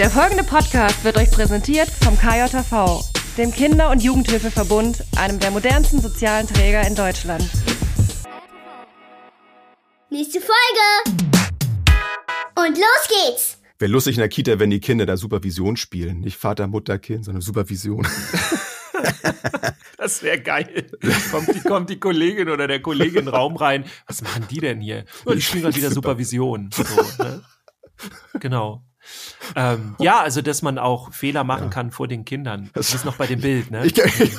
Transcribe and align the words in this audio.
Der 0.00 0.08
folgende 0.08 0.44
Podcast 0.44 1.04
wird 1.04 1.18
euch 1.18 1.30
präsentiert 1.30 1.90
vom 1.90 2.16
KJV, 2.16 3.04
dem 3.36 3.52
Kinder- 3.52 3.90
und 3.90 4.02
Jugendhilfeverbund, 4.02 5.04
einem 5.18 5.38
der 5.38 5.50
modernsten 5.50 6.00
sozialen 6.00 6.46
Träger 6.46 6.86
in 6.86 6.94
Deutschland. 6.94 7.46
Nächste 10.08 10.40
Folge! 10.40 11.20
Und 12.56 12.78
los 12.78 13.08
geht's! 13.08 13.58
Wäre 13.78 13.92
lustig 13.92 14.16
in 14.16 14.20
der 14.20 14.30
Kita, 14.30 14.58
wenn 14.58 14.70
die 14.70 14.80
Kinder 14.80 15.04
da 15.04 15.18
Supervision 15.18 15.76
spielen. 15.76 16.20
Nicht 16.20 16.38
Vater, 16.38 16.66
Mutter, 16.66 16.98
Kind, 16.98 17.26
sondern 17.26 17.42
Supervision. 17.42 18.08
Das 19.98 20.22
wäre 20.22 20.40
geil. 20.40 20.90
Kommt 21.30 21.54
die, 21.54 21.60
kommt 21.60 21.90
die 21.90 22.00
Kollegin 22.00 22.48
oder 22.48 22.66
der 22.66 22.80
Kollege 22.80 23.18
in 23.18 23.26
den 23.26 23.34
Raum 23.34 23.56
rein. 23.56 23.84
Was 24.06 24.22
machen 24.22 24.46
die 24.50 24.58
denn 24.60 24.80
hier? 24.80 25.04
Oh, 25.26 25.34
die 25.34 25.42
spielen 25.42 25.64
gerade 25.64 25.76
wieder 25.76 25.90
Supervision. 25.90 26.70
So, 26.72 26.82
ne? 27.22 27.42
Genau. 28.40 28.82
Ähm, 29.56 29.96
ja, 29.98 30.20
also 30.20 30.42
dass 30.42 30.62
man 30.62 30.78
auch 30.78 31.12
Fehler 31.12 31.44
machen 31.44 31.64
ja. 31.64 31.70
kann 31.70 31.90
vor 31.90 32.08
den 32.08 32.24
Kindern. 32.24 32.70
Das 32.72 32.94
ist 32.94 33.04
noch 33.04 33.16
bei 33.16 33.26
dem 33.26 33.40
Bild, 33.42 33.70
ne? 33.70 33.84
Ich, 33.86 33.98
ich, 33.98 34.38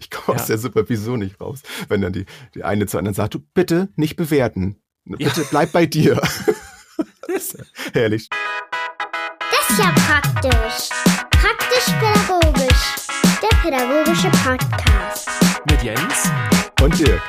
ich 0.00 0.10
komme 0.10 0.36
ja. 0.36 0.42
aus 0.42 0.46
der 0.46 0.58
Supervision 0.58 1.20
nicht 1.20 1.40
raus. 1.40 1.62
Wenn 1.88 2.00
dann 2.00 2.12
die, 2.12 2.26
die 2.54 2.64
eine 2.64 2.86
zu 2.86 2.98
anderen 2.98 3.14
sagt, 3.14 3.34
du 3.34 3.40
bitte 3.54 3.88
nicht 3.96 4.16
bewerten. 4.16 4.76
Bitte 5.04 5.42
ja. 5.42 5.46
bleib 5.50 5.72
bei 5.72 5.86
dir. 5.86 6.20
Herrlich. 7.92 8.28
Das 9.50 9.70
ist 9.70 9.78
ja 9.78 9.92
praktisch. 9.92 10.88
Praktisch-pädagogisch. 11.30 12.96
Der 13.42 13.56
pädagogische 13.62 14.30
Podcast. 14.44 15.41
Mit 15.70 15.82
Jens. 15.84 16.30
Und 16.82 16.98
dir. 16.98 17.20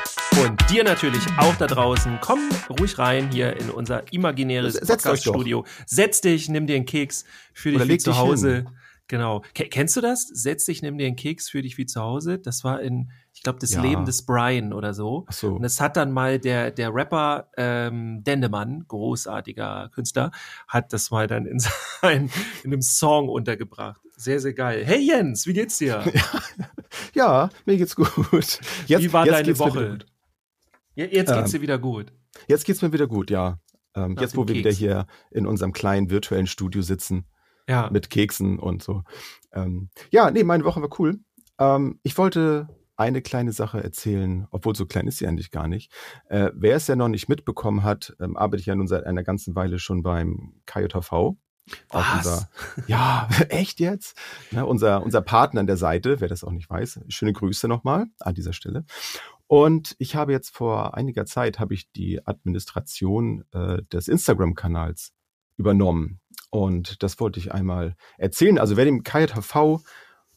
Und 0.42 0.58
dir 0.68 0.82
natürlich 0.82 1.22
auch 1.38 1.54
da 1.56 1.68
draußen. 1.68 2.18
Komm 2.20 2.40
ruhig 2.80 2.98
rein 2.98 3.30
hier 3.30 3.56
in 3.56 3.70
unser 3.70 4.12
imaginäres 4.12 4.80
Podcast-Studio. 4.80 5.64
Setz 5.86 6.20
dich, 6.20 6.48
nimm 6.48 6.66
dir 6.66 6.74
einen 6.74 6.84
Keks 6.84 7.24
für 7.52 7.70
dich 7.70 8.00
zu 8.00 8.16
Hause. 8.16 8.54
Hin. 8.56 8.68
Genau. 9.08 9.42
K 9.54 9.68
kennst 9.68 9.96
du 9.96 10.00
das? 10.00 10.22
Setz 10.22 10.64
dich, 10.64 10.80
nimm 10.80 10.96
dir 10.96 11.06
einen 11.06 11.16
Keks 11.16 11.50
für 11.50 11.60
dich 11.60 11.76
wie 11.76 11.84
zu 11.84 12.00
Hause. 12.00 12.38
Das 12.38 12.64
war 12.64 12.80
in, 12.80 13.10
ich 13.34 13.42
glaube, 13.42 13.58
das 13.58 13.72
ja. 13.72 13.82
Leben 13.82 14.06
des 14.06 14.24
Brian 14.24 14.72
oder 14.72 14.94
so. 14.94 15.26
Ach 15.28 15.32
so. 15.32 15.54
Und 15.56 15.62
das 15.62 15.80
hat 15.80 15.96
dann 15.96 16.10
mal 16.10 16.38
der, 16.38 16.70
der 16.70 16.94
Rapper 16.94 17.50
ähm, 17.56 18.24
Dendemann, 18.24 18.84
großartiger 18.88 19.90
Künstler, 19.94 20.30
hat 20.68 20.92
das 20.92 21.10
mal 21.10 21.26
dann 21.26 21.44
in, 21.44 21.58
sein, 22.00 22.30
in 22.62 22.72
einem 22.72 22.82
Song 22.82 23.28
untergebracht. 23.28 24.00
Sehr, 24.16 24.40
sehr 24.40 24.54
geil. 24.54 24.84
Hey 24.86 25.00
Jens, 25.00 25.46
wie 25.46 25.52
geht's 25.52 25.78
dir? 25.78 26.04
Ja, 27.12 27.50
mir 27.64 27.76
geht's 27.76 27.96
gut. 27.96 28.60
Jetzt, 28.86 29.02
wie 29.02 29.12
war 29.12 29.26
deine 29.26 29.58
Woche? 29.58 29.98
Jetzt 30.94 31.10
geht's 31.10 31.30
ähm, 31.30 31.44
dir 31.46 31.60
wieder 31.60 31.78
gut. 31.78 32.12
Jetzt 32.46 32.64
geht's 32.64 32.82
mir 32.82 32.92
wieder 32.92 33.08
gut, 33.08 33.30
ja. 33.30 33.58
Ähm, 33.96 34.16
jetzt, 34.20 34.36
wo 34.36 34.46
wir 34.46 34.54
wieder 34.54 34.70
hier 34.70 35.06
in 35.32 35.46
unserem 35.46 35.72
kleinen 35.72 36.10
virtuellen 36.10 36.46
Studio 36.46 36.82
sitzen 36.82 37.26
ja. 37.68 37.88
mit 37.90 38.10
Keksen 38.10 38.58
und 38.58 38.82
so. 38.82 39.02
Ähm, 39.52 39.90
ja, 40.10 40.30
nee, 40.30 40.44
meine 40.44 40.64
Woche 40.64 40.82
war 40.82 40.90
cool. 40.98 41.20
Ähm, 41.58 42.00
ich 42.02 42.18
wollte 42.18 42.68
eine 42.96 43.22
kleine 43.22 43.52
Sache 43.52 43.82
erzählen, 43.82 44.46
obwohl 44.50 44.76
so 44.76 44.86
klein 44.86 45.06
ist 45.06 45.18
sie 45.18 45.26
eigentlich 45.26 45.50
gar 45.50 45.66
nicht. 45.66 45.92
Äh, 46.28 46.50
wer 46.54 46.76
es 46.76 46.86
ja 46.86 46.96
noch 46.96 47.08
nicht 47.08 47.28
mitbekommen 47.28 47.82
hat, 47.82 48.14
ähm, 48.20 48.36
arbeite 48.36 48.60
ich 48.60 48.66
ja 48.66 48.74
nun 48.74 48.86
seit 48.86 49.04
einer 49.04 49.24
ganzen 49.24 49.54
Weile 49.56 49.78
schon 49.78 50.02
beim 50.02 50.60
KJV. 50.66 51.36
Was? 51.90 52.16
Unser, 52.16 52.50
ja, 52.86 53.28
echt 53.48 53.80
jetzt? 53.80 54.18
Ja, 54.50 54.62
unser, 54.62 55.02
unser 55.02 55.22
Partner 55.22 55.60
an 55.60 55.66
der 55.66 55.76
Seite, 55.76 56.20
wer 56.20 56.28
das 56.28 56.44
auch 56.44 56.52
nicht 56.52 56.68
weiß, 56.68 57.00
schöne 57.08 57.32
Grüße 57.32 57.68
nochmal 57.68 58.06
an 58.20 58.34
dieser 58.34 58.52
Stelle. 58.52 58.84
Und 59.46 59.94
ich 59.98 60.14
habe 60.14 60.32
jetzt 60.32 60.54
vor 60.54 60.94
einiger 60.94 61.26
Zeit 61.26 61.58
habe 61.58 61.74
ich 61.74 61.90
die 61.92 62.26
Administration 62.26 63.44
äh, 63.52 63.82
des 63.92 64.08
Instagram-Kanals 64.08 65.12
übernommen. 65.56 66.20
Und 66.50 67.02
das 67.02 67.20
wollte 67.20 67.38
ich 67.38 67.52
einmal 67.52 67.96
erzählen. 68.18 68.58
Also 68.58 68.76
wer 68.76 68.84
dem 68.84 69.02
KJV 69.02 69.80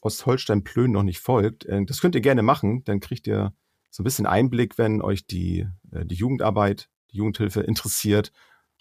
Ostholstein-Plön 0.01 0.91
noch 0.91 1.03
nicht 1.03 1.19
folgt, 1.19 1.65
äh, 1.65 1.83
das 1.85 2.01
könnt 2.01 2.15
ihr 2.15 2.21
gerne 2.21 2.43
machen. 2.43 2.83
Dann 2.85 2.99
kriegt 2.99 3.27
ihr 3.27 3.53
so 3.89 4.01
ein 4.01 4.05
bisschen 4.05 4.25
Einblick, 4.25 4.77
wenn 4.77 5.01
euch 5.01 5.27
die, 5.27 5.67
äh, 5.91 6.05
die 6.05 6.15
Jugendarbeit, 6.15 6.89
die 7.11 7.17
Jugendhilfe 7.17 7.61
interessiert 7.61 8.31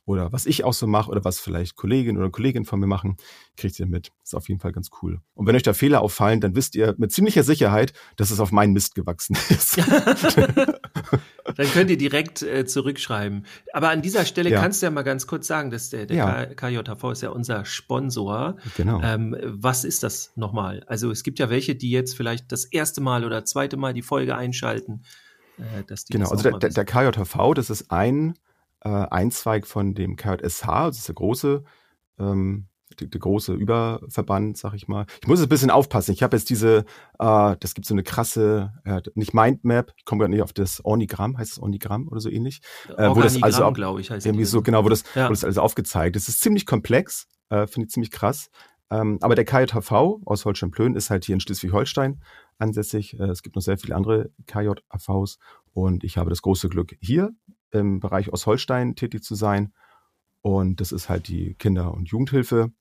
oder 0.06 0.32
was 0.32 0.46
ich 0.46 0.62
auch 0.64 0.72
so 0.72 0.86
mache 0.86 1.10
oder 1.10 1.24
was 1.24 1.40
vielleicht 1.40 1.74
Kolleginnen 1.74 2.16
oder 2.16 2.30
Kollegen 2.30 2.64
von 2.64 2.78
mir 2.78 2.86
machen, 2.86 3.16
kriegt 3.56 3.78
ihr 3.80 3.86
mit. 3.86 4.12
Ist 4.22 4.34
auf 4.34 4.48
jeden 4.48 4.60
Fall 4.60 4.70
ganz 4.70 4.90
cool. 5.02 5.20
Und 5.34 5.46
wenn 5.46 5.56
euch 5.56 5.64
da 5.64 5.74
Fehler 5.74 6.00
auffallen, 6.00 6.40
dann 6.40 6.54
wisst 6.54 6.76
ihr 6.76 6.94
mit 6.96 7.10
ziemlicher 7.10 7.42
Sicherheit, 7.42 7.92
dass 8.14 8.30
es 8.30 8.38
auf 8.38 8.52
meinen 8.52 8.72
Mist 8.72 8.94
gewachsen 8.94 9.36
ist. 9.48 9.78
dann 9.78 11.66
könnt 11.72 11.90
ihr 11.90 11.98
direkt 11.98 12.42
äh, 12.42 12.64
zurückschreiben. 12.64 13.46
Aber 13.72 13.90
an 13.90 14.00
dieser 14.00 14.24
Stelle 14.24 14.50
ja. 14.50 14.60
kannst 14.60 14.80
du 14.80 14.86
ja 14.86 14.90
mal 14.92 15.02
ganz 15.02 15.26
kurz 15.26 15.48
sagen, 15.48 15.72
dass 15.72 15.90
der, 15.90 16.06
der 16.06 16.16
ja. 16.16 16.46
KJV 16.46 17.10
ist 17.10 17.22
ja 17.22 17.30
unser 17.30 17.64
Sponsor. 17.64 18.56
Genau. 18.76 19.00
Ähm, 19.02 19.36
was 19.42 19.82
ist 19.82 20.04
das 20.04 20.32
nochmal? 20.36 20.84
Also 20.86 21.10
es 21.10 21.24
gibt 21.24 21.40
ja 21.40 21.50
welche, 21.50 21.74
die 21.74 21.90
jetzt 21.90 22.16
vielleicht 22.16 22.52
das 22.52 22.64
erste 22.64 23.00
Mal 23.00 23.24
oder 23.24 23.44
zweite 23.44 23.76
Mal 23.76 23.92
die 23.92 24.02
Folge 24.02 24.36
einschalten. 24.36 25.02
Äh, 25.58 25.82
dass 25.84 26.04
die 26.04 26.12
genau, 26.12 26.30
also 26.30 26.48
der, 26.48 26.70
der 26.70 26.84
KJV, 26.84 27.54
das 27.54 27.70
ist 27.70 27.90
ein 27.90 28.34
äh, 28.80 28.88
ein 28.88 29.30
Zweig 29.30 29.66
von 29.66 29.94
dem 29.94 30.16
KJSH, 30.16 30.66
das 30.66 30.98
ist 30.98 31.08
der 31.08 31.14
große, 31.14 31.64
ähm, 32.18 32.68
der, 33.00 33.08
der 33.08 33.20
große 33.20 33.52
Überverband, 33.52 34.56
sag 34.56 34.74
ich 34.74 34.88
mal. 34.88 35.06
Ich 35.20 35.28
muss 35.28 35.42
ein 35.42 35.48
bisschen 35.48 35.70
aufpassen. 35.70 36.12
Ich 36.12 36.22
habe 36.22 36.36
jetzt 36.36 36.48
diese, 36.50 36.84
äh, 37.18 37.56
das 37.58 37.74
gibt 37.74 37.86
so 37.86 37.94
eine 37.94 38.02
krasse, 38.02 38.72
äh, 38.84 39.02
nicht 39.14 39.34
Mindmap, 39.34 39.92
ich 39.96 40.04
komme 40.04 40.20
gar 40.20 40.28
nicht 40.28 40.42
auf 40.42 40.52
das 40.52 40.84
Ornigramm, 40.84 41.36
heißt 41.36 41.52
es 41.52 41.58
Ornigramm 41.58 42.08
oder 42.08 42.20
so 42.20 42.30
ähnlich? 42.30 42.60
Äh, 42.96 43.10
wo 43.14 43.20
das 43.20 43.42
also 43.42 43.72
glaube 43.72 44.00
ich, 44.00 44.10
heißt 44.10 44.26
irgendwie 44.26 44.44
so, 44.44 44.62
genau, 44.62 44.84
wo 44.84 44.88
das, 44.88 45.04
ja. 45.14 45.26
wo 45.26 45.30
das 45.30 45.44
alles 45.44 45.58
aufgezeigt 45.58 46.16
ist. 46.16 46.28
Es 46.28 46.36
ist 46.36 46.40
ziemlich 46.40 46.66
komplex, 46.66 47.26
äh, 47.50 47.66
finde 47.66 47.86
ich 47.86 47.92
ziemlich 47.92 48.10
krass. 48.10 48.50
Ähm, 48.88 49.18
aber 49.20 49.34
der 49.34 49.44
KJHV 49.44 49.90
aus 50.24 50.44
Holstein-Plön 50.44 50.94
ist 50.94 51.10
halt 51.10 51.24
hier 51.24 51.34
in 51.34 51.40
Schleswig-Holstein 51.40 52.22
ansässig. 52.58 53.18
Äh, 53.18 53.24
es 53.24 53.42
gibt 53.42 53.56
noch 53.56 53.62
sehr 53.62 53.78
viele 53.78 53.96
andere 53.96 54.30
KJHVs 54.46 55.38
und 55.72 56.04
ich 56.04 56.18
habe 56.18 56.30
das 56.30 56.40
große 56.42 56.68
Glück, 56.68 56.96
hier 57.00 57.32
im 57.70 58.00
Bereich 58.00 58.32
Ostholstein 58.32 58.94
tätig 58.94 59.22
zu 59.22 59.34
sein. 59.34 59.72
Und 60.42 60.80
das 60.80 60.92
ist 60.92 61.08
halt 61.08 61.28
die 61.28 61.54
Kinder- 61.54 61.92
und 61.92 62.08
Jugendhilfe 62.08 62.72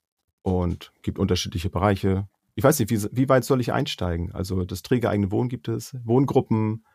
und 0.41 0.94
gibt 1.01 1.18
unterschiedliche 1.18 1.69
Bereiche. 1.69 2.28
Ich 2.53 2.63
weiß 2.63 2.79
nicht, 2.79 2.91
wie, 2.91 3.01
wie 3.12 3.29
weit 3.29 3.44
soll 3.44 3.59
ich 3.59 3.73
einsteigen? 3.73 4.31
Also 4.31 4.63
das 4.63 4.84
trägereigene 4.84 5.31
Wohnen 5.31 5.50
gibt 5.50 5.68
es, 5.68 5.96
Wohngruppen, 6.03 6.85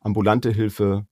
ambulante 0.00 0.50
Hilfe, 0.50 1.06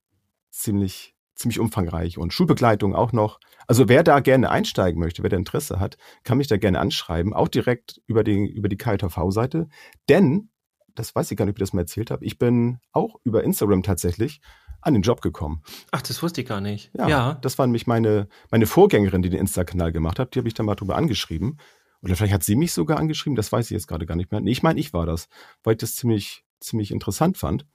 ziemlich, 0.51 1.17
ziemlich 1.35 1.59
umfangreich 1.59 2.19
und 2.19 2.33
Schulbegleitung 2.33 2.95
auch 2.95 3.13
noch. 3.13 3.41
Also 3.67 3.89
wer 3.89 4.03
da 4.03 4.21
gerne 4.21 4.51
einsteigen 4.51 5.01
möchte, 5.01 5.23
wer 5.23 5.31
da 5.31 5.37
Interesse 5.37 5.81
hat, 5.81 5.97
kann 6.23 6.39
mich 6.39 6.49
da 6.49 6.57
gerne 6.57 6.79
anschreiben, 6.79 7.35
auch 7.35 7.49
direkt 7.49 8.01
über 8.07 8.25
die, 8.25 8.47
über 8.47 8.69
die 8.69 8.77
KTV-Seite. 8.77 9.69
Denn, 10.09 10.51
das 10.95 11.15
weiß 11.15 11.31
ich 11.31 11.37
gar 11.37 11.45
nicht, 11.45 11.55
ob 11.55 11.59
ich 11.59 11.65
das 11.65 11.73
mal 11.73 11.83
erzählt 11.83 12.11
habe, 12.11 12.25
ich 12.25 12.39
bin 12.39 12.79
auch 12.93 13.17
über 13.25 13.43
Instagram 13.45 13.83
tatsächlich 13.83 14.41
an 14.83 14.95
den 14.95 15.03
Job 15.03 15.21
gekommen. 15.21 15.63
Ach, 15.91 16.03
das 16.03 16.23
wusste 16.23 16.41
ich 16.41 16.47
gar 16.47 16.61
nicht. 16.61 16.91
Ja, 16.97 17.09
ja. 17.09 17.35
das 17.43 17.59
war 17.59 17.67
nämlich 17.67 17.87
meine, 17.87 18.29
meine 18.51 18.67
Vorgängerin, 18.67 19.23
die 19.23 19.31
den 19.31 19.41
Insta-Kanal 19.41 19.93
gemacht 19.93 20.19
hat. 20.19 20.35
Die 20.35 20.39
habe 20.39 20.49
ich 20.49 20.55
dann 20.55 20.67
mal 20.67 20.75
drüber 20.75 20.97
angeschrieben. 20.97 21.59
Oder 22.03 22.17
vielleicht 22.17 22.33
hat 22.33 22.43
sie 22.43 22.57
mich 22.57 22.73
sogar 22.73 22.99
angeschrieben, 22.99 23.37
das 23.37 23.53
weiß 23.53 23.67
ich 23.67 23.73
jetzt 23.73 23.87
gerade 23.87 24.07
gar 24.07 24.17
nicht 24.17 24.33
mehr. 24.33 24.41
Nee, 24.41 24.53
ich 24.53 24.63
meine, 24.63 24.81
ich 24.81 24.93
war 24.93 25.05
das, 25.05 25.29
weil 25.63 25.75
ich 25.75 25.79
das 25.81 25.97
ziemlich, 25.97 26.45
ziemlich 26.59 26.93
interessant 26.93 27.37
fand. 27.37 27.67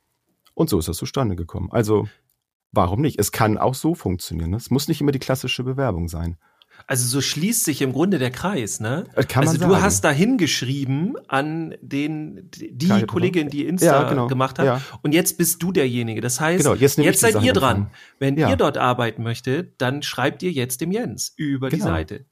Und 0.56 0.70
so 0.70 0.80
ist 0.80 0.88
das 0.88 0.98
zustande 0.98 1.36
gekommen. 1.36 1.70
Also, 1.72 2.08
warum 2.72 3.02
nicht? 3.02 3.20
Es 3.20 3.32
kann 3.32 3.58
auch 3.58 3.76
so 3.76 3.94
funktionieren. 3.94 4.52
Ne? 4.52 4.58
Es 4.58 4.72
muss 4.72 4.88
nicht 4.88 5.02
immer 5.02 5.12
die 5.12 5.20
klassische 5.20 5.64
Bewerbung 5.64 6.08
sein. 6.08 6.38
Also 6.88 7.08
so 7.08 7.20
schließt 7.20 7.64
sich 7.64 7.82
im 7.82 7.94
Grunde 7.94 8.20
der 8.20 8.30
Kreis, 8.30 8.80
ne? 8.80 9.06
Äh, 9.16 9.24
kann 9.24 9.48
also 9.48 9.58
du 9.58 9.72
sagen. 9.72 9.82
hast 9.82 10.04
da 10.04 10.12
hingeschrieben 10.12 11.16
an 11.28 11.76
den 11.82 12.50
die 12.52 12.86
Klar, 12.86 13.04
Kollegin, 13.04 13.50
die 13.50 13.66
Insta 13.66 14.04
ja, 14.04 14.10
genau. 14.10 14.28
gemacht 14.28 14.60
hat. 14.60 14.66
Ja. 14.66 14.82
Und 15.02 15.14
jetzt 15.14 15.38
bist 15.38 15.64
du 15.64 15.72
derjenige. 15.72 16.22
Das 16.22 16.40
heißt, 16.40 16.64
genau, 16.64 16.76
jetzt, 16.76 16.98
jetzt 16.98 17.22
seid 17.22 17.42
ihr 17.42 17.54
dran. 17.54 17.90
Wenn 18.20 18.38
ja. 18.38 18.50
ihr 18.50 18.56
dort 18.56 18.78
arbeiten 18.78 19.24
möchtet, 19.24 19.82
dann 19.82 20.04
schreibt 20.04 20.44
ihr 20.44 20.52
jetzt 20.52 20.82
dem 20.82 20.92
Jens 20.92 21.34
über 21.36 21.70
genau. 21.70 21.86
die 21.86 21.90
Seite. 21.90 22.26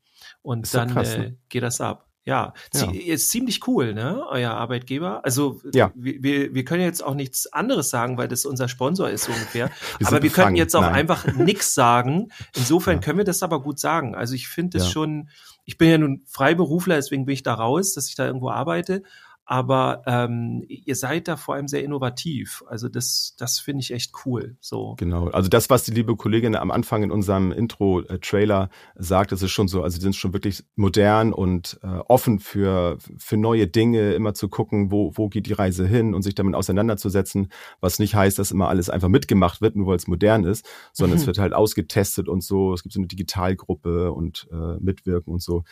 Und 0.43 0.73
dann 0.73 0.91
krass, 0.91 1.17
ne? 1.17 1.25
äh, 1.25 1.33
geht 1.49 1.63
das 1.63 1.81
ab. 1.81 2.07
Ja, 2.25 2.53
ja, 2.73 2.91
ist 2.91 3.31
ziemlich 3.31 3.67
cool, 3.67 3.93
ne? 3.93 4.23
Euer 4.29 4.51
Arbeitgeber. 4.51 5.25
Also 5.25 5.61
ja. 5.73 5.91
wir, 5.93 6.53
wir 6.53 6.63
können 6.63 6.83
jetzt 6.83 7.03
auch 7.03 7.15
nichts 7.15 7.51
anderes 7.51 7.89
sagen, 7.89 8.17
weil 8.17 8.29
das 8.29 8.45
unser 8.45 8.69
Sponsor 8.69 9.09
ist 9.09 9.25
so 9.25 9.33
ungefähr. 9.33 9.69
wir 9.99 10.07
aber 10.07 10.17
wir 10.17 10.29
befangen. 10.29 10.45
können 10.45 10.55
jetzt 10.55 10.73
auch 10.73 10.81
Nein. 10.81 10.93
einfach 10.93 11.27
nichts 11.33 11.73
sagen. 11.73 12.29
Insofern 12.55 12.95
ja. 12.95 13.01
können 13.01 13.17
wir 13.17 13.25
das 13.25 13.43
aber 13.43 13.61
gut 13.61 13.77
sagen. 13.77 14.15
Also 14.15 14.35
ich 14.35 14.47
finde 14.47 14.77
es 14.77 14.89
schon, 14.89 15.29
ich 15.65 15.77
bin 15.77 15.89
ja 15.89 15.97
nun 15.97 16.23
Freiberufler, 16.25 16.95
deswegen 16.95 17.25
bin 17.25 17.33
ich 17.33 17.43
da 17.43 17.55
raus, 17.55 17.93
dass 17.93 18.07
ich 18.07 18.15
da 18.15 18.25
irgendwo 18.25 18.49
arbeite 18.49 19.03
aber 19.45 20.03
ähm, 20.05 20.63
ihr 20.67 20.95
seid 20.95 21.27
da 21.27 21.35
vor 21.35 21.55
allem 21.55 21.67
sehr 21.67 21.83
innovativ. 21.83 22.63
Also 22.67 22.87
das, 22.87 23.35
das 23.37 23.59
finde 23.59 23.81
ich 23.81 23.91
echt 23.91 24.13
cool. 24.25 24.55
So. 24.61 24.95
Genau. 24.97 25.27
Also 25.27 25.49
das, 25.49 25.69
was 25.69 25.83
die 25.83 25.91
liebe 25.91 26.15
Kollegin 26.15 26.55
am 26.55 26.71
Anfang 26.71 27.03
in 27.03 27.11
unserem 27.11 27.51
Intro-Trailer 27.51 28.69
sagt, 28.95 29.33
das 29.33 29.41
ist 29.41 29.51
schon 29.51 29.67
so. 29.67 29.83
Also 29.83 29.97
die 29.97 30.03
sind 30.03 30.15
schon 30.15 30.31
wirklich 30.31 30.63
modern 30.75 31.33
und 31.33 31.79
äh, 31.83 31.87
offen 31.87 32.39
für 32.39 32.97
für 33.17 33.35
neue 33.35 33.67
Dinge, 33.67 34.13
immer 34.13 34.33
zu 34.33 34.47
gucken, 34.47 34.91
wo 34.91 35.11
wo 35.15 35.27
geht 35.27 35.47
die 35.47 35.53
Reise 35.53 35.85
hin 35.85 36.13
und 36.13 36.21
sich 36.21 36.35
damit 36.35 36.55
auseinanderzusetzen. 36.55 37.49
Was 37.81 37.99
nicht 37.99 38.15
heißt, 38.15 38.39
dass 38.39 38.51
immer 38.51 38.69
alles 38.69 38.89
einfach 38.89 39.09
mitgemacht 39.09 39.61
wird, 39.61 39.75
nur 39.75 39.87
weil 39.87 39.97
es 39.97 40.07
modern 40.07 40.45
ist, 40.45 40.65
sondern 40.93 41.17
mhm. 41.17 41.21
es 41.21 41.27
wird 41.27 41.39
halt 41.39 41.53
ausgetestet 41.53 42.29
und 42.29 42.43
so. 42.43 42.73
Es 42.73 42.83
gibt 42.83 42.93
so 42.93 42.99
eine 42.99 43.07
Digitalgruppe 43.07 44.13
und 44.13 44.47
äh, 44.51 44.77
Mitwirken 44.79 45.33
und 45.33 45.41
so. 45.41 45.63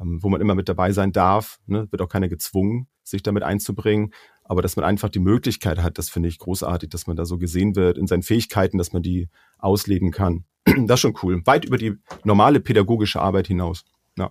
Ähm, 0.00 0.22
wo 0.22 0.28
man 0.28 0.40
immer 0.40 0.54
mit 0.54 0.68
dabei 0.68 0.92
sein 0.92 1.12
darf. 1.12 1.58
Ne? 1.66 1.86
Wird 1.90 2.02
auch 2.02 2.08
keiner 2.08 2.28
gezwungen, 2.28 2.88
sich 3.02 3.22
damit 3.22 3.42
einzubringen. 3.42 4.12
Aber 4.44 4.62
dass 4.62 4.76
man 4.76 4.84
einfach 4.84 5.08
die 5.08 5.20
Möglichkeit 5.20 5.78
hat, 5.78 5.98
das 5.98 6.08
finde 6.08 6.28
ich 6.28 6.38
großartig, 6.38 6.90
dass 6.90 7.06
man 7.06 7.16
da 7.16 7.24
so 7.24 7.38
gesehen 7.38 7.76
wird 7.76 7.98
in 7.98 8.06
seinen 8.06 8.22
Fähigkeiten, 8.22 8.78
dass 8.78 8.92
man 8.92 9.02
die 9.02 9.28
ausleben 9.58 10.10
kann. 10.10 10.44
Das 10.86 10.96
ist 10.96 11.00
schon 11.00 11.16
cool. 11.22 11.40
Weit 11.46 11.64
über 11.64 11.78
die 11.78 11.96
normale 12.24 12.60
pädagogische 12.60 13.20
Arbeit 13.20 13.46
hinaus. 13.46 13.84
Ja, 14.18 14.30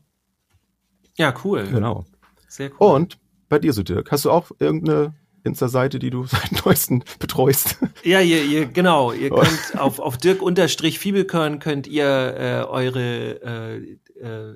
ja 1.18 1.34
cool. 1.44 1.68
Genau. 1.72 2.06
Sehr 2.48 2.72
cool. 2.80 2.96
Und 2.96 3.20
bei 3.48 3.60
dir 3.60 3.74
so, 3.74 3.84
Dirk, 3.84 4.12
hast 4.12 4.26
du 4.26 4.32
auch 4.32 4.52
irgendeine 4.60 5.16
Insta-Seite, 5.44 6.00
die 6.00 6.10
du 6.10 6.26
seit 6.28 6.66
neuestem 6.66 7.04
betreust. 7.20 7.78
Ja, 8.04 8.22
ihr, 8.22 8.44
ihr 8.44 8.66
genau, 8.68 9.12
ihr 9.12 9.30
könnt 9.32 9.80
auf, 9.80 10.00
auf 10.00 10.18
Dirk-Fiebelkörn 10.18 11.60
könnt 11.60 11.88
ihr 11.88 12.06
äh, 12.06 12.64
eure 12.68 13.42
äh, 13.42 13.98
äh, 14.20 14.56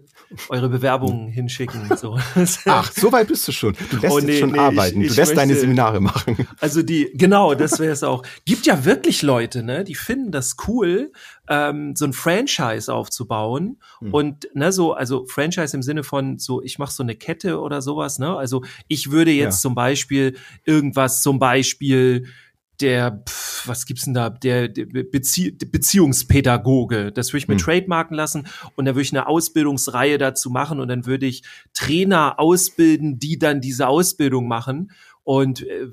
eure 0.50 0.70
Bewerbungen 0.70 1.28
hinschicken. 1.28 1.90
So. 1.98 2.18
Ach, 2.66 2.92
so 2.92 3.12
weit 3.12 3.28
bist 3.28 3.48
du 3.48 3.52
schon. 3.52 3.76
Du 3.92 3.98
lässt 3.98 4.14
oh, 4.14 4.20
nee, 4.20 4.40
schon 4.40 4.52
nee, 4.52 4.60
arbeiten. 4.60 5.02
Ich, 5.02 5.08
ich 5.08 5.14
du 5.14 5.22
lässt 5.22 5.32
möchte, 5.32 5.36
deine 5.36 5.56
Seminare 5.56 6.00
machen. 6.00 6.48
Also 6.60 6.82
die, 6.84 7.12
genau, 7.14 7.56
das 7.56 7.80
wäre 7.80 7.94
es 7.94 8.04
auch. 8.04 8.24
Gibt 8.46 8.66
ja 8.66 8.86
wirklich 8.86 9.22
Leute, 9.22 9.64
ne, 9.64 9.84
die 9.84 9.96
finden 9.96 10.32
das 10.32 10.56
cool, 10.68 11.12
ähm, 11.48 11.96
so 11.96 12.06
ein 12.06 12.14
Franchise 12.14 12.94
aufzubauen 12.94 13.80
hm. 14.00 14.14
und 14.14 14.50
ne, 14.54 14.72
so, 14.72 14.94
also 14.94 15.26
Franchise 15.28 15.76
im 15.76 15.82
Sinne 15.84 16.04
von 16.04 16.40
so, 16.40 16.62
ich 16.62 16.80
mache 16.80 16.92
so 16.92 17.04
eine 17.04 17.16
Kette 17.16 17.60
oder 17.60 17.82
sowas. 17.82 18.20
Ne, 18.20 18.36
also 18.36 18.64
ich 18.88 19.12
würde 19.12 19.32
jetzt 19.32 19.58
ja. 19.58 19.62
zum 19.62 19.76
Beispiel 19.76 20.36
irgendwas, 20.66 21.22
zum 21.22 21.40
Beispiel 21.40 22.28
der, 22.82 23.24
pf, 23.28 23.68
was 23.68 23.86
gibt's 23.86 24.06
denn 24.06 24.14
da, 24.14 24.30
der, 24.30 24.68
der 24.68 24.86
Bezie 24.86 25.52
Beziehungspädagoge. 25.52 27.12
Das 27.12 27.30
würde 27.30 27.38
ich 27.38 27.48
mir 27.48 27.56
hm. 27.56 27.62
trademarken 27.62 28.16
lassen 28.16 28.48
und 28.76 28.86
dann 28.86 28.96
würde 28.96 29.04
ich 29.04 29.14
eine 29.14 29.28
Ausbildungsreihe 29.28 30.18
dazu 30.18 30.50
machen 30.50 30.80
und 30.80 30.88
dann 30.88 31.06
würde 31.06 31.26
ich 31.26 31.44
Trainer 31.74 32.40
ausbilden, 32.40 33.20
die 33.20 33.38
dann 33.38 33.62
diese 33.62 33.88
Ausbildung 33.88 34.48
machen 34.48 34.92
und 35.24 35.66
äh, 35.66 35.88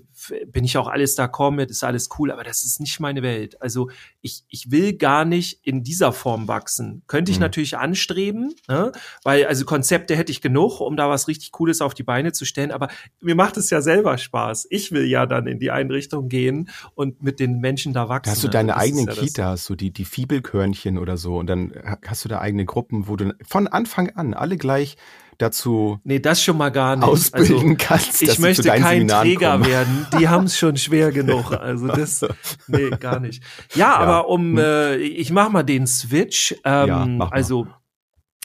bin 0.46 0.64
ich 0.64 0.76
auch 0.76 0.88
alles 0.88 1.14
da 1.14 1.30
mit, 1.50 1.70
ist 1.70 1.84
alles 1.84 2.08
cool, 2.18 2.32
aber 2.32 2.42
das 2.42 2.64
ist 2.64 2.80
nicht 2.80 2.98
meine 3.00 3.22
Welt. 3.22 3.60
Also 3.62 3.90
ich, 4.20 4.42
ich 4.48 4.70
will 4.70 4.94
gar 4.94 5.24
nicht 5.24 5.60
in 5.64 5.84
dieser 5.84 6.12
Form 6.12 6.48
wachsen. 6.48 7.02
Könnte 7.06 7.30
ich 7.30 7.38
mhm. 7.38 7.42
natürlich 7.42 7.78
anstreben, 7.78 8.54
ne? 8.68 8.92
weil 9.22 9.46
also 9.46 9.64
Konzepte 9.64 10.16
hätte 10.16 10.32
ich 10.32 10.40
genug, 10.40 10.80
um 10.80 10.96
da 10.96 11.08
was 11.08 11.28
richtig 11.28 11.52
Cooles 11.52 11.80
auf 11.80 11.94
die 11.94 12.02
Beine 12.02 12.32
zu 12.32 12.44
stellen, 12.44 12.72
aber 12.72 12.88
mir 13.20 13.36
macht 13.36 13.56
es 13.56 13.70
ja 13.70 13.80
selber 13.80 14.18
Spaß. 14.18 14.66
Ich 14.70 14.90
will 14.90 15.06
ja 15.06 15.26
dann 15.26 15.46
in 15.46 15.60
die 15.60 15.70
Einrichtung 15.70 16.28
gehen 16.28 16.68
und 16.94 17.22
mit 17.22 17.38
den 17.38 17.60
Menschen 17.60 17.92
da 17.92 18.08
wachsen. 18.08 18.32
hast 18.32 18.42
du 18.42 18.48
deine 18.48 18.76
eigenen 18.76 19.06
ja 19.06 19.12
Kitas, 19.12 19.64
so 19.64 19.76
die, 19.76 19.92
die 19.92 20.04
Fiebelkörnchen 20.04 20.98
oder 20.98 21.16
so 21.16 21.38
und 21.38 21.46
dann 21.46 21.72
hast 22.04 22.24
du 22.24 22.28
da 22.28 22.40
eigene 22.40 22.64
Gruppen, 22.64 23.06
wo 23.06 23.16
du 23.16 23.32
von 23.46 23.68
Anfang 23.68 24.10
an 24.10 24.34
alle 24.34 24.56
gleich 24.56 24.96
dazu 25.40 26.00
nee, 26.04 26.18
das 26.18 26.42
schon 26.42 26.56
mal 26.56 26.70
gar 26.70 26.96
nicht. 26.96 27.04
ausbilden 27.04 27.70
also, 27.70 27.76
kannst. 27.78 28.22
Ich 28.22 28.38
möchte 28.38 28.68
kein 28.68 28.82
Seminaren 28.82 29.26
Träger 29.26 29.52
kommen. 29.52 29.66
werden. 29.66 30.06
Die 30.18 30.28
haben 30.28 30.44
es 30.44 30.58
schon 30.58 30.76
schwer 30.76 31.12
genug. 31.12 31.52
Also 31.52 31.88
das, 31.88 32.24
nee, 32.66 32.90
gar 32.90 33.20
nicht. 33.20 33.42
Ja, 33.74 33.86
ja. 33.86 33.96
aber 33.96 34.28
um, 34.28 34.56
hm. 34.56 34.58
äh, 34.58 34.96
ich 34.96 35.30
mach 35.30 35.48
mal 35.50 35.62
den 35.62 35.86
Switch. 35.86 36.54
Ähm, 36.64 36.88
ja, 36.88 37.06
mach 37.06 37.06
mal. 37.06 37.28
also 37.30 37.66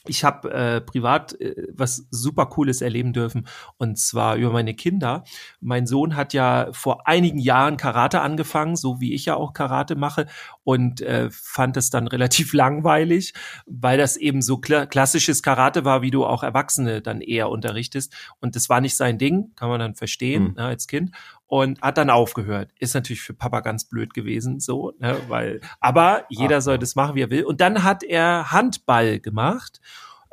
ich 0.09 0.23
habe 0.23 0.51
äh, 0.51 0.81
privat 0.81 1.39
äh, 1.39 1.67
was 1.73 2.07
super 2.11 2.45
cooles 2.47 2.81
erleben 2.81 3.13
dürfen 3.13 3.47
und 3.77 3.97
zwar 3.97 4.35
über 4.35 4.51
meine 4.51 4.73
Kinder. 4.73 5.23
Mein 5.59 5.87
Sohn 5.87 6.15
hat 6.15 6.33
ja 6.33 6.69
vor 6.71 7.07
einigen 7.07 7.39
Jahren 7.39 7.77
Karate 7.77 8.21
angefangen, 8.21 8.75
so 8.75 8.99
wie 8.99 9.13
ich 9.13 9.25
ja 9.25 9.35
auch 9.35 9.53
Karate 9.53 9.95
mache 9.95 10.27
und 10.63 11.01
äh, 11.01 11.29
fand 11.31 11.77
es 11.77 11.89
dann 11.89 12.07
relativ 12.15 12.53
langweilig, 12.53 13.33
weil 13.65 13.97
das 13.97 14.17
eben 14.17 14.41
so 14.41 14.57
kla 14.57 14.85
klassisches 14.85 15.43
Karate 15.43 15.85
war, 15.85 16.01
wie 16.01 16.11
du 16.11 16.25
auch 16.25 16.43
Erwachsene 16.43 17.01
dann 17.01 17.21
eher 17.21 17.49
unterrichtest 17.49 18.13
und 18.39 18.55
das 18.55 18.69
war 18.69 18.81
nicht 18.81 18.95
sein 18.95 19.17
Ding, 19.17 19.51
kann 19.55 19.69
man 19.69 19.79
dann 19.79 19.95
verstehen 19.95 20.49
mhm. 20.49 20.53
ne, 20.55 20.65
als 20.65 20.87
Kind 20.87 21.11
und 21.47 21.81
hat 21.81 21.97
dann 21.97 22.09
aufgehört. 22.09 22.71
Ist 22.79 22.95
natürlich 22.95 23.21
für 23.21 23.33
Papa 23.33 23.59
ganz 23.59 23.85
blöd 23.85 24.13
gewesen, 24.13 24.59
so, 24.59 24.93
ne, 24.99 25.17
weil, 25.27 25.61
aber 25.79 26.25
jeder 26.29 26.57
Ach, 26.57 26.61
soll 26.61 26.79
das 26.79 26.95
machen, 26.95 27.15
wie 27.15 27.21
er 27.21 27.29
will. 27.29 27.43
Und 27.43 27.61
dann 27.61 27.83
hat 27.83 28.03
er 28.03 28.51
Handball 28.51 29.19
gemacht, 29.19 29.79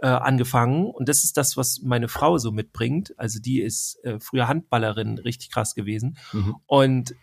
äh, 0.03 0.09
angefangen. 0.09 0.87
Und 0.87 1.09
das 1.09 1.25
ist 1.25 1.37
das, 1.37 1.57
was 1.57 1.81
meine 1.83 2.09
Frau 2.09 2.39
so 2.39 2.51
mitbringt. 2.51 3.15
Also 3.19 3.41
die 3.41 3.61
ist 3.61 4.05
äh, 4.05 4.19
früher 4.21 4.49
Handballerin, 4.49 5.19
richtig 5.19 5.51
krass 5.51 5.75
gewesen. 5.75 6.17
Mhm. 6.33 6.57
Und 6.67 7.15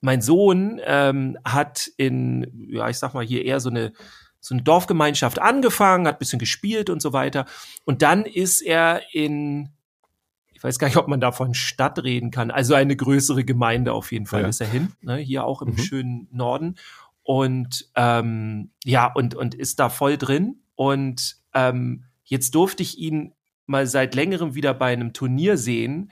mein 0.00 0.20
Sohn 0.22 0.80
ähm, 0.84 1.36
hat 1.44 1.90
in, 1.96 2.68
ja, 2.70 2.88
ich 2.88 2.98
sag 2.98 3.14
mal 3.14 3.24
hier 3.24 3.44
eher 3.44 3.60
so 3.60 3.70
eine 3.70 3.92
so 4.40 4.54
eine 4.54 4.62
Dorfgemeinschaft 4.62 5.40
angefangen, 5.40 6.06
hat 6.06 6.20
bisschen 6.20 6.38
gespielt 6.38 6.90
und 6.90 7.02
so 7.02 7.12
weiter. 7.12 7.44
Und 7.84 8.02
dann 8.02 8.24
ist 8.24 8.62
er 8.62 9.02
in 9.12 9.70
ich 10.58 10.64
weiß 10.64 10.80
gar 10.80 10.88
nicht, 10.88 10.96
ob 10.96 11.06
man 11.06 11.20
davon 11.20 11.54
Stadt 11.54 12.02
reden 12.02 12.32
kann. 12.32 12.50
Also 12.50 12.74
eine 12.74 12.96
größere 12.96 13.44
Gemeinde 13.44 13.92
auf 13.92 14.10
jeden 14.10 14.26
Fall 14.26 14.42
ja. 14.42 14.48
ist 14.48 14.60
er 14.60 14.66
hin, 14.66 14.92
ne? 15.02 15.16
hier 15.16 15.44
auch 15.44 15.62
im 15.62 15.70
mhm. 15.70 15.78
schönen 15.78 16.28
Norden. 16.32 16.74
Und 17.22 17.88
ähm, 17.94 18.72
ja, 18.84 19.06
und, 19.06 19.36
und 19.36 19.54
ist 19.54 19.78
da 19.78 19.88
voll 19.88 20.18
drin. 20.18 20.56
Und 20.74 21.36
ähm, 21.54 22.06
jetzt 22.24 22.56
durfte 22.56 22.82
ich 22.82 22.98
ihn 22.98 23.34
mal 23.66 23.86
seit 23.86 24.16
längerem 24.16 24.56
wieder 24.56 24.74
bei 24.74 24.92
einem 24.92 25.12
Turnier 25.12 25.56
sehen 25.58 26.10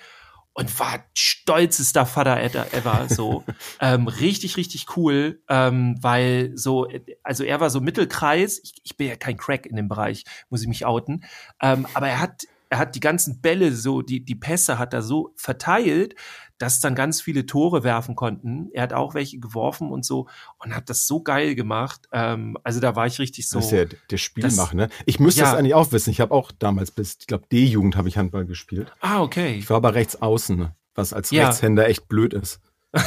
und 0.53 0.79
war 0.79 1.05
stolzester 1.13 2.07
Vater 2.07 2.41
ever, 2.41 3.07
so 3.09 3.43
ähm, 3.81 4.07
richtig 4.07 4.57
richtig 4.57 4.97
cool, 4.97 5.43
ähm, 5.49 5.97
weil 6.01 6.53
so 6.55 6.89
also 7.25 7.43
er 7.43 7.61
war 7.61 7.71
so 7.71 7.81
Mittelkreis. 7.81 8.61
Ich, 8.63 8.75
ich 8.85 8.97
bin 8.97 9.09
ja 9.09 9.17
kein 9.17 9.37
Crack 9.37 9.67
in 9.67 9.77
dem 9.77 9.89
Bereich, 9.89 10.25
muss 10.51 10.63
ich 10.63 10.69
mich 10.69 10.87
outen, 10.87 11.25
ähm, 11.61 11.87
aber 11.95 12.09
er 12.09 12.21
hat 12.21 12.45
er 12.69 12.79
hat 12.79 12.95
die 12.95 13.01
ganzen 13.01 13.41
Bälle 13.41 13.73
so, 13.73 14.03
die, 14.03 14.25
die 14.25 14.35
Pässe 14.35 14.79
hat 14.79 14.93
er 14.93 15.03
so 15.03 15.33
verteilt, 15.37 16.15
dass 16.59 16.81
dann 16.81 16.95
ganz 16.95 17.21
viele 17.21 17.47
Tore 17.47 17.85
werfen 17.85 18.17
konnten. 18.17 18.71
Er 18.73 18.85
hat 18.85 18.93
auch 18.93 19.15
welche 19.15 19.39
geworfen 19.39 19.91
und 19.91 20.05
so 20.05 20.29
und 20.59 20.75
hat 20.75 20.89
das 20.89 21.07
so 21.07 21.23
geil 21.23 21.55
gemacht. 21.55 22.09
Ähm, 22.13 22.57
also 22.65 22.81
da 22.81 22.97
war 22.97 23.07
ich 23.07 23.19
richtig 23.19 23.49
so. 23.49 23.59
Das 23.59 23.67
ist 23.67 23.73
ja 23.73 23.85
der 24.11 24.17
Spielmacher, 24.17 24.75
ne? 24.75 24.89
Ich 25.05 25.21
müsste 25.21 25.43
ja. 25.43 25.51
das 25.51 25.59
eigentlich 25.59 25.75
auch 25.75 25.93
wissen. 25.93 26.11
Ich 26.11 26.21
habe 26.21 26.35
auch 26.35 26.53
damals 26.53 26.91
bis, 26.91 27.19
ich 27.21 27.27
glaube, 27.27 27.45
D-Jugend 27.53 27.97
habe 27.97 28.09
ich 28.09 28.17
Handball 28.17 28.47
gespielt. 28.47 28.91
Ah, 29.01 29.23
okay. 29.23 29.57
Ich 29.57 29.69
war 29.69 29.77
aber 29.77 29.95
rechts 29.95 30.21
außen, 30.21 30.71
was 30.95 31.13
als 31.13 31.31
ja. 31.31 31.49
Rechtshänder 31.49 31.89
echt 31.89 32.09
blöd 32.09 32.33
ist. 32.33 32.61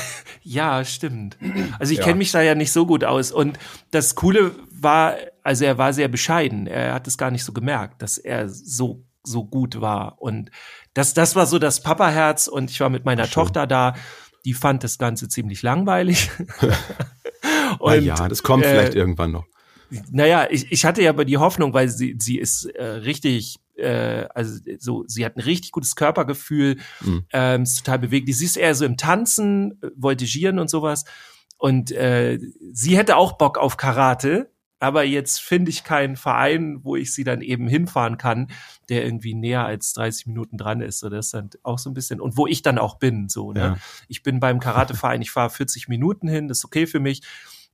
ja, 0.44 0.86
stimmt. 0.86 1.38
Also 1.80 1.94
ich 1.94 2.00
ja. 2.00 2.06
kenne 2.06 2.18
mich 2.20 2.32
da 2.32 2.42
ja 2.42 2.54
nicht 2.54 2.72
so 2.72 2.86
gut 2.86 3.04
aus. 3.04 3.32
Und 3.32 3.58
das 3.90 4.14
Coole 4.14 4.52
war, 4.72 5.16
also 5.44 5.66
er 5.66 5.80
war 5.80 5.94
sehr 5.94 6.08
bescheiden. 6.08 6.68
Er 6.68 6.94
hat 6.94 7.08
es 7.08 7.18
gar 7.18 7.32
nicht 7.32 7.44
so 7.44 7.52
gemerkt, 7.52 8.02
dass 8.04 8.20
er 8.20 8.48
so 8.50 9.04
so 9.30 9.46
gut 9.46 9.80
war. 9.80 10.22
Und 10.22 10.52
das, 10.94 11.14
das 11.14 11.36
war 11.36 11.46
so 11.46 11.60
das 11.60 11.82
Papa-Herz 11.82 12.48
und 12.48 12.70
ich 12.72 12.80
war 12.80 12.90
mit 12.90 13.06
meiner 13.06 13.26
Schön. 13.26 13.34
Tochter 13.34 13.68
da, 13.68 13.96
die 14.46 14.54
fand 14.54 14.84
das 14.84 14.98
Ganze 14.98 15.30
ziemlich 15.30 15.62
langweilig. 15.62 16.30
und, 17.80 18.04
ja, 18.04 18.28
das 18.28 18.44
kommt 18.44 18.66
äh, 18.66 18.70
vielleicht 18.70 18.96
irgendwann 18.96 19.32
noch. 19.32 19.46
Naja, 20.12 20.48
ich, 20.50 20.72
ich 20.72 20.86
hatte 20.86 21.02
ja 21.02 21.10
aber 21.10 21.26
die 21.26 21.38
Hoffnung, 21.38 21.74
weil 21.74 21.90
sie, 21.90 22.16
sie 22.20 22.38
ist 22.38 22.66
äh, 22.66 22.84
richtig, 22.84 23.58
äh, 23.76 24.26
also 24.36 24.60
so, 24.78 25.04
sie 25.08 25.26
hat 25.26 25.36
ein 25.36 25.42
richtig 25.42 25.72
gutes 25.72 25.96
Körpergefühl, 25.96 26.78
mhm. 27.02 27.26
ähm, 27.34 27.64
ist 27.64 27.84
total 27.84 28.00
bewegt. 28.00 28.32
Sie 28.34 28.46
ist 28.46 28.56
eher 28.56 28.76
so 28.76 28.86
im 28.86 28.98
Tanzen, 28.98 29.82
äh, 29.82 29.90
Voltigieren 29.96 30.60
und 30.60 30.70
sowas. 30.70 31.06
Und 31.58 31.92
äh, 31.92 32.40
sie 32.72 32.98
hätte 32.98 33.18
auch 33.18 33.34
Bock 33.34 33.58
auf 33.58 33.78
Karate, 33.78 34.52
aber 34.80 35.04
jetzt 35.04 35.42
finde 35.42 35.70
ich 35.70 35.84
keinen 35.84 36.16
Verein, 36.16 36.80
wo 36.84 36.96
ich 36.96 37.14
sie 37.14 37.24
dann 37.24 37.42
eben 37.42 37.68
hinfahren 37.68 38.18
kann, 38.18 38.48
der 38.88 39.04
irgendwie 39.04 39.34
näher 39.34 39.66
als 39.66 39.94
30 39.94 40.28
Minuten 40.28 40.58
dran 40.58 40.82
ist. 40.82 41.00
So, 41.00 41.10
das 41.10 41.28
ist 41.28 41.34
dann 41.34 41.50
auch 41.64 41.78
so 41.80 41.90
ein 41.90 41.94
bisschen, 41.94 42.22
und 42.22 42.38
wo 42.38 42.48
ich 42.48 42.62
dann 42.62 42.78
auch 42.78 42.98
bin. 42.98 43.28
So, 43.28 43.52
ne? 43.52 43.60
Ja. 43.60 43.78
Ich 44.08 44.24
bin 44.24 44.40
beim 44.40 44.60
Karateverein, 44.60 45.22
ich 45.22 45.32
fahre 45.32 45.50
40 45.50 45.90
Minuten 45.90 46.28
hin, 46.28 46.48
das 46.48 46.60
ist 46.60 46.66
okay 46.66 46.88
für 46.88 47.00
mich. 47.00 47.22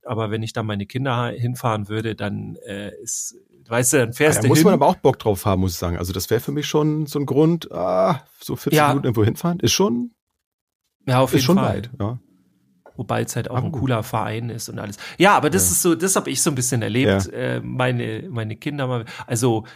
Aber 0.04 0.30
wenn 0.30 0.42
ich 0.42 0.52
da 0.52 0.62
meine 0.62 0.86
Kinder 0.86 1.28
hinfahren 1.30 1.88
würde, 1.88 2.14
dann 2.14 2.56
äh, 2.66 2.92
ist, 3.02 3.36
weißt 3.68 3.92
du, 3.92 3.96
dann 3.98 4.12
fährst 4.12 4.36
ja, 4.36 4.42
da 4.42 4.46
du 4.46 4.48
muss 4.48 4.58
hin. 4.58 4.64
man 4.66 4.74
aber 4.74 4.86
auch 4.86 4.96
Bock 4.96 5.18
drauf 5.18 5.46
haben, 5.46 5.60
muss 5.60 5.72
ich 5.72 5.78
sagen. 5.78 5.98
Also 5.98 6.12
das 6.12 6.30
wäre 6.30 6.40
für 6.40 6.52
mich 6.52 6.66
schon 6.66 7.06
so 7.06 7.18
ein 7.18 7.26
Grund, 7.26 7.70
ah, 7.72 8.22
so 8.40 8.56
40 8.56 8.76
ja. 8.76 8.88
Minuten 8.88 9.06
irgendwo 9.06 9.24
hinfahren, 9.24 9.60
ist 9.60 9.72
schon, 9.72 10.12
ja, 11.06 11.20
auf 11.20 11.30
jeden 11.30 11.38
ist 11.38 11.44
schon 11.44 11.56
Fall. 11.56 11.76
weit. 11.76 11.90
Ja 12.00 12.18
wobei 12.96 13.22
es 13.22 13.36
halt 13.36 13.50
auch 13.50 13.62
ein 13.62 13.72
cooler 13.72 14.02
Verein 14.02 14.50
ist 14.50 14.68
und 14.68 14.78
alles. 14.78 14.96
Ja, 15.18 15.36
aber 15.36 15.50
das 15.50 15.66
ja. 15.66 15.72
ist 15.72 15.82
so, 15.82 15.94
das 15.94 16.16
habe 16.16 16.30
ich 16.30 16.42
so 16.42 16.50
ein 16.50 16.54
bisschen 16.54 16.82
erlebt. 16.82 17.26
Ja. 17.26 17.38
Äh, 17.38 17.60
meine 17.60 18.24
meine 18.28 18.56
Kinder 18.56 18.86
mal, 18.86 19.04
also 19.26 19.66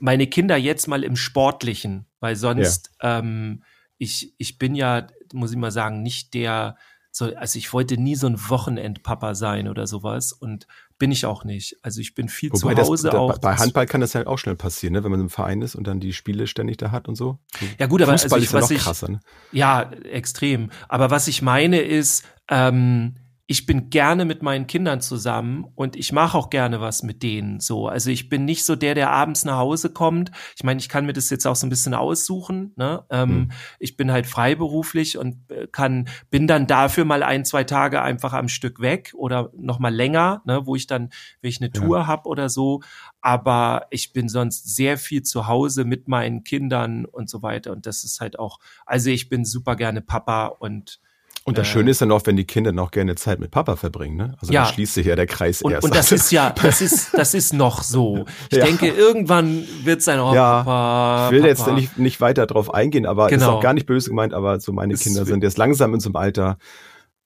meine 0.00 0.26
Kinder 0.26 0.56
jetzt 0.56 0.86
mal 0.86 1.04
im 1.04 1.16
Sportlichen, 1.16 2.06
weil 2.20 2.36
sonst 2.36 2.90
ja. 3.02 3.18
ähm, 3.18 3.62
ich 3.98 4.34
ich 4.38 4.58
bin 4.58 4.74
ja, 4.74 5.06
muss 5.32 5.52
ich 5.52 5.58
mal 5.58 5.70
sagen, 5.70 6.02
nicht 6.02 6.34
der 6.34 6.76
so, 7.16 7.26
also 7.36 7.58
ich 7.60 7.72
wollte 7.72 7.96
nie 7.96 8.16
so 8.16 8.26
ein 8.26 8.36
Wochenendpapa 8.48 9.36
sein 9.36 9.68
oder 9.68 9.86
sowas 9.86 10.32
und 10.32 10.66
bin 10.98 11.12
ich 11.12 11.26
auch 11.26 11.44
nicht. 11.44 11.76
Also 11.80 12.00
ich 12.00 12.16
bin 12.16 12.28
viel 12.28 12.50
Wobei 12.50 12.74
zu 12.74 12.82
Hause 12.82 13.06
das, 13.06 13.14
auch. 13.14 13.38
Bei 13.38 13.54
Handball 13.54 13.86
kann 13.86 14.00
das 14.00 14.14
ja 14.14 14.26
auch 14.26 14.36
schnell 14.36 14.56
passieren, 14.56 14.94
ne? 14.94 15.04
wenn 15.04 15.12
man 15.12 15.20
im 15.20 15.30
Verein 15.30 15.62
ist 15.62 15.76
und 15.76 15.86
dann 15.86 16.00
die 16.00 16.12
Spiele 16.12 16.48
ständig 16.48 16.76
da 16.76 16.90
hat 16.90 17.06
und 17.06 17.14
so. 17.14 17.38
Ja 17.78 17.86
gut, 17.86 18.02
aber 18.02 18.18
Fußball 18.18 18.40
also 18.40 18.56
ich, 18.56 18.64
ist 18.64 18.70
ja 18.70 18.76
noch 18.76 18.84
krasser. 18.84 19.08
Ne? 19.10 19.20
Ja, 19.52 19.92
extrem. 20.10 20.70
Aber 20.88 21.12
was 21.12 21.28
ich 21.28 21.40
meine 21.40 21.82
ist, 21.82 22.24
ähm, 22.48 23.14
ich 23.46 23.66
bin 23.66 23.90
gerne 23.90 24.24
mit 24.24 24.42
meinen 24.42 24.66
Kindern 24.66 25.02
zusammen 25.02 25.66
und 25.74 25.96
ich 25.96 26.12
mache 26.12 26.36
auch 26.38 26.48
gerne 26.48 26.80
was 26.80 27.02
mit 27.02 27.22
denen 27.22 27.60
so. 27.60 27.88
Also 27.88 28.08
ich 28.08 28.30
bin 28.30 28.46
nicht 28.46 28.64
so 28.64 28.74
der, 28.74 28.94
der 28.94 29.10
abends 29.10 29.44
nach 29.44 29.58
Hause 29.58 29.92
kommt. 29.92 30.30
Ich 30.56 30.64
meine, 30.64 30.80
ich 30.80 30.88
kann 30.88 31.04
mir 31.04 31.12
das 31.12 31.28
jetzt 31.28 31.46
auch 31.46 31.56
so 31.56 31.66
ein 31.66 31.70
bisschen 31.70 31.92
aussuchen. 31.92 32.72
Ne? 32.76 33.04
Ähm, 33.10 33.28
mhm. 33.28 33.52
Ich 33.78 33.98
bin 33.98 34.10
halt 34.10 34.26
freiberuflich 34.26 35.18
und 35.18 35.50
äh, 35.50 35.66
kann, 35.66 36.08
bin 36.30 36.46
dann 36.46 36.66
dafür 36.66 37.04
mal 37.04 37.22
ein, 37.22 37.44
zwei 37.44 37.64
Tage 37.64 38.00
einfach 38.00 38.32
am 38.32 38.48
Stück 38.48 38.80
weg 38.80 39.12
oder 39.14 39.50
noch 39.54 39.78
mal 39.78 39.94
länger, 39.94 40.40
ne? 40.46 40.66
wo 40.66 40.74
ich 40.74 40.86
dann, 40.86 41.10
wenn 41.42 41.50
ich 41.50 41.60
eine 41.60 41.70
Tour 41.70 41.98
ja. 41.98 42.06
habe 42.06 42.26
oder 42.30 42.48
so. 42.48 42.80
Aber 43.20 43.86
ich 43.90 44.14
bin 44.14 44.30
sonst 44.30 44.74
sehr 44.74 44.96
viel 44.96 45.22
zu 45.22 45.46
Hause 45.46 45.84
mit 45.84 46.08
meinen 46.08 46.44
Kindern 46.44 47.04
und 47.04 47.28
so 47.28 47.42
weiter. 47.42 47.72
Und 47.72 47.84
das 47.84 48.04
ist 48.04 48.20
halt 48.20 48.38
auch, 48.38 48.58
also 48.86 49.10
ich 49.10 49.28
bin 49.28 49.44
super 49.44 49.76
gerne 49.76 50.00
Papa 50.00 50.46
und 50.46 50.98
und 51.46 51.58
das 51.58 51.68
äh, 51.68 51.70
Schöne 51.72 51.90
ist 51.90 52.00
dann 52.00 52.10
auch, 52.10 52.22
wenn 52.24 52.36
die 52.36 52.46
Kinder 52.46 52.72
noch 52.72 52.90
gerne 52.90 53.16
Zeit 53.16 53.38
mit 53.38 53.50
Papa 53.50 53.76
verbringen, 53.76 54.16
ne? 54.16 54.34
Also 54.40 54.52
ja. 54.52 54.64
dann 54.64 54.72
schließt 54.72 54.94
sich 54.94 55.06
ja 55.06 55.14
der 55.14 55.26
Kreis 55.26 55.60
und, 55.60 55.72
erst. 55.72 55.84
Und 55.84 55.94
das 55.94 56.10
ist 56.10 56.32
ja, 56.32 56.50
das 56.62 56.80
ist, 56.80 57.12
das 57.12 57.34
ist 57.34 57.52
noch 57.52 57.82
so. 57.82 58.24
Ich 58.50 58.56
ja. 58.56 58.64
denke, 58.64 58.88
irgendwann 58.88 59.64
wird 59.82 60.00
sein 60.00 60.20
oh, 60.20 60.34
ja, 60.34 60.62
Papa. 60.62 61.26
Ich 61.26 61.32
will 61.32 61.40
Papa. 61.40 61.48
jetzt 61.48 61.66
nicht, 61.74 61.98
nicht 61.98 62.20
weiter 62.22 62.46
drauf 62.46 62.72
eingehen, 62.72 63.04
aber 63.04 63.28
genau. 63.28 63.42
ist 63.42 63.48
auch 63.48 63.60
gar 63.60 63.74
nicht 63.74 63.84
böse 63.84 64.08
gemeint, 64.08 64.32
aber 64.32 64.58
so 64.58 64.72
meine 64.72 64.94
ist 64.94 65.02
Kinder 65.02 65.26
sind 65.26 65.42
jetzt 65.42 65.58
langsam 65.58 65.92
in 65.92 66.00
so 66.00 66.08
einem 66.08 66.16
Alter, 66.16 66.56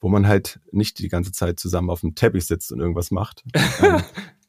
wo 0.01 0.09
man 0.09 0.27
halt 0.27 0.59
nicht 0.73 0.99
die 0.99 1.09
ganze 1.09 1.31
Zeit 1.31 1.61
zusammen 1.61 1.89
auf 1.89 2.01
dem 2.01 2.17
Teppich 2.17 2.47
sitzt 2.47 2.73
und 2.73 2.81
irgendwas 2.81 3.11
macht. 3.11 3.45
Ähm, 3.81 4.03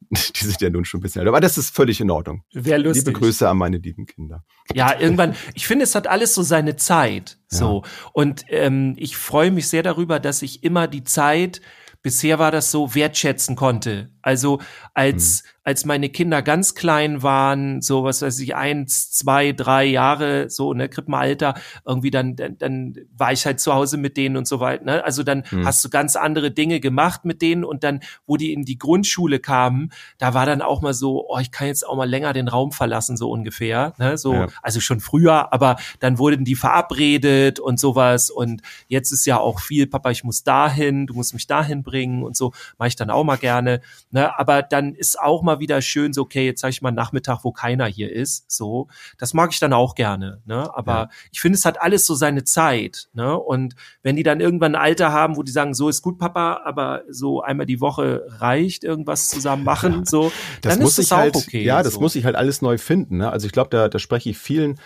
die 0.36 0.44
sind 0.44 0.60
ja 0.62 0.70
nun 0.70 0.86
schon 0.86 1.00
ein 1.00 1.02
bisschen 1.02 1.20
älter. 1.20 1.30
Aber 1.30 1.40
das 1.40 1.58
ist 1.58 1.76
völlig 1.76 2.02
in 2.02 2.10
Ordnung. 2.10 2.44
Wäre 2.52 2.80
lustig. 2.80 3.08
Liebe 3.08 3.20
Grüße 3.20 3.48
an 3.48 3.58
meine 3.58 3.78
lieben 3.78 4.06
Kinder. 4.06 4.44
Ja, 4.74 5.00
irgendwann, 5.00 5.36
ich 5.54 5.68
finde, 5.68 5.84
es 5.84 5.96
hat 5.96 6.08
alles 6.08 6.34
so 6.34 6.42
seine 6.42 6.76
Zeit. 6.76 7.38
So. 7.48 7.84
Ja. 7.84 8.10
Und 8.14 8.44
ähm, 8.50 8.96
ich 8.98 9.18
freue 9.18 9.52
mich 9.52 9.68
sehr 9.68 9.84
darüber, 9.84 10.20
dass 10.20 10.42
ich 10.42 10.64
immer 10.64 10.88
die 10.88 11.04
Zeit, 11.04 11.62
bisher 12.02 12.40
war 12.40 12.52
das 12.52 12.72
so, 12.72 12.96
wertschätzen 12.96 13.56
konnte. 13.56 14.12
Also 14.22 14.60
als, 14.94 15.44
mhm 15.44 15.50
als 15.64 15.86
meine 15.86 16.10
Kinder 16.10 16.42
ganz 16.42 16.74
klein 16.74 17.22
waren, 17.22 17.82
so 17.82 18.04
was 18.04 18.22
weiß 18.22 18.40
ich, 18.40 18.56
eins, 18.56 19.12
zwei, 19.12 19.52
drei 19.52 19.86
Jahre, 19.86 20.50
so, 20.50 20.74
ne, 20.74 20.90
Krippenalter, 20.90 21.56
irgendwie 21.86 22.12
dann, 22.12 22.36
dann, 22.36 22.58
dann 22.58 22.96
war 23.16 23.32
ich 23.32 23.46
halt 23.46 23.60
zu 23.60 23.74
Hause 23.74 23.98
mit 23.98 24.18
denen 24.18 24.38
und 24.38 24.48
so 24.48 24.60
weiter, 24.60 24.84
ne? 24.84 25.04
Also 25.04 25.24
dann 25.24 25.44
mhm. 25.52 25.66
hast 25.66 25.84
du 25.84 25.90
ganz 25.90 26.16
andere 26.16 26.52
Dinge 26.52 26.80
gemacht 26.80 27.26
mit 27.26 27.42
denen 27.42 27.64
und 27.64 27.84
dann, 27.84 28.00
wo 28.26 28.38
die 28.38 28.54
in 28.54 28.64
die 28.64 28.78
Grundschule 28.78 29.40
kamen, 29.40 29.92
da 30.18 30.34
war 30.34 30.46
dann 30.46 30.62
auch 30.62 30.82
mal 30.82 30.94
so, 30.94 31.28
oh, 31.30 31.40
ich 31.40 31.52
kann 31.52 31.68
jetzt 31.68 31.86
auch 31.86 31.96
mal 31.96 32.10
länger 32.10 32.34
den 32.34 32.48
Raum 32.48 32.72
verlassen, 32.72 33.18
so 33.18 33.30
ungefähr, 33.30 33.94
ne? 33.98 34.18
So, 34.18 34.34
ja. 34.34 34.48
also 34.64 34.80
schon 34.80 35.02
früher, 35.02 35.54
aber 35.54 35.76
dann 36.00 36.18
wurden 36.18 36.46
die 36.46 36.56
verabredet 36.56 37.60
und 37.60 37.80
sowas 37.80 38.30
und 38.30 38.62
jetzt 38.88 39.12
ist 39.12 39.26
ja 39.26 39.40
auch 39.40 39.60
viel, 39.60 39.88
Papa, 39.88 40.10
ich 40.12 40.24
muss 40.24 40.44
dahin, 40.44 41.06
du 41.06 41.14
musst 41.14 41.34
mich 41.34 41.48
dahin 41.48 41.84
bringen 41.84 42.24
und 42.24 42.36
so, 42.36 42.54
mache 42.78 42.88
ich 42.88 42.96
dann 42.96 43.10
auch 43.10 43.24
mal 43.24 43.38
gerne, 43.38 43.82
ne? 44.12 44.38
Aber 44.40 44.62
dann 44.62 44.96
ist 44.96 45.20
auch 45.20 45.42
mal 45.42 45.49
wieder 45.58 45.82
schön, 45.82 46.14
so, 46.14 46.22
okay, 46.22 46.46
jetzt 46.46 46.62
sage 46.62 46.72
ich 46.72 46.84
mal 46.84 46.92
Nachmittag, 46.92 47.44
wo 47.44 47.52
keiner 47.52 47.88
hier 47.88 48.12
ist. 48.12 48.52
So, 48.52 48.88
das 49.18 49.34
mag 49.34 49.52
ich 49.52 49.60
dann 49.60 49.74
auch 49.74 49.96
gerne. 49.96 50.42
Ne? 50.46 50.70
Aber 50.76 50.94
ja. 50.94 51.10
ich 51.32 51.42
finde, 51.42 51.58
es 51.58 51.66
hat 51.66 51.82
alles 51.82 52.06
so 52.06 52.14
seine 52.14 52.44
Zeit. 52.44 53.10
Ne? 53.14 53.36
Und 53.36 53.74
wenn 54.04 54.16
die 54.16 54.24
dann 54.24 54.42
irgendwann 54.42 54.76
ein 54.76 54.82
Alter 54.82 55.12
haben, 55.12 55.38
wo 55.38 55.42
die 55.42 55.52
sagen, 55.52 55.74
so 55.74 55.90
ist 55.90 56.04
gut, 56.04 56.20
Papa, 56.20 56.62
aber 56.64 57.02
so 57.10 57.42
einmal 57.42 57.66
die 57.66 57.82
Woche 57.82 58.26
reicht, 58.28 58.84
irgendwas 58.84 59.30
zusammen 59.30 59.64
machen, 59.64 60.06
so, 60.06 60.32
das 60.62 60.74
dann 60.74 60.84
muss 60.84 61.00
ist 61.00 61.10
das 61.10 61.18
halt, 61.18 61.36
auch 61.36 61.42
okay. 61.42 61.64
Ja, 61.64 61.82
das 61.82 61.94
so. 61.94 62.00
muss 62.00 62.16
ich 62.16 62.26
halt 62.26 62.36
alles 62.36 62.62
neu 62.62 62.78
finden. 62.78 63.18
Ne? 63.18 63.32
Also 63.32 63.48
ich 63.48 63.54
glaube, 63.54 63.72
da, 63.72 63.90
da 63.90 63.98
spreche 63.98 64.30
ich 64.30 64.38
vielen 64.38 64.80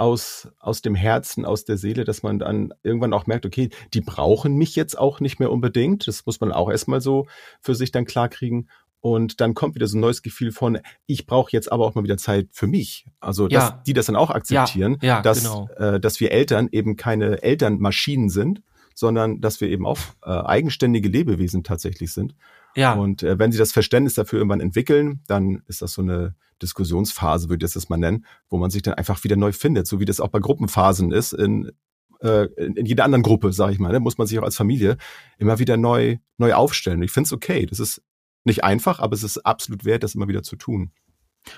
aus, 0.00 0.48
aus 0.58 0.80
dem 0.80 0.94
Herzen, 0.94 1.44
aus 1.44 1.66
der 1.66 1.76
Seele, 1.76 2.04
dass 2.04 2.22
man 2.22 2.38
dann 2.38 2.72
irgendwann 2.82 3.12
auch 3.12 3.26
merkt, 3.26 3.44
okay, 3.44 3.68
die 3.92 4.00
brauchen 4.00 4.54
mich 4.56 4.74
jetzt 4.74 4.98
auch 4.98 5.20
nicht 5.20 5.40
mehr 5.40 5.52
unbedingt. 5.52 6.08
Das 6.08 6.24
muss 6.24 6.40
man 6.40 6.52
auch 6.52 6.70
erstmal 6.70 7.02
so 7.02 7.26
für 7.60 7.74
sich 7.74 7.92
dann 7.92 8.06
klarkriegen. 8.06 8.70
Und 9.00 9.40
dann 9.40 9.54
kommt 9.54 9.74
wieder 9.74 9.86
so 9.86 9.96
ein 9.96 10.00
neues 10.00 10.22
Gefühl 10.22 10.52
von, 10.52 10.78
ich 11.06 11.26
brauche 11.26 11.50
jetzt 11.52 11.72
aber 11.72 11.86
auch 11.86 11.94
mal 11.94 12.04
wieder 12.04 12.18
Zeit 12.18 12.48
für 12.52 12.66
mich. 12.66 13.06
Also, 13.18 13.48
dass 13.48 13.70
ja. 13.70 13.82
die 13.86 13.94
das 13.94 14.06
dann 14.06 14.16
auch 14.16 14.30
akzeptieren, 14.30 14.98
ja, 15.00 15.16
ja, 15.16 15.22
dass, 15.22 15.42
genau. 15.42 15.68
äh, 15.76 15.98
dass 15.98 16.20
wir 16.20 16.32
Eltern 16.32 16.68
eben 16.70 16.96
keine 16.96 17.42
Elternmaschinen 17.42 18.28
sind, 18.28 18.62
sondern 18.94 19.40
dass 19.40 19.60
wir 19.62 19.68
eben 19.68 19.86
auch 19.86 19.98
äh, 20.22 20.30
eigenständige 20.30 21.08
Lebewesen 21.08 21.64
tatsächlich 21.64 22.12
sind. 22.12 22.34
Ja. 22.76 22.92
Und 22.92 23.22
äh, 23.22 23.38
wenn 23.38 23.52
sie 23.52 23.58
das 23.58 23.72
Verständnis 23.72 24.14
dafür 24.14 24.38
irgendwann 24.38 24.60
entwickeln, 24.60 25.20
dann 25.26 25.62
ist 25.66 25.80
das 25.80 25.94
so 25.94 26.02
eine 26.02 26.34
Diskussionsphase, 26.62 27.48
würde 27.48 27.64
ich 27.64 27.72
das 27.72 27.88
mal 27.88 27.96
nennen, 27.96 28.26
wo 28.50 28.58
man 28.58 28.70
sich 28.70 28.82
dann 28.82 28.94
einfach 28.94 29.24
wieder 29.24 29.36
neu 29.36 29.52
findet, 29.52 29.86
so 29.86 29.98
wie 29.98 30.04
das 30.04 30.20
auch 30.20 30.28
bei 30.28 30.40
Gruppenphasen 30.40 31.10
ist 31.10 31.32
in 31.32 31.72
äh, 32.20 32.44
in 32.56 32.84
jeder 32.84 33.04
anderen 33.04 33.22
Gruppe, 33.22 33.50
sage 33.52 33.72
ich 33.72 33.78
mal, 33.78 33.92
ne, 33.92 34.00
muss 34.00 34.18
man 34.18 34.26
sich 34.26 34.38
auch 34.38 34.44
als 34.44 34.56
Familie 34.56 34.98
immer 35.38 35.58
wieder 35.58 35.78
neu 35.78 36.18
neu 36.36 36.52
aufstellen. 36.52 37.02
Ich 37.02 37.12
finde 37.12 37.28
es 37.28 37.32
okay. 37.32 37.64
Das 37.64 37.80
ist 37.80 38.02
nicht 38.44 38.64
einfach, 38.64 39.00
aber 39.00 39.14
es 39.14 39.22
ist 39.22 39.38
absolut 39.38 39.84
wert, 39.84 40.02
das 40.02 40.14
immer 40.14 40.28
wieder 40.28 40.42
zu 40.42 40.56
tun. 40.56 40.92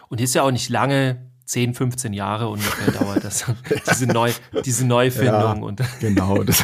Und 0.09 0.21
ist 0.21 0.35
ja 0.35 0.43
auch 0.43 0.51
nicht 0.51 0.69
lange, 0.69 1.33
10, 1.45 1.75
15 1.75 2.13
Jahre 2.13 2.49
ungefähr 2.49 2.93
dauert 2.93 3.25
das, 3.25 3.45
diese, 3.91 4.07
Neu, 4.07 4.31
diese 4.65 4.87
Neufindung. 4.87 5.35
Ja, 5.35 5.53
und 5.53 5.83
genau. 6.01 6.43
Das, 6.43 6.63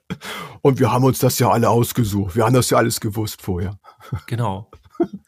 und 0.60 0.78
wir 0.78 0.92
haben 0.92 1.04
uns 1.04 1.18
das 1.18 1.38
ja 1.38 1.50
alle 1.50 1.70
ausgesucht. 1.70 2.36
Wir 2.36 2.44
haben 2.44 2.54
das 2.54 2.68
ja 2.70 2.78
alles 2.78 3.00
gewusst 3.00 3.40
vorher. 3.42 3.78
Genau. 4.26 4.70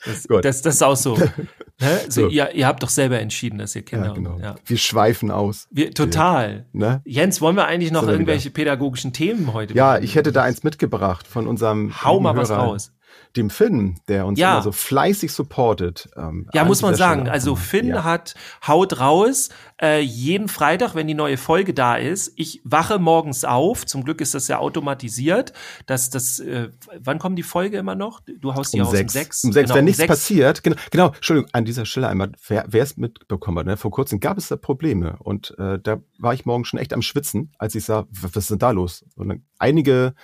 Das, 0.05 0.27
das, 0.43 0.63
das 0.63 0.75
ist 0.75 0.83
auch 0.83 0.97
so. 0.97 1.17
Ne? 1.17 2.01
So. 2.09 2.29
Ihr, 2.29 2.53
ihr 2.55 2.67
habt 2.67 2.83
doch 2.83 2.89
selber 2.89 3.21
entschieden, 3.21 3.59
dass 3.59 3.75
ihr 3.77 3.83
Kinder. 3.83 4.09
Ja, 4.09 4.13
genau. 4.13 4.39
Ja. 4.39 4.57
Wir 4.67 4.77
schweifen 4.77 5.31
aus. 5.31 5.69
Wir, 5.71 5.93
total. 5.93 6.67
ne? 6.73 7.01
Jens, 7.05 7.41
wollen 7.41 7.57
wir 7.57 7.67
eigentlich 7.67 7.93
noch 7.93 8.03
so 8.03 8.11
irgendwelche 8.11 8.51
pädagogischen 8.51 9.13
Themen 9.13 9.53
heute? 9.53 9.73
Ja, 9.75 9.93
machen? 9.93 10.03
ich 10.03 10.17
hätte 10.17 10.33
da 10.33 10.43
eins 10.43 10.65
mitgebracht 10.65 11.27
von 11.27 11.47
unserem. 11.47 12.05
Hau 12.05 12.19
mal 12.19 12.35
Hörer. 12.35 12.43
was 12.43 12.51
raus 12.51 12.93
dem 13.37 13.51
Finn, 13.51 14.01
der 14.09 14.27
uns 14.27 14.39
ja. 14.39 14.55
immer 14.55 14.63
so 14.63 14.73
fleißig 14.73 15.33
supportet. 15.33 16.09
Ähm, 16.17 16.49
ja, 16.53 16.65
muss 16.65 16.83
man 16.83 16.95
sagen. 16.95 17.29
Also 17.29 17.55
Finn 17.55 17.89
ja. 17.89 18.05
hat 18.05 18.35
haut 18.67 18.99
raus 18.99 19.51
äh, 19.81 20.01
jeden 20.01 20.49
Freitag, 20.49 20.95
wenn 20.95 21.07
die 21.07 21.15
neue 21.15 21.37
Folge 21.37 21.73
da 21.73 21.97
ist. 21.97 22.33
Ich 22.37 22.61
wache 22.65 22.99
morgens 22.99 23.45
auf. 23.45 23.87
Zum 23.87 24.05
Glück 24.05 24.21
ist 24.21 24.35
das 24.35 24.49
ja 24.49 24.59
automatisiert. 24.59 25.53
Dass 25.87 26.11
das, 26.11 26.41
äh, 26.41 26.71
wann 26.99 27.19
kommt 27.19 27.39
die 27.39 27.45
Folge 27.45 27.79
immer 27.79 27.95
noch? 27.95 28.21
Du 28.41 28.55
haust 28.55 28.75
die 28.75 28.81
um 28.81 28.91
sechs. 28.91 29.15
um 29.15 29.21
sechs. 29.21 29.45
Um 29.45 29.53
sechs, 29.53 29.67
genau, 29.67 29.75
wenn 29.77 29.83
um 29.83 29.87
nichts 29.87 29.99
sechs. 29.99 30.09
passiert. 30.09 30.63
Genau, 30.63 30.77
genau. 30.91 31.07
Entschuldigung, 31.09 31.51
an 31.53 31.65
dieser 31.65 31.87
Stelle 31.87 32.09
einmal, 32.09 32.33
wer 32.49 32.67
es 32.73 32.97
mitbekommen 32.97 33.59
hat. 33.61 33.67
Ne? 33.67 33.77
Vor 33.77 33.91
kurzem 33.91 34.21
gab 34.21 34.39
es 34.39 34.49
da 34.49 34.57
Probleme 34.57 35.17
und 35.21 35.55
äh, 35.59 35.79
da 35.81 36.01
war 36.19 36.35
ich 36.35 36.45
morgen 36.47 36.65
schon 36.65 36.81
echt 36.81 36.93
am 36.93 37.03
Schwitzen, 37.03 37.53
als 37.59 37.75
ich 37.75 37.85
sah, 37.85 38.07
was 38.11 38.37
ist 38.37 38.51
denn 38.51 38.59
da 38.59 38.71
los? 38.71 39.05
Und 39.17 39.43
einige 39.59 40.15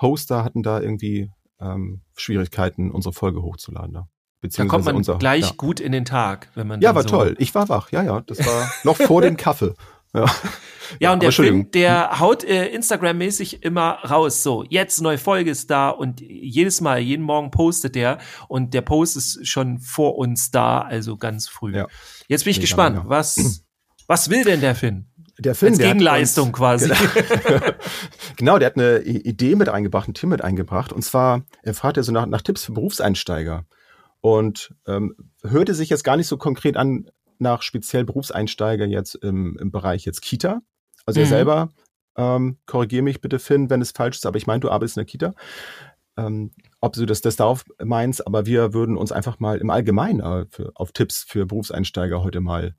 Hoster 0.00 0.44
hatten 0.44 0.62
da 0.62 0.80
irgendwie 0.80 1.30
ähm, 1.60 2.02
Schwierigkeiten, 2.16 2.90
unsere 2.90 3.12
Folge 3.12 3.42
hochzuladen. 3.42 3.94
Da. 3.94 4.08
Da 4.42 4.64
kommt 4.64 4.86
man 4.86 4.96
unser, 4.96 5.18
gleich 5.18 5.48
ja. 5.50 5.54
gut 5.56 5.80
in 5.80 5.92
den 5.92 6.06
Tag, 6.06 6.48
wenn 6.54 6.66
man. 6.66 6.80
Ja, 6.80 6.94
war 6.94 7.02
so 7.02 7.10
toll. 7.10 7.36
Ich 7.38 7.54
war 7.54 7.68
wach. 7.68 7.92
Ja, 7.92 8.02
ja. 8.02 8.20
Das 8.22 8.38
war 8.38 8.70
noch 8.84 8.96
vor 8.96 9.20
dem 9.22 9.36
Kaffee. 9.36 9.74
Ja, 10.12 10.24
ja 10.98 11.12
und 11.12 11.22
der 11.22 11.30
Film, 11.30 11.70
der 11.70 12.18
haut 12.18 12.42
äh, 12.42 12.66
Instagram-mäßig 12.68 13.62
immer 13.62 13.98
raus. 14.04 14.42
So, 14.42 14.64
jetzt 14.68 15.00
neue 15.00 15.18
Folge 15.18 15.50
ist 15.50 15.70
da 15.70 15.90
und 15.90 16.20
jedes 16.20 16.80
Mal, 16.80 16.98
jeden 16.98 17.22
Morgen 17.22 17.50
postet 17.50 17.94
der 17.94 18.18
und 18.48 18.74
der 18.74 18.80
Post 18.80 19.16
ist 19.16 19.46
schon 19.46 19.78
vor 19.78 20.16
uns 20.18 20.50
da, 20.50 20.80
also 20.80 21.16
ganz 21.16 21.48
früh. 21.48 21.76
Ja. 21.76 21.86
Jetzt 22.28 22.44
bin 22.44 22.50
ich 22.50 22.56
nee, 22.56 22.62
gespannt, 22.62 23.02
was, 23.04 23.64
was 24.08 24.30
will 24.30 24.42
denn 24.42 24.60
der 24.60 24.74
Finn? 24.74 25.09
Der 25.40 25.54
Film. 25.54 25.72
Als 25.72 25.78
Gegenleistung 25.78 26.48
uns, 26.48 26.56
quasi. 26.56 26.88
Genau, 26.94 27.72
genau, 28.36 28.58
der 28.58 28.66
hat 28.66 28.76
eine 28.76 29.00
Idee 29.00 29.56
mit 29.56 29.68
eingebracht, 29.68 30.08
ein 30.08 30.14
Team 30.14 30.30
mit 30.30 30.42
eingebracht. 30.42 30.92
Und 30.92 31.02
zwar, 31.02 31.42
er 31.62 31.74
fragt 31.74 31.96
ja 31.96 32.02
so 32.02 32.12
nach, 32.12 32.26
nach 32.26 32.42
Tipps 32.42 32.64
für 32.64 32.72
Berufseinsteiger. 32.72 33.64
Und 34.20 34.74
ähm, 34.86 35.14
hörte 35.42 35.74
sich 35.74 35.88
jetzt 35.88 36.04
gar 36.04 36.16
nicht 36.16 36.26
so 36.26 36.36
konkret 36.36 36.76
an 36.76 37.10
nach 37.38 37.62
speziell 37.62 38.04
Berufseinsteiger 38.04 38.84
jetzt 38.84 39.14
im, 39.14 39.56
im 39.58 39.70
Bereich 39.70 40.04
jetzt 40.04 40.20
Kita. 40.20 40.60
Also 41.06 41.20
mhm. 41.20 41.24
er 41.24 41.28
selber, 41.28 41.68
ähm, 42.16 42.58
korrigiere 42.66 43.02
mich 43.02 43.20
bitte, 43.20 43.38
Finn, 43.38 43.70
wenn 43.70 43.80
es 43.80 43.92
falsch 43.92 44.18
ist, 44.18 44.26
aber 44.26 44.36
ich 44.36 44.46
meine, 44.46 44.60
du 44.60 44.70
arbeitest 44.70 44.96
in 44.96 45.00
der 45.00 45.06
Kita. 45.06 45.34
Ähm, 46.16 46.50
ob 46.80 46.92
du 46.92 47.06
das, 47.06 47.22
das 47.22 47.36
darauf 47.36 47.64
meinst, 47.82 48.26
aber 48.26 48.44
wir 48.44 48.74
würden 48.74 48.96
uns 48.96 49.12
einfach 49.12 49.38
mal 49.38 49.58
im 49.58 49.70
Allgemeinen 49.70 50.20
äh, 50.20 50.46
für, 50.50 50.72
auf 50.74 50.92
Tipps 50.92 51.24
für 51.26 51.46
Berufseinsteiger 51.46 52.22
heute 52.22 52.40
mal 52.40 52.74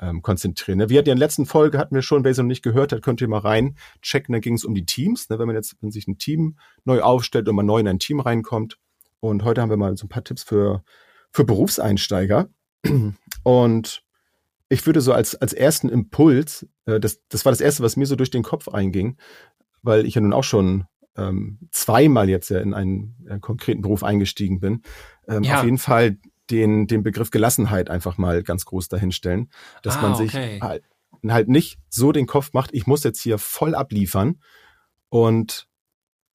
ähm, 0.00 0.22
konzentrieren. 0.22 0.78
Ne? 0.78 0.88
Wir 0.88 0.98
hatten 0.98 1.08
ja 1.08 1.12
in 1.12 1.18
der 1.18 1.26
letzten 1.26 1.46
Folge, 1.46 1.78
hatten 1.78 1.94
wir 1.94 2.02
schon, 2.02 2.24
wer 2.24 2.30
es 2.30 2.38
noch 2.38 2.44
nicht 2.44 2.62
gehört 2.62 2.92
hat, 2.92 3.02
könnt 3.02 3.20
ihr 3.20 3.28
mal 3.28 3.38
rein 3.38 3.76
checken, 4.02 4.32
da 4.32 4.38
ging 4.38 4.54
es 4.54 4.64
um 4.64 4.74
die 4.74 4.86
Teams. 4.86 5.28
Ne? 5.28 5.38
Wenn 5.38 5.46
man 5.46 5.56
jetzt, 5.56 5.76
wenn 5.80 5.90
sich 5.90 6.06
ein 6.06 6.18
Team 6.18 6.58
neu 6.84 7.00
aufstellt 7.02 7.48
und 7.48 7.56
man 7.56 7.66
neu 7.66 7.80
in 7.80 7.88
ein 7.88 7.98
Team 7.98 8.20
reinkommt. 8.20 8.78
Und 9.20 9.44
heute 9.44 9.60
haben 9.60 9.70
wir 9.70 9.76
mal 9.76 9.96
so 9.96 10.06
ein 10.06 10.08
paar 10.08 10.24
Tipps 10.24 10.44
für, 10.44 10.84
für 11.32 11.44
Berufseinsteiger. 11.44 12.48
Und 13.42 14.02
ich 14.68 14.86
würde 14.86 15.00
so 15.00 15.12
als, 15.12 15.34
als 15.34 15.52
ersten 15.52 15.88
Impuls, 15.88 16.66
äh, 16.86 17.00
das, 17.00 17.20
das 17.28 17.44
war 17.44 17.52
das 17.52 17.60
erste, 17.60 17.82
was 17.82 17.96
mir 17.96 18.06
so 18.06 18.16
durch 18.16 18.30
den 18.30 18.42
Kopf 18.42 18.68
einging, 18.68 19.16
weil 19.82 20.06
ich 20.06 20.14
ja 20.14 20.20
nun 20.20 20.32
auch 20.32 20.44
schon 20.44 20.84
ähm, 21.16 21.58
zweimal 21.72 22.28
jetzt 22.28 22.50
ja 22.50 22.60
in 22.60 22.74
einen 22.74 23.16
äh, 23.28 23.38
konkreten 23.40 23.82
Beruf 23.82 24.04
eingestiegen 24.04 24.60
bin. 24.60 24.82
Ähm, 25.26 25.42
ja. 25.42 25.58
Auf 25.58 25.64
jeden 25.64 25.78
Fall 25.78 26.18
den, 26.50 26.86
den 26.86 27.02
Begriff 27.02 27.30
Gelassenheit 27.30 27.90
einfach 27.90 28.18
mal 28.18 28.42
ganz 28.42 28.64
groß 28.64 28.88
dahinstellen, 28.88 29.50
dass 29.82 29.98
ah, 29.98 30.02
man 30.02 30.14
sich 30.14 30.34
okay. 30.34 30.60
halt, 30.60 30.84
halt 31.26 31.48
nicht 31.48 31.78
so 31.88 32.12
den 32.12 32.26
Kopf 32.26 32.52
macht, 32.52 32.70
ich 32.72 32.86
muss 32.86 33.04
jetzt 33.04 33.20
hier 33.20 33.38
voll 33.38 33.74
abliefern 33.74 34.40
und 35.08 35.68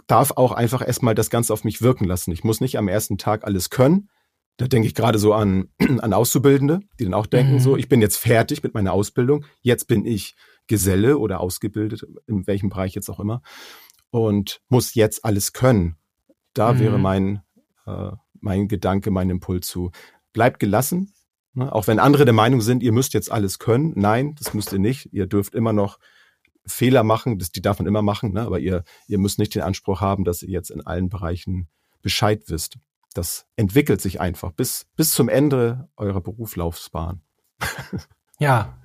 darf 0.08 0.32
auch 0.32 0.52
einfach 0.52 0.86
erstmal 0.86 1.16
das 1.16 1.30
Ganze 1.30 1.54
auf 1.54 1.64
mich 1.64 1.82
wirken 1.82 2.06
lassen. 2.06 2.32
Ich 2.32 2.44
muss 2.44 2.62
nicht 2.62 2.78
am 2.78 2.88
ersten 2.88 3.18
Tag 3.18 3.46
alles 3.46 3.70
können. 3.70 4.10
Da 4.58 4.68
denke 4.68 4.88
ich 4.88 4.94
gerade 4.94 5.18
so 5.18 5.34
an, 5.34 5.70
an 6.00 6.14
Auszubildende, 6.14 6.82
die 7.00 7.06
dann 7.06 7.14
auch 7.14 7.26
denken, 7.26 7.54
mhm. 7.54 7.60
so, 7.60 7.78
ich 7.78 7.90
bin 7.90 8.02
jetzt 8.02 8.18
fertig 8.18 8.64
mit 8.64 8.74
meiner 8.74 8.94
Ausbildung, 8.94 9.46
jetzt 9.62 9.88
bin 9.88 10.06
ich 10.06 10.36
Geselle 10.68 11.18
oder 11.18 11.40
ausgebildet, 11.40 12.06
in 12.28 12.46
welchem 12.48 12.70
Bereich 12.70 12.94
jetzt 12.94 13.10
auch 13.10 13.20
immer, 13.20 13.42
und 14.12 14.62
muss 14.70 14.94
jetzt 14.94 15.26
alles 15.26 15.54
können. 15.54 15.98
Da 16.54 16.74
mhm. 16.74 16.80
wäre 16.80 17.00
mein, 17.00 17.42
äh, 17.86 18.12
mein 18.44 18.68
Gedanke, 18.68 19.12
mein 19.12 19.30
Impuls 19.30 19.68
zu, 19.68 19.92
bleibt 20.34 20.60
gelassen, 20.60 21.14
ne? 21.54 21.74
auch 21.74 21.88
wenn 21.88 22.00
andere 22.00 22.26
der 22.26 22.34
Meinung 22.34 22.62
sind, 22.62 22.84
ihr 22.84 22.92
müsst 22.92 23.14
jetzt 23.14 23.32
alles 23.32 23.60
können. 23.60 23.94
Nein, 23.96 24.36
das 24.38 24.54
müsst 24.54 24.74
ihr 24.74 24.80
nicht. 24.80 25.12
Ihr 25.14 25.28
dürft 25.28 25.56
immer 25.56 25.74
noch 25.74 26.00
Fehler 26.66 27.04
machen, 27.04 27.40
das, 27.40 27.52
die 27.52 27.62
darf 27.62 27.80
man 27.80 27.88
immer 27.88 28.02
machen, 28.02 28.34
ne? 28.34 28.42
aber 28.42 28.60
ihr, 28.60 28.84
ihr 29.08 29.18
müsst 29.18 29.40
nicht 29.40 29.54
den 29.56 29.62
Anspruch 29.64 30.02
haben, 30.02 30.24
dass 30.24 30.44
ihr 30.44 30.50
jetzt 30.50 30.72
in 30.72 30.86
allen 30.86 31.10
Bereichen 31.10 31.68
Bescheid 32.02 32.44
wisst. 32.48 32.78
Das 33.14 33.46
entwickelt 33.56 34.02
sich 34.02 34.20
einfach 34.20 34.52
bis, 34.52 34.86
bis 34.96 35.12
zum 35.12 35.30
Ende 35.30 35.90
eurer 35.98 36.22
Berufslaufbahn. 36.22 37.22
Ja. 38.40 38.78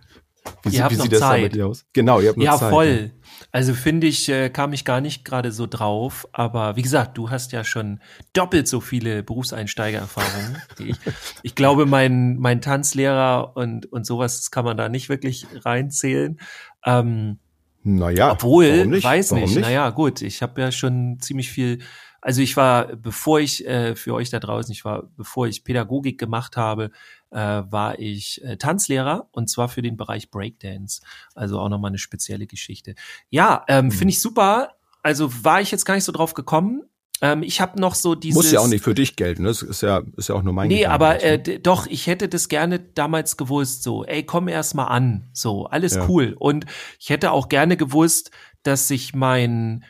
Wie, 0.63 0.77
ihr 0.77 0.85
habt 0.85 0.93
wie 0.93 0.97
noch 0.97 1.05
sieht 1.05 1.13
das 1.13 1.21
Zeit. 1.21 1.57
da 1.57 1.65
aus? 1.65 1.87
Genau, 1.93 2.21
ihr 2.21 2.29
habt 2.29 2.39
noch 2.39 2.45
ja, 2.45 2.53
Zeit. 2.53 2.63
Ja, 2.63 2.71
voll. 2.71 3.11
Also 3.51 3.75
finde 3.75 4.07
ich, 4.07 4.29
äh, 4.29 4.51
kam 4.51 4.73
ich 4.73 4.85
gar 4.85 5.01
nicht 5.01 5.25
gerade 5.25 5.53
so 5.53 5.67
drauf. 5.67 6.29
Aber 6.33 6.77
wie 6.77 6.83
gesagt, 6.83 7.17
du 7.17 7.31
hast 7.31 7.53
ja 7.53 7.65
schon 7.65 8.01
doppelt 8.33 8.69
so 8.69 8.81
viele 8.81 9.23
Berufseinsteigererfahrungen 9.23 10.63
wie 10.77 10.91
ich. 10.91 10.97
Ich 11.43 11.55
glaube, 11.55 11.87
mein, 11.87 12.37
mein 12.37 12.61
Tanzlehrer 12.61 13.57
und, 13.57 13.91
und 13.91 14.05
sowas 14.05 14.51
kann 14.51 14.65
man 14.65 14.77
da 14.77 14.89
nicht 14.89 15.09
wirklich 15.09 15.47
reinzählen. 15.65 16.39
Ähm, 16.85 17.39
naja, 17.83 18.33
obwohl, 18.33 18.87
nicht? 18.87 19.05
weiß 19.05 19.31
warum 19.31 19.45
nicht. 19.45 19.57
nicht. 19.57 19.65
Naja, 19.65 19.91
gut, 19.91 20.21
ich 20.23 20.43
habe 20.43 20.61
ja 20.61 20.73
schon 20.73 21.19
ziemlich 21.21 21.51
viel. 21.51 21.79
Also 22.21 22.43
ich 22.43 22.57
war, 22.57 22.97
bevor 22.97 23.41
ich 23.41 23.67
äh, 23.67 23.95
für 23.95 24.15
euch 24.15 24.29
da 24.29 24.41
draußen, 24.41 24.73
ich 24.73 24.85
war, 24.85 25.05
bevor 25.17 25.47
ich 25.47 25.65
Pädagogik 25.65 26.19
gemacht 26.19 26.57
habe, 26.57 26.91
äh, 27.31 27.39
war 27.39 27.99
ich 27.99 28.43
äh, 28.45 28.57
Tanzlehrer 28.57 29.29
und 29.33 29.49
zwar 29.49 29.69
für 29.69 29.83
den 29.83 29.97
Bereich 29.97 30.31
Breakdance. 30.31 31.01
Also 31.35 31.59
auch 31.61 31.69
nochmal 31.69 31.91
eine 31.91 31.99
spezielle 31.99 32.47
Geschichte. 32.47 32.95
Ja, 33.31 33.65
ähm, 33.69 33.87
mhm. 33.87 33.91
finde 33.93 34.13
ich 34.13 34.21
super. 34.21 34.75
Also 35.03 35.45
war 35.45 35.61
ich 35.61 35.71
jetzt 35.71 35.85
gar 35.85 35.95
nicht 35.95 36.05
so 36.05 36.13
drauf 36.13 36.35
gekommen. 36.35 36.83
Ähm, 37.21 37.43
ich 37.43 37.61
habe 37.61 37.81
noch 37.81 37.95
so 37.95 38.15
dieses. 38.15 38.37
Muss 38.37 38.53
ja 38.53 38.61
auch 38.61 38.69
nicht 38.69 38.85
für 38.85 38.95
dich 38.95 39.17
gelten, 39.17 39.43
ne? 39.43 39.49
das 39.49 39.63
ist 39.63 39.83
ja, 39.83 40.03
ist 40.17 40.29
ja 40.29 40.35
auch 40.35 40.43
nur 40.43 40.53
mein 40.53 40.69
Nee, 40.69 40.79
Gedanke, 40.79 40.95
aber 40.95 41.23
äh, 41.23 41.59
doch, 41.59 41.87
ich 41.87 42.07
hätte 42.07 42.29
das 42.29 42.49
gerne 42.49 42.79
damals 42.79 43.37
gewusst, 43.37 43.83
so, 43.83 44.05
ey, 44.05 44.25
komm 44.25 44.47
erst 44.47 44.75
mal 44.75 44.85
an, 44.85 45.29
so, 45.33 45.67
alles 45.67 45.97
ja. 45.97 46.09
cool. 46.09 46.37
Und 46.39 46.67
ich 47.01 47.11
hätte 47.11 47.33
auch 47.33 47.49
gerne 47.49 47.77
gewusst, 47.77 48.31
dass 48.63 48.87
sich 48.87 49.15
mein, 49.15 49.85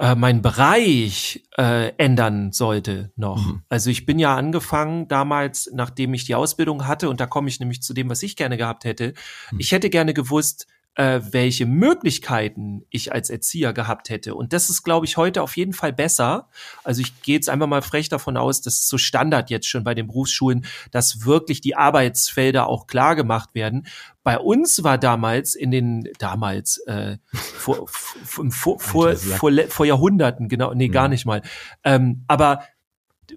äh, 0.00 0.14
mein 0.14 0.40
Bereich 0.40 1.44
äh, 1.58 1.92
ändern 1.98 2.52
sollte 2.52 3.12
noch. 3.16 3.44
Mhm. 3.44 3.62
Also 3.68 3.90
ich 3.90 4.06
bin 4.06 4.18
ja 4.18 4.34
angefangen 4.34 5.08
damals, 5.08 5.70
nachdem 5.74 6.14
ich 6.14 6.24
die 6.24 6.34
Ausbildung 6.34 6.86
hatte, 6.86 7.10
und 7.10 7.20
da 7.20 7.26
komme 7.26 7.50
ich 7.50 7.60
nämlich 7.60 7.82
zu 7.82 7.92
dem, 7.92 8.08
was 8.08 8.22
ich 8.22 8.34
gerne 8.34 8.56
gehabt 8.56 8.84
hätte. 8.84 9.12
Mhm. 9.50 9.60
Ich 9.60 9.72
hätte 9.72 9.90
gerne 9.90 10.14
gewusst, 10.14 10.66
äh, 10.96 11.20
welche 11.30 11.66
Möglichkeiten 11.66 12.84
ich 12.90 13.12
als 13.12 13.30
Erzieher 13.30 13.72
gehabt 13.72 14.10
hätte. 14.10 14.34
Und 14.34 14.52
das 14.52 14.70
ist, 14.70 14.82
glaube 14.82 15.06
ich, 15.06 15.16
heute 15.16 15.42
auf 15.42 15.56
jeden 15.56 15.72
Fall 15.72 15.92
besser. 15.92 16.48
Also 16.82 17.00
ich 17.00 17.22
gehe 17.22 17.36
jetzt 17.36 17.48
einfach 17.48 17.68
mal 17.68 17.82
frech 17.82 18.08
davon 18.08 18.36
aus, 18.36 18.60
dass 18.60 18.88
so 18.88 18.98
Standard 18.98 19.50
jetzt 19.50 19.68
schon 19.68 19.84
bei 19.84 19.94
den 19.94 20.08
Berufsschulen, 20.08 20.66
dass 20.90 21.24
wirklich 21.24 21.60
die 21.60 21.76
Arbeitsfelder 21.76 22.66
auch 22.66 22.86
klar 22.86 23.14
gemacht 23.14 23.50
werden. 23.54 23.86
Bei 24.24 24.38
uns 24.38 24.82
war 24.82 24.98
damals 24.98 25.54
in 25.54 25.70
den, 25.70 26.08
damals, 26.18 26.78
äh, 26.86 27.18
vor, 27.32 27.86
vor, 27.88 28.80
vor, 28.80 28.80
vor, 29.16 29.52
vor, 29.68 29.86
Jahrhunderten, 29.86 30.48
genau, 30.48 30.74
nee, 30.74 30.88
gar 30.88 31.08
mhm. 31.08 31.12
nicht 31.12 31.24
mal. 31.24 31.42
Ähm, 31.84 32.24
aber 32.26 32.64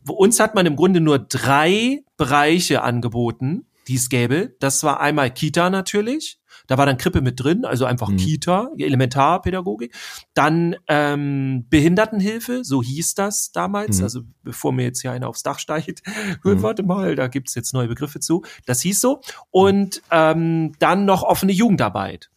uns 0.07 0.39
hat 0.39 0.55
man 0.55 0.65
im 0.65 0.75
Grunde 0.75 1.01
nur 1.01 1.19
drei 1.19 2.03
Bereiche 2.17 2.81
angeboten, 2.81 3.67
die 3.87 3.95
es 3.95 4.09
gäbe. 4.09 4.55
Das 4.59 4.83
war 4.83 4.99
einmal 4.99 5.31
Kita 5.31 5.69
natürlich, 5.69 6.39
da 6.67 6.77
war 6.77 6.85
dann 6.85 6.97
Krippe 6.97 7.21
mit 7.21 7.43
drin, 7.43 7.65
also 7.65 7.85
einfach 7.85 8.09
mhm. 8.09 8.17
Kita, 8.17 8.69
Elementarpädagogik. 8.77 9.93
Dann 10.33 10.75
ähm, 10.87 11.65
Behindertenhilfe, 11.69 12.63
so 12.63 12.81
hieß 12.81 13.15
das 13.15 13.51
damals. 13.51 13.97
Mhm. 13.97 14.03
Also 14.03 14.21
bevor 14.43 14.71
mir 14.73 14.83
jetzt 14.83 15.01
hier 15.01 15.11
einer 15.11 15.27
aufs 15.27 15.43
Dach 15.43 15.59
steigt, 15.59 16.03
mhm. 16.43 16.61
warte 16.61 16.83
mal, 16.83 17.15
da 17.15 17.27
gibt's 17.27 17.55
jetzt 17.55 17.73
neue 17.73 17.87
Begriffe 17.87 18.19
zu. 18.19 18.43
Das 18.65 18.81
hieß 18.81 18.99
so. 19.01 19.21
Und 19.51 20.01
ähm, 20.11 20.73
dann 20.79 21.05
noch 21.05 21.23
offene 21.23 21.51
Jugendarbeit. 21.51 22.29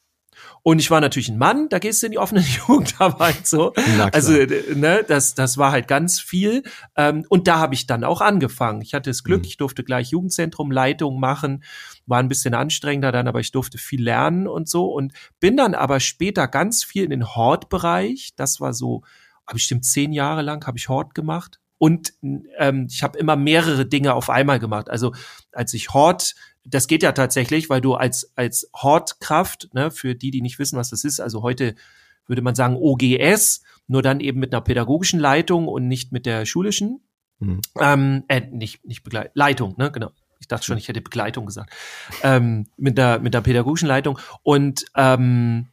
Und 0.67 0.81
ich 0.81 0.91
war 0.91 1.01
natürlich 1.01 1.29
ein 1.29 1.39
Mann, 1.39 1.69
da 1.69 1.79
gehst 1.79 2.03
du 2.03 2.07
in 2.07 2.11
die 2.11 2.19
offene 2.19 2.41
Jugendarbeit 2.67 3.47
so. 3.47 3.73
Also 4.11 4.33
ne, 4.33 5.05
das, 5.07 5.37
das 5.37 5.59
war 5.59 5.71
halt 5.71 5.87
ganz 5.87 6.19
viel. 6.19 6.65
Ähm, 6.97 7.25
und 7.29 7.47
da 7.47 7.61
habe 7.61 7.75
ich 7.75 7.87
dann 7.87 8.03
auch 8.03 8.21
angefangen. 8.21 8.83
Ich 8.83 8.93
hatte 8.93 9.09
das 9.09 9.23
Glück, 9.23 9.43
mhm. 9.43 9.47
ich 9.47 9.59
durfte 9.59 9.85
gleich 9.85 10.11
Jugendzentrum 10.11 10.73
Leitung 10.73 11.21
machen. 11.21 11.63
War 12.07 12.19
ein 12.19 12.27
bisschen 12.27 12.53
anstrengender 12.53 13.13
dann, 13.13 13.29
aber 13.29 13.39
ich 13.39 13.53
durfte 13.53 13.79
viel 13.79 14.03
lernen 14.03 14.49
und 14.49 14.69
so. 14.69 14.87
Und 14.87 15.13
bin 15.39 15.57
dann 15.57 15.77
aber 15.77 16.01
später 16.01 16.49
ganz 16.49 16.83
viel 16.83 17.05
in 17.05 17.11
den 17.11 17.37
Hortbereich. 17.37 18.33
Das 18.35 18.61
war 18.61 18.75
so, 18.75 19.05
habe 19.47 19.59
ich 19.59 19.65
stimmt 19.67 19.85
zehn 19.85 20.13
Jahre 20.13 20.43
lang 20.43 20.67
habe 20.67 20.79
ich 20.79 20.89
Hort 20.89 21.15
gemacht. 21.15 21.61
Und 21.79 22.15
ähm, 22.59 22.89
ich 22.91 23.05
habe 23.05 23.17
immer 23.21 23.37
mehrere 23.37 23.87
Dinge 23.87 24.15
auf 24.15 24.31
einmal 24.31 24.59
gemacht. 24.59 24.91
Also 24.91 25.15
als 25.53 25.75
ich 25.75 25.91
Hort 25.91 26.35
das 26.69 26.89
geht 26.89 27.03
ja 27.03 27.13
tatsächlich, 27.13 27.71
weil 27.71 27.81
du 27.81 27.95
als, 27.95 28.33
als 28.37 28.71
Hortkraft, 28.75 29.73
ne, 29.73 29.91
für 29.91 30.15
die, 30.15 30.31
die 30.31 30.43
nicht 30.43 30.59
wissen, 30.59 30.79
was 30.79 30.91
das 30.91 31.05
ist, 31.05 31.21
also 31.21 31.43
heute 31.43 31.75
würde 32.27 32.43
man 32.43 32.55
sagen 32.55 32.77
OGS, 32.77 33.63
nur 33.87 34.03
dann 34.03 34.21
eben 34.21 34.41
mit 34.41 34.53
einer 34.53 34.61
pädagogischen 34.61 35.21
Leitung 35.21 35.69
und 35.69 35.87
nicht 35.87 36.13
mit 36.13 36.27
der 36.27 36.45
schulischen. 36.45 37.01
Mhm. 37.39 37.61
Ähm, 37.81 38.25
äh, 38.29 38.41
nicht, 38.41 38.85
nicht 38.85 39.05
Begleit 39.05 39.31
Leitung, 39.35 39.75
ne, 39.79 39.93
genau. 39.93 40.11
Ich 40.41 40.49
dachte 40.49 40.67
schon, 40.67 40.79
ich 40.79 40.89
hätte 40.89 41.01
Begleitung 41.01 41.47
gesagt. 41.47 41.73
Ähm, 42.23 42.67
mit 42.77 42.99
der, 42.99 43.21
mit 43.21 43.33
der 43.33 43.41
pädagogischen 43.41 43.89
Leitung. 43.89 44.19
Und 44.43 44.85
ähm, 44.95 45.69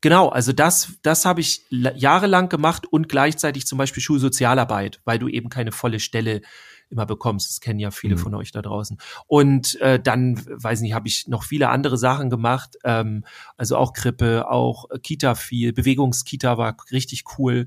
genau, 0.00 0.28
also 0.28 0.52
das, 0.52 0.92
das 1.02 1.24
habe 1.24 1.40
ich 1.40 1.64
jahrelang 1.70 2.48
gemacht 2.48 2.86
und 2.86 3.08
gleichzeitig 3.08 3.66
zum 3.66 3.78
Beispiel 3.78 4.02
Schulsozialarbeit, 4.02 5.00
weil 5.04 5.18
du 5.18 5.28
eben 5.28 5.48
keine 5.48 5.72
volle 5.72 6.00
Stelle 6.00 6.42
immer 6.90 7.06
bekommst. 7.06 7.50
Das 7.50 7.60
kennen 7.60 7.78
ja 7.78 7.90
viele 7.90 8.16
mhm. 8.16 8.20
von 8.20 8.34
euch 8.34 8.52
da 8.52 8.62
draußen. 8.62 8.98
Und 9.26 9.80
äh, 9.80 10.00
dann, 10.00 10.42
weiß 10.46 10.80
nicht, 10.80 10.94
habe 10.94 11.08
ich 11.08 11.28
noch 11.28 11.44
viele 11.44 11.68
andere 11.68 11.98
Sachen 11.98 12.30
gemacht. 12.30 12.76
Ähm, 12.84 13.24
also 13.56 13.76
auch 13.76 13.92
Krippe, 13.92 14.50
auch 14.50 14.86
Kita 15.02 15.34
viel. 15.34 15.72
Bewegungskita 15.72 16.58
war 16.58 16.76
richtig 16.90 17.24
cool. 17.38 17.66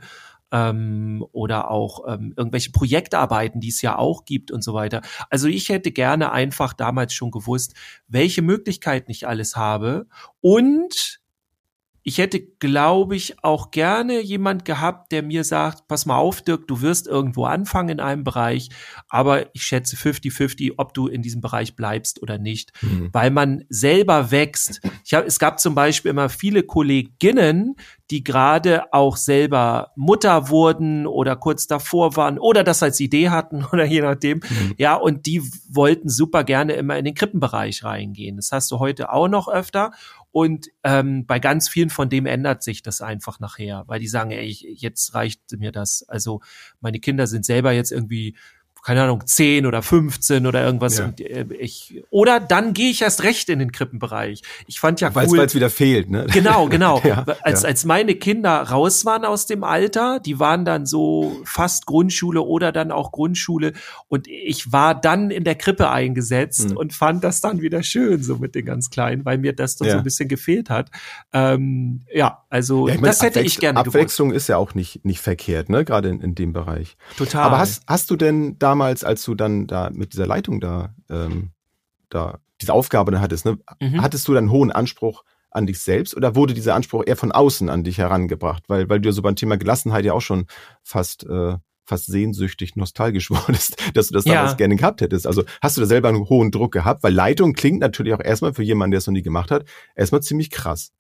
Ähm, 0.54 1.26
oder 1.32 1.72
auch 1.72 2.06
ähm, 2.10 2.34
irgendwelche 2.36 2.72
Projektarbeiten, 2.72 3.62
die 3.62 3.70
es 3.70 3.82
ja 3.82 3.98
auch 3.98 4.26
gibt 4.26 4.52
und 4.52 4.66
so 4.66 4.74
weiter. 4.74 5.02
Also 5.30 5.48
ich 5.48 5.70
hätte 5.70 5.94
gerne 5.94 6.34
einfach 6.34 6.74
damals 6.74 7.14
schon 7.14 7.32
gewusst, 7.32 7.74
welche 8.10 8.42
Möglichkeiten 8.42 9.12
ich 9.12 9.30
alles 9.30 9.56
habe 9.56 10.08
und 10.42 11.21
ich 12.04 12.18
hätte, 12.18 12.40
glaube 12.40 13.16
ich, 13.16 13.44
auch 13.44 13.70
gerne 13.70 14.22
jemand 14.22 14.66
gehabt, 14.66 15.12
der 15.12 15.22
mir 15.22 15.44
sagt, 15.44 15.88
pass 15.88 16.06
mal 16.06 16.18
auf, 16.18 16.42
Dirk, 16.42 16.68
du 16.68 16.82
wirst 16.82 17.08
irgendwo 17.08 17.46
anfangen 17.46 17.90
in 17.90 18.00
einem 18.00 18.24
Bereich, 18.24 18.70
aber 19.08 19.54
ich 19.54 19.64
schätze 19.64 19.96
50-50, 19.96 20.74
ob 20.78 20.94
du 20.94 21.08
in 21.08 21.22
diesem 21.22 21.42
Bereich 21.42 21.76
bleibst 21.76 22.22
oder 22.24 22.40
nicht, 22.40 22.72
mhm. 22.82 23.10
weil 23.12 23.30
man 23.30 23.66
selber 23.70 24.32
wächst. 24.32 24.82
Ich 25.06 25.14
hab, 25.14 25.26
es 25.26 25.38
gab 25.38 25.60
zum 25.60 25.76
Beispiel 25.76 26.10
immer 26.10 26.30
viele 26.30 26.64
Kolleginnen, 26.64 27.76
die 28.10 28.24
gerade 28.24 28.92
auch 28.94 29.16
selber 29.16 29.92
Mutter 29.96 30.50
wurden 30.50 31.08
oder 31.08 31.36
kurz 31.38 31.68
davor 31.68 32.16
waren 32.18 32.40
oder 32.40 32.64
das 32.64 32.84
als 32.84 33.00
Idee 33.00 33.30
hatten 33.30 33.64
oder 33.72 33.86
je 33.86 34.02
nachdem. 34.02 34.40
Mhm. 34.40 34.76
Ja, 34.78 34.96
und 34.96 35.26
die 35.26 35.42
wollten 35.70 36.10
super 36.10 36.44
gerne 36.44 36.74
immer 36.74 36.98
in 36.98 37.06
den 37.06 37.16
Krippenbereich 37.16 37.84
reingehen. 37.84 38.36
Das 38.36 38.52
hast 38.52 38.72
du 38.72 38.80
heute 38.80 39.14
auch 39.14 39.28
noch 39.28 39.48
öfter. 39.48 39.92
Und 40.32 40.68
ähm, 40.84 41.26
bei 41.26 41.40
ganz 41.40 41.68
vielen 41.68 41.90
von 41.90 42.10
dem 42.10 42.26
ändert 42.26 42.64
sich 42.64 42.82
das 42.82 43.02
einfach 43.02 43.40
nachher, 43.40 43.84
weil 43.88 44.00
die 44.00 44.08
sagen, 44.08 44.32
ey, 44.32 44.50
jetzt 44.50 45.14
reicht 45.14 45.42
mir 45.58 45.72
das. 45.72 46.06
Also 46.08 46.42
meine 46.80 47.00
Kinder 47.00 47.28
sind 47.28 47.46
selber 47.46 47.74
jetzt 47.74 47.92
irgendwie 47.92 48.38
keine 48.84 49.04
Ahnung, 49.04 49.26
10 49.26 49.66
oder 49.66 49.82
15 49.82 50.48
oder 50.48 50.64
irgendwas. 50.64 50.98
Ja. 50.98 51.06
Und, 51.06 51.22
äh, 51.22 51.46
ich, 51.60 52.04
oder 52.10 52.40
dann 52.40 52.74
gehe 52.74 52.90
ich 52.90 53.02
erst 53.02 53.24
recht 53.24 53.50
in 53.50 53.60
den 53.60 53.72
Krippenbereich. 53.72 54.42
Ich 54.66 54.80
fand 54.80 55.02
ja 55.02 55.10
cool. 55.10 55.38
Weil 55.38 55.46
es 55.46 55.56
wieder 55.56 55.70
fehlt, 55.70 56.10
ne? 56.10 56.26
Genau, 56.32 56.68
genau. 56.68 57.00
ja, 57.04 57.26
als, 57.44 57.62
ja. 57.62 57.70
als 57.70 57.86
meine 57.86 58.16
Kinder 58.16 58.62
raus 58.62 59.06
waren 59.06 59.24
aus 59.24 59.46
dem 59.46 59.64
Alter, 59.64 60.20
die 60.20 60.40
waren 60.40 60.66
dann 60.66 60.86
so 60.86 61.42
fast 61.44 61.86
Grundschule 61.86 62.42
oder 62.42 62.72
dann 62.72 62.92
auch 62.92 63.12
Grundschule 63.12 63.74
und 64.08 64.28
ich 64.28 64.72
war 64.72 65.00
dann 65.00 65.30
in 65.30 65.44
der 65.44 65.56
Krippe 65.56 65.92
eingesetzt 65.92 66.72
mhm. 66.72 66.78
und 66.78 66.94
fand 66.94 67.24
das 67.24 67.42
dann 67.42 67.62
wieder 67.62 67.84
schön, 67.84 68.24
so 68.24 68.38
mit 68.38 68.56
den 68.56 68.66
ganz 68.66 68.90
Kleinen, 68.90 69.26
weil 69.26 69.38
mir 69.38 69.54
das 69.54 69.78
dann 69.78 69.90
so 69.90 69.98
ein 69.98 70.04
bisschen 70.04 70.28
gefehlt 70.28 70.70
hat. 70.70 70.90
Ähm, 71.34 72.02
ja, 72.12 72.44
also 72.50 72.88
ich 72.88 72.96
mein, 72.96 73.04
das 73.04 73.22
hätte 73.22 73.42
ich 73.42 73.60
gerne 73.60 73.80
Abwechslung 73.80 74.30
gewusst. 74.30 74.46
ist 74.46 74.50
ja 74.50 74.58
auch 74.58 74.74
nicht, 74.74 75.06
nicht 75.06 75.22
verkehrt, 75.22 75.70
ne? 75.70 75.86
Gerade 75.86 76.10
in, 76.10 76.20
in 76.20 76.36
dem 76.36 76.52
Bereich. 76.52 76.98
Total. 77.18 77.44
Aber 77.44 77.60
hast, 77.60 77.84
hast 77.88 78.10
du 78.10 78.16
denn 78.16 78.58
da 78.58 78.71
damals, 78.72 79.04
als 79.04 79.24
du 79.24 79.36
dann 79.36 79.68
da 79.68 79.90
mit 79.92 80.14
dieser 80.14 80.26
Leitung 80.26 80.62
da, 80.62 80.96
ähm, 81.10 81.52
da 82.10 82.40
diese 82.62 82.74
Aufgabe 82.74 83.12
dann 83.12 83.22
hattest, 83.22 83.46
ne, 83.46 83.58
mhm. 83.82 84.02
hattest 84.02 84.28
du 84.28 84.34
dann 84.34 84.46
einen 84.46 84.52
hohen 84.52 84.72
Anspruch 84.72 85.24
an 85.50 85.68
dich 85.68 85.80
selbst 85.80 86.16
oder 86.16 86.36
wurde 86.36 86.54
dieser 86.54 86.76
Anspruch 86.76 87.04
eher 87.06 87.18
von 87.18 87.34
außen 87.34 87.70
an 87.70 87.84
dich 87.84 87.98
herangebracht? 87.98 88.64
Weil, 88.68 88.88
weil 88.90 89.02
du 89.02 89.10
ja 89.10 89.14
so 89.14 89.22
beim 89.22 89.36
Thema 89.36 89.58
Gelassenheit 89.58 90.06
ja 90.06 90.14
auch 90.14 90.22
schon 90.22 90.46
fast, 90.84 91.26
äh, 91.26 91.58
fast 91.84 92.06
sehnsüchtig 92.06 92.78
nostalgisch 92.78 93.30
wurdest, 93.30 93.76
dass 93.94 94.08
du 94.08 94.14
das 94.14 94.24
ja. 94.24 94.36
damals 94.36 94.56
gerne 94.56 94.78
gehabt 94.78 95.02
hättest. 95.02 95.28
Also 95.28 95.44
hast 95.62 95.76
du 95.76 95.82
da 95.82 95.88
selber 95.88 96.08
einen 96.08 96.30
hohen 96.30 96.52
Druck 96.52 96.72
gehabt? 96.72 97.04
Weil 97.04 97.14
Leitung 97.14 97.52
klingt 97.52 97.82
natürlich 97.82 98.14
auch 98.14 98.24
erstmal 98.24 98.54
für 98.54 98.64
jemanden, 98.64 98.92
der 98.92 99.00
es 99.00 99.08
noch 99.08 99.14
nie 99.14 99.24
gemacht 99.24 99.52
hat, 99.52 99.66
erstmal 99.96 100.22
ziemlich 100.22 100.50
krass. 100.50 100.94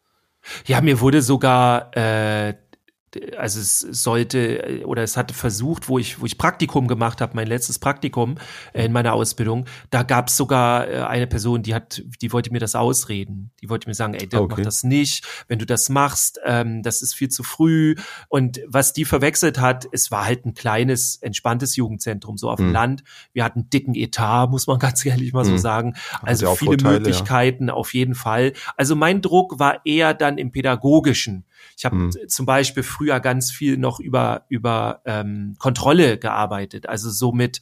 Ja, 0.65 0.81
mir 0.81 0.99
wurde 0.99 1.21
sogar 1.21 1.95
äh, 1.95 2.55
also 3.37 3.59
es 3.59 3.79
sollte 3.79 4.83
oder 4.85 5.03
es 5.03 5.17
hatte 5.17 5.33
versucht, 5.33 5.89
wo 5.89 5.99
ich 5.99 6.21
wo 6.21 6.25
ich 6.25 6.37
Praktikum 6.37 6.87
gemacht 6.87 7.21
habe, 7.21 7.33
mein 7.35 7.47
letztes 7.47 7.79
Praktikum 7.79 8.35
äh, 8.73 8.85
in 8.85 8.91
meiner 8.91 9.13
Ausbildung, 9.13 9.65
da 9.89 10.03
gab 10.03 10.29
es 10.29 10.37
sogar 10.37 10.87
äh, 10.87 11.01
eine 11.01 11.27
Person, 11.27 11.63
die 11.63 11.75
hat, 11.75 12.03
die 12.21 12.31
wollte 12.31 12.51
mir 12.51 12.59
das 12.59 12.75
ausreden, 12.75 13.51
die 13.61 13.69
wollte 13.69 13.89
mir 13.89 13.95
sagen, 13.95 14.13
ey, 14.13 14.27
Dirk, 14.27 14.43
okay. 14.43 14.55
mach 14.57 14.63
das 14.63 14.83
nicht, 14.83 15.25
wenn 15.47 15.59
du 15.59 15.65
das 15.65 15.89
machst, 15.89 16.39
ähm, 16.45 16.83
das 16.83 17.01
ist 17.01 17.13
viel 17.13 17.29
zu 17.29 17.43
früh. 17.43 17.95
Und 18.29 18.61
was 18.67 18.93
die 18.93 19.05
verwechselt 19.05 19.59
hat, 19.59 19.87
es 19.91 20.11
war 20.11 20.25
halt 20.25 20.45
ein 20.45 20.53
kleines 20.53 21.17
entspanntes 21.17 21.75
Jugendzentrum 21.75 22.37
so 22.37 22.49
auf 22.49 22.57
dem 22.57 22.67
mhm. 22.67 22.73
Land. 22.73 23.03
Wir 23.33 23.43
hatten 23.43 23.69
dicken 23.69 23.95
Etat, 23.95 24.47
muss 24.47 24.67
man 24.67 24.79
ganz 24.79 25.05
ehrlich 25.05 25.33
mal 25.33 25.43
mhm. 25.43 25.49
so 25.49 25.57
sagen. 25.57 25.95
Also 26.21 26.45
ja 26.45 26.55
viele 26.55 26.71
Vorteile, 26.71 26.99
Möglichkeiten 26.99 27.67
ja. 27.67 27.73
auf 27.73 27.93
jeden 27.93 28.15
Fall. 28.15 28.53
Also 28.77 28.95
mein 28.95 29.21
Druck 29.21 29.59
war 29.59 29.85
eher 29.85 30.13
dann 30.13 30.37
im 30.37 30.51
pädagogischen 30.51 31.45
ich 31.77 31.85
habe 31.85 31.95
mhm. 31.95 32.11
zum 32.27 32.45
Beispiel 32.45 32.83
früher 32.83 33.00
ganz 33.05 33.51
viel 33.51 33.77
noch 33.77 33.99
über 33.99 34.45
über 34.49 35.01
ähm, 35.05 35.55
Kontrolle 35.59 36.17
gearbeitet. 36.17 36.87
Also 36.87 37.09
somit 37.09 37.61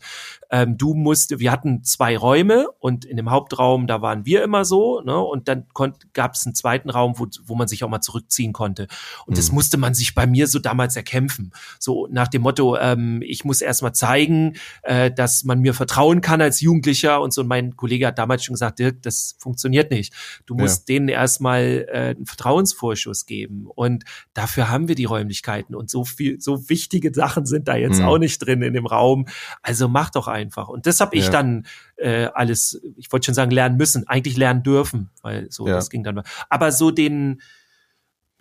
ähm, 0.52 0.78
du 0.78 0.94
musst, 0.94 1.40
wir 1.40 1.52
hatten 1.52 1.84
zwei 1.84 2.18
Räume 2.18 2.68
und 2.80 3.06
in 3.06 3.18
dem 3.18 3.30
Hauptraum 3.30 3.86
da 3.86 4.02
waren 4.02 4.26
wir 4.26 4.44
immer 4.44 4.66
so, 4.66 5.02
ne? 5.02 5.18
Und 5.20 5.48
dann 5.48 5.66
gab 6.14 6.34
es 6.34 6.46
einen 6.46 6.56
zweiten 6.56 6.90
Raum, 6.90 7.14
wo, 7.18 7.28
wo 7.44 7.56
man 7.56 7.68
sich 7.68 7.84
auch 7.84 7.90
mal 7.90 8.02
zurückziehen 8.02 8.52
konnte. 8.52 8.88
Und 9.26 9.34
mhm. 9.34 9.36
das 9.36 9.52
musste 9.52 9.78
man 9.78 9.94
sich 9.94 10.16
bei 10.16 10.26
mir 10.26 10.48
so 10.48 10.60
damals 10.60 10.96
erkämpfen. 10.96 11.52
So 11.80 12.08
nach 12.12 12.28
dem 12.28 12.42
Motto, 12.42 12.78
ähm, 12.78 13.22
ich 13.24 13.46
muss 13.46 13.62
erst 13.62 13.84
mal 13.84 13.94
zeigen, 13.94 14.56
äh, 14.84 15.12
dass 15.12 15.44
man 15.44 15.60
mir 15.60 15.74
vertrauen 15.74 16.22
kann 16.22 16.42
als 16.42 16.62
Jugendlicher 16.62 17.22
und 17.22 17.34
so. 17.34 17.42
Und 17.42 17.48
mein 17.48 17.76
Kollege 17.76 18.08
hat 18.08 18.18
damals 18.18 18.44
schon 18.44 18.54
gesagt, 18.54 18.80
Dirk, 18.80 19.02
das 19.04 19.36
funktioniert 19.40 19.92
nicht. 19.92 20.14
Du 20.46 20.56
musst 20.56 20.90
ja. 20.90 20.96
denen 20.96 21.10
erstmal 21.10 21.86
äh, 21.90 22.16
einen 22.16 22.26
Vertrauensvorschuss 22.26 23.26
geben. 23.26 23.68
Und 23.68 24.04
dafür 24.34 24.70
haben 24.70 24.88
wir 24.88 24.96
die 24.96 25.06
Räumlichkeiten. 25.30 25.76
Und 25.76 25.90
so 25.90 26.04
viel, 26.04 26.42
so 26.42 26.70
wichtige 26.70 27.14
Sachen 27.14 27.46
sind 27.46 27.68
da 27.68 27.76
jetzt 27.76 28.00
mhm. 28.00 28.06
auch 28.06 28.18
nicht 28.18 28.40
drin 28.40 28.62
in 28.62 28.74
dem 28.74 28.86
Raum. 28.86 29.28
Also 29.62 29.88
mach 29.88 30.10
doch 30.10 30.28
einfach. 30.28 30.68
Und 30.68 30.86
das 30.86 31.00
habe 31.00 31.16
ich 31.16 31.26
ja. 31.26 31.32
dann 31.32 31.66
äh, 31.98 32.26
alles, 32.34 32.82
ich 32.98 33.12
wollte 33.12 33.28
schon 33.28 33.36
sagen, 33.36 33.52
lernen 33.52 33.78
müssen, 33.78 34.08
eigentlich 34.08 34.38
lernen 34.38 34.64
dürfen, 34.64 35.10
weil 35.22 35.52
so, 35.52 35.68
ja. 35.68 35.74
das 35.76 35.90
ging 35.90 36.04
dann. 36.04 36.22
Aber 36.50 36.72
so 36.72 36.92
den, 36.92 37.42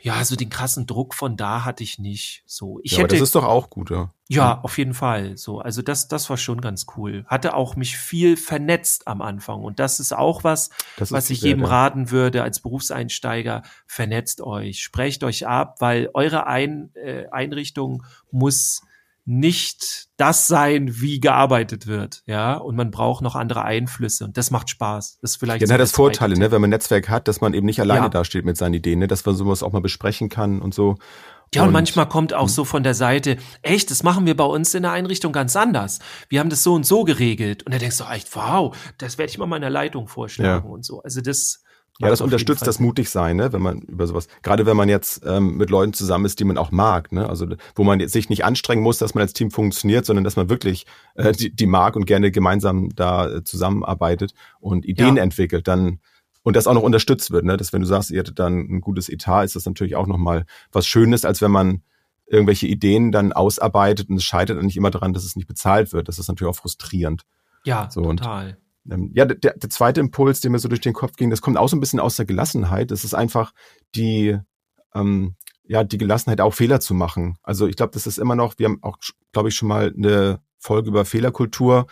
ja, 0.01 0.25
so 0.25 0.37
den 0.37 0.49
krassen 0.49 0.87
Druck 0.87 1.15
von 1.15 1.37
da 1.37 1.65
hatte 1.65 1.83
ich 1.83 1.99
nicht. 1.99 2.45
So, 2.47 2.79
ich 2.85 2.93
ja, 2.93 2.99
hätte. 2.99 3.17
das 3.17 3.23
ist 3.23 3.35
doch 3.35 3.45
auch 3.45 3.69
gut, 3.69 3.91
ja. 3.91 4.13
Ja, 4.29 4.61
auf 4.61 4.79
jeden 4.79 4.95
Fall. 4.95 5.37
So, 5.37 5.59
also 5.59 5.81
das, 5.83 6.07
das 6.07 6.29
war 6.31 6.37
schon 6.37 6.61
ganz 6.61 6.87
cool. 6.97 7.25
Hatte 7.27 7.55
auch 7.55 7.77
mich 7.77 7.97
viel 7.97 8.37
vernetzt 8.37 9.09
am 9.09 9.23
Anfang 9.23 9.63
und 9.63 9.81
das 9.81 10.01
ist 10.01 10.13
auch 10.13 10.45
was, 10.45 10.71
das 10.99 11.11
was 11.11 11.31
ich 11.31 11.41
jedem 11.41 11.65
raten 11.65 12.11
würde 12.11 12.43
als 12.43 12.61
Berufseinsteiger. 12.61 13.63
Vernetzt 13.87 14.41
euch, 14.41 14.83
sprecht 14.83 15.25
euch 15.25 15.47
ab, 15.47 15.77
weil 15.81 16.11
eure 16.13 16.47
Ein, 16.47 16.91
äh, 16.95 17.27
Einrichtung 17.31 18.05
muss 18.31 18.83
nicht 19.31 20.07
das 20.17 20.47
sein, 20.47 21.03
wie 21.03 21.21
gearbeitet 21.21 21.87
wird, 21.87 22.23
ja, 22.25 22.55
und 22.55 22.77
man 22.77 22.91
braucht 22.91 23.23
noch 23.23 23.35
andere 23.35 23.63
Einflüsse 23.63 24.25
und 24.25 24.39
das 24.39 24.51
macht 24.51 24.71
Spaß. 24.71 25.19
Das 25.21 25.33
ist 25.33 25.37
vielleicht 25.37 25.61
ja, 25.61 25.67
so 25.67 25.77
das 25.77 25.93
Vorteile, 25.93 26.39
ne, 26.39 26.51
wenn 26.51 26.63
man 26.63 26.69
ein 26.69 26.71
Netzwerk 26.71 27.11
hat, 27.11 27.29
dass 27.29 27.43
man 27.43 27.53
eben 27.53 27.67
nicht 27.67 27.79
alleine 27.79 28.07
ja. 28.07 28.09
dasteht 28.09 28.47
mit 28.47 28.57
seinen 28.57 28.73
Ideen, 28.73 29.01
ne, 29.01 29.07
dass 29.07 29.27
man 29.27 29.37
sowas 29.37 29.63
auch 29.63 29.71
mal 29.73 29.83
besprechen 29.83 30.31
kann 30.31 30.63
und 30.63 30.73
so. 30.73 30.97
Ja, 31.55 31.61
und, 31.61 31.69
und 31.69 31.73
manchmal 31.75 32.09
kommt 32.09 32.33
auch 32.33 32.45
hm. 32.45 32.49
so 32.49 32.65
von 32.65 32.83
der 32.83 32.95
Seite, 32.95 33.37
echt, 33.61 33.91
das 33.91 34.03
machen 34.03 34.25
wir 34.25 34.35
bei 34.35 34.45
uns 34.45 34.73
in 34.73 34.83
der 34.83 34.93
Einrichtung 34.93 35.35
ganz 35.35 35.57
anders. 35.57 35.99
Wir 36.31 36.41
haben 36.41 36.49
das 36.49 36.63
so 36.63 36.73
und 36.73 36.87
so 36.87 37.05
geregelt. 37.05 37.65
Und 37.65 37.75
da 37.75 37.79
denkst 37.79 37.99
du 37.99 38.05
echt, 38.05 38.35
wow, 38.35 38.75
das 38.97 39.19
werde 39.19 39.31
ich 39.31 39.37
mal 39.37 39.47
meiner 39.47 39.69
Leitung 39.69 40.09
vorschlagen 40.09 40.67
ja. 40.67 40.73
und 40.73 40.87
so. 40.87 41.03
Also 41.03 41.21
das, 41.21 41.63
ja, 42.01 42.09
das 42.09 42.21
unterstützt 42.21 42.65
das 42.65 42.79
mutig 42.79 43.11
sein, 43.11 43.37
ne, 43.37 43.53
wenn 43.53 43.61
man 43.61 43.81
über 43.81 44.07
sowas, 44.07 44.29
gerade 44.43 44.67
wenn 44.67 44.77
man 44.77 44.89
jetzt 44.89 45.23
ähm, 45.27 45.57
mit 45.57 45.69
Leuten 45.69 45.93
zusammen 45.93 46.27
ist, 46.27 46.39
die 46.39 46.45
man 46.45 46.57
auch 46.57 46.71
mag, 46.71 47.11
ne, 47.11 47.29
also 47.29 47.47
wo 47.75 47.83
man 47.83 47.99
jetzt 47.99 48.13
sich 48.13 48.29
nicht 48.29 48.45
anstrengen 48.45 48.83
muss, 48.83 48.99
dass 48.99 49.15
man 49.15 49.23
als 49.23 49.33
Team 49.33 49.51
funktioniert, 49.51 50.07
sondern 50.07 50.23
dass 50.23 50.37
man 50.37 50.49
wirklich 50.49 50.87
äh, 51.17 51.33
die, 51.33 51.55
die 51.55 51.67
mag 51.67 51.97
und 51.97 52.07
gerne 52.07 52.31
gemeinsam 52.31 52.91
da 52.95 53.29
äh, 53.29 53.45
zusammenarbeitet 53.45 54.33
und 54.61 54.87
Ideen 54.87 55.17
ja. 55.17 55.23
entwickelt, 55.25 55.67
dann 55.67 55.99
und 56.45 56.55
das 56.55 56.69
auch 56.69 56.75
noch 56.75 56.83
unterstützt 56.83 57.33
wird, 57.33 57.45
ne, 57.45 57.57
dass 57.57 57.73
wenn 57.73 57.83
du 57.83 57.87
sagst, 57.89 58.13
ihr 58.13 58.21
hättet 58.21 58.39
dann 58.39 58.59
ein 58.59 58.81
gutes 58.81 59.09
Etat, 59.09 59.45
ist 59.45 59.57
das 59.57 59.67
natürlich 59.67 59.97
auch 59.97 60.07
nochmal 60.07 60.47
was 60.71 60.87
Schönes, 60.87 61.25
als 61.25 61.43
wenn 61.43 61.51
man 61.51 61.83
irgendwelche 62.27 62.69
Ideen 62.69 63.11
dann 63.11 63.33
ausarbeitet 63.33 64.09
und 64.09 64.17
es 64.17 64.25
scheitert 64.25 64.59
dann 64.59 64.67
nicht 64.67 64.77
immer 64.77 64.91
daran, 64.91 65.13
dass 65.15 65.25
es 65.25 65.35
nicht 65.35 65.49
bezahlt 65.49 65.93
wird. 65.93 66.09
Das 66.09 66.19
ist 66.19 66.29
natürlich 66.29 66.51
auch 66.51 66.61
frustrierend. 66.61 67.23
Ja, 67.65 67.89
so, 67.91 68.03
total. 68.03 68.57
Ähm, 68.91 69.11
ja, 69.15 69.25
der, 69.25 69.55
der 69.55 69.71
zweite 69.71 70.01
Impuls, 70.01 70.41
der 70.41 70.51
mir 70.51 70.59
so 70.59 70.69
durch 70.69 70.81
den 70.81 70.93
Kopf 70.93 71.17
ging, 71.17 71.31
das 71.31 71.43
kommt 71.43 71.57
auch 71.57 71.69
so 71.69 71.77
ein 71.77 71.81
bisschen 71.81 72.01
aus 72.01 72.17
der 72.17 72.27
Gelassenheit. 72.27 72.91
Das 72.91 73.05
ist 73.05 73.15
einfach 73.15 73.53
die, 73.95 74.39
ähm, 74.95 75.35
ja, 75.65 75.85
die 75.85 75.99
Gelassenheit, 75.99 76.41
auch 76.41 76.55
Fehler 76.55 76.81
zu 76.81 76.95
machen. 76.95 77.37
Also 77.43 77.67
ich 77.67 77.77
glaube, 77.77 77.93
das 77.93 78.07
ist 78.07 78.19
immer 78.19 78.35
noch, 78.35 78.59
wir 78.59 78.67
haben 78.67 78.83
auch, 78.83 78.99
glaube 79.33 79.51
ich, 79.51 79.55
schon 79.55 79.69
mal 79.69 79.93
eine 79.97 80.41
Folge 80.59 80.89
über 80.89 81.05
Fehlerkultur 81.05 81.87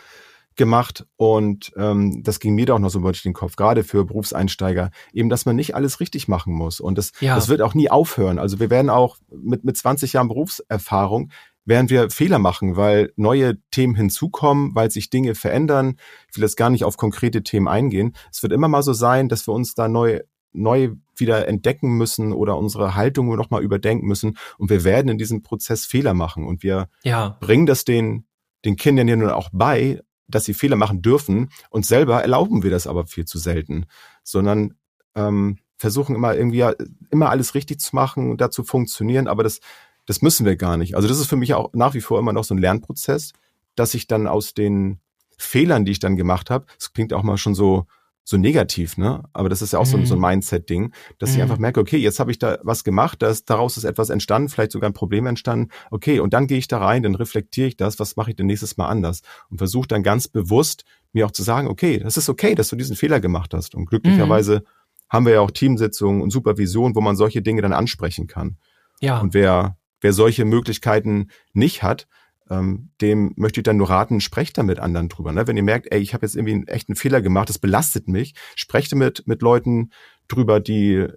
gemacht 0.57 1.05
und 1.15 1.71
ähm, 1.77 2.23
das 2.23 2.39
ging 2.39 2.55
mir 2.55 2.65
da 2.65 2.73
auch 2.73 2.79
noch 2.79 2.89
so 2.89 2.99
durch 2.99 3.21
den 3.21 3.33
Kopf, 3.33 3.55
gerade 3.55 3.83
für 3.83 4.03
Berufseinsteiger, 4.03 4.89
eben, 5.13 5.29
dass 5.29 5.45
man 5.45 5.55
nicht 5.55 5.75
alles 5.75 5.99
richtig 5.99 6.27
machen 6.27 6.51
muss 6.51 6.79
und 6.79 6.97
das, 6.97 7.11
ja. 7.19 7.35
das 7.35 7.47
wird 7.47 7.61
auch 7.61 7.75
nie 7.75 7.89
aufhören. 7.89 8.39
Also 8.39 8.59
wir 8.59 8.71
werden 8.71 8.89
auch 8.89 9.17
mit, 9.29 9.63
mit 9.63 9.77
20 9.77 10.13
Jahren 10.13 10.27
Berufserfahrung 10.27 11.29
werden 11.67 11.89
wir 11.89 12.09
Fehler 12.09 12.39
machen, 12.39 12.75
weil 12.75 13.11
neue 13.15 13.57
Themen 13.71 13.93
hinzukommen, 13.93 14.73
weil 14.73 14.89
sich 14.89 15.09
Dinge 15.09 15.35
verändern. 15.35 15.97
Ich 16.29 16.37
will 16.37 16.43
jetzt 16.43 16.57
gar 16.57 16.69
nicht 16.69 16.85
auf 16.85 16.97
konkrete 16.97 17.43
Themen 17.43 17.67
eingehen. 17.67 18.15
Es 18.31 18.41
wird 18.41 18.53
immer 18.53 18.69
mal 18.69 18.83
so 18.83 18.93
sein, 18.93 19.29
dass 19.29 19.47
wir 19.47 19.53
uns 19.53 19.75
da 19.75 19.87
neu 19.87 20.21
neu 20.53 20.95
wieder 21.15 21.47
entdecken 21.47 21.97
müssen 21.97 22.33
oder 22.33 22.57
unsere 22.57 22.95
Haltung 22.95 23.35
nochmal 23.35 23.63
überdenken 23.63 24.07
müssen. 24.07 24.37
Und 24.57 24.69
wir 24.69 24.83
werden 24.83 25.09
in 25.09 25.17
diesem 25.17 25.43
Prozess 25.43 25.85
Fehler 25.85 26.13
machen. 26.13 26.45
Und 26.45 26.63
wir 26.63 26.89
ja. 27.03 27.37
bringen 27.39 27.65
das 27.65 27.85
den, 27.85 28.25
den 28.65 28.75
Kindern 28.75 29.07
ja 29.07 29.15
nun 29.15 29.29
auch 29.29 29.49
bei, 29.51 30.01
dass 30.27 30.45
sie 30.45 30.53
Fehler 30.53 30.75
machen 30.75 31.01
dürfen. 31.01 31.49
Und 31.69 31.85
selber 31.85 32.21
erlauben 32.21 32.63
wir 32.63 32.71
das 32.71 32.87
aber 32.87 33.05
viel 33.05 33.25
zu 33.25 33.37
selten, 33.37 33.85
sondern 34.23 34.73
ähm, 35.15 35.59
versuchen 35.77 36.15
immer 36.15 36.35
irgendwie 36.35 36.65
immer 37.11 37.29
alles 37.29 37.53
richtig 37.53 37.79
zu 37.79 37.95
machen 37.95 38.31
und 38.31 38.41
dazu 38.41 38.63
funktionieren. 38.63 39.27
Aber 39.27 39.43
das 39.43 39.59
das 40.07 40.23
müssen 40.23 40.45
wir 40.45 40.55
gar 40.55 40.77
nicht. 40.77 40.95
Also 40.95 41.07
das 41.07 41.19
ist 41.19 41.27
für 41.27 41.35
mich 41.35 41.53
auch 41.53 41.71
nach 41.73 41.93
wie 41.93 42.01
vor 42.01 42.17
immer 42.17 42.33
noch 42.33 42.43
so 42.43 42.55
ein 42.55 42.57
Lernprozess, 42.57 43.33
dass 43.75 43.93
ich 43.93 44.07
dann 44.07 44.25
aus 44.25 44.55
den 44.55 44.99
Fehlern, 45.37 45.85
die 45.85 45.91
ich 45.91 45.99
dann 45.99 46.15
gemacht 46.15 46.49
habe, 46.49 46.65
das 46.79 46.93
klingt 46.93 47.13
auch 47.13 47.21
mal 47.21 47.37
schon 47.37 47.53
so 47.53 47.85
so 48.29 48.35
negativ, 48.35 48.97
ne? 48.97 49.23
Aber 49.31 49.47
das 49.47 49.61
ist 49.61 49.71
ja 49.71 49.79
auch 49.79 49.85
mhm. 49.85 50.05
so, 50.05 50.15
ein, 50.15 50.19
mhm. 50.19 50.25
Mindset-Ding, 50.25 50.91
dass 51.17 51.29
mhm. 51.29 51.35
ich 51.37 51.41
einfach 51.43 51.59
merke, 51.59 51.79
okay, 51.79 51.95
jetzt 51.95 52.19
habe 52.19 52.29
ich 52.29 52.37
da 52.37 52.59
was 52.61 52.83
gemacht, 52.83 53.21
dass 53.21 53.45
daraus 53.45 53.77
ist 53.77 53.85
etwas 53.85 54.09
entstanden, 54.09 54.49
vielleicht 54.49 54.73
sogar 54.73 54.89
ein 54.89 54.93
Problem 54.93 55.27
entstanden. 55.27 55.71
Okay, 55.91 56.19
und 56.19 56.33
dann 56.33 56.45
gehe 56.45 56.57
ich 56.57 56.67
da 56.67 56.79
rein, 56.79 57.03
dann 57.03 57.15
reflektiere 57.15 57.69
ich 57.69 57.77
das, 57.77 57.99
was 57.99 58.17
mache 58.17 58.31
ich 58.31 58.35
denn 58.35 58.47
nächstes 58.47 58.75
Mal 58.75 58.89
anders 58.89 59.21
und 59.49 59.59
versuche 59.59 59.87
dann 59.87 60.03
ganz 60.03 60.27
bewusst 60.27 60.83
mir 61.13 61.25
auch 61.25 61.31
zu 61.31 61.41
sagen, 61.41 61.69
okay, 61.69 61.99
das 61.99 62.17
ist 62.17 62.27
okay, 62.27 62.53
dass 62.53 62.67
du 62.67 62.75
diesen 62.75 62.97
Fehler 62.97 63.21
gemacht 63.21 63.53
hast. 63.53 63.75
Und 63.75 63.85
glücklicherweise 63.85 64.55
mhm. 64.55 64.63
haben 65.09 65.25
wir 65.25 65.33
ja 65.35 65.39
auch 65.39 65.51
Teamsitzungen 65.51 66.21
und 66.21 66.31
Supervision, 66.31 66.95
wo 66.95 66.99
man 66.99 67.15
solche 67.15 67.41
Dinge 67.41 67.61
dann 67.61 67.71
ansprechen 67.71 68.27
kann. 68.27 68.57
Ja. 68.99 69.21
Und 69.21 69.35
wer 69.35 69.76
wer 70.01 70.13
solche 70.13 70.45
Möglichkeiten 70.45 71.29
nicht 71.53 71.83
hat, 71.83 72.07
ähm, 72.49 72.89
dem 73.01 73.33
möchte 73.35 73.59
ich 73.59 73.63
dann 73.63 73.77
nur 73.77 73.89
raten, 73.89 74.21
sprecht 74.21 74.57
da 74.57 74.63
mit 74.63 74.79
anderen 74.79 75.09
drüber. 75.09 75.31
Ne? 75.31 75.47
Wenn 75.47 75.57
ihr 75.57 75.63
merkt, 75.63 75.91
ey, 75.91 75.99
ich 75.99 76.13
habe 76.13 76.25
jetzt 76.25 76.35
irgendwie 76.35 76.53
einen 76.53 76.67
echten 76.67 76.95
Fehler 76.95 77.21
gemacht, 77.21 77.49
das 77.49 77.59
belastet 77.59 78.07
mich, 78.07 78.35
sprecht 78.55 78.93
mit, 78.95 79.27
mit 79.27 79.41
Leuten 79.41 79.91
drüber, 80.27 80.59
die 80.59 81.07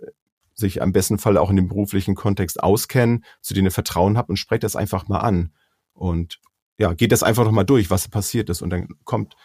sich 0.55 0.83
am 0.83 0.93
besten 0.93 1.19
Fall 1.19 1.39
auch 1.39 1.51
in 1.51 1.57
dem 1.57 1.69
beruflichen 1.69 2.15
Kontext 2.15 2.63
auskennen, 2.63 3.25
zu 3.41 3.55
denen 3.55 3.67
ihr 3.67 3.73
Vertrauen 3.73 4.17
habt 4.17 4.29
und 4.29 4.37
sprecht 4.37 4.63
das 4.63 4.77
einfach 4.77 5.09
mal 5.09 5.21
an. 5.21 5.53
Und 5.95 6.41
ja, 6.79 6.93
geht 6.95 7.13
das 7.13 7.23
einfach 7.23 7.45
nochmal 7.45 7.65
durch, 7.65 7.91
was 7.91 8.09
passiert 8.09 8.51
ist. 8.51 8.63
Und 8.63 8.71
dann 8.71 8.89
kommt 9.05 9.37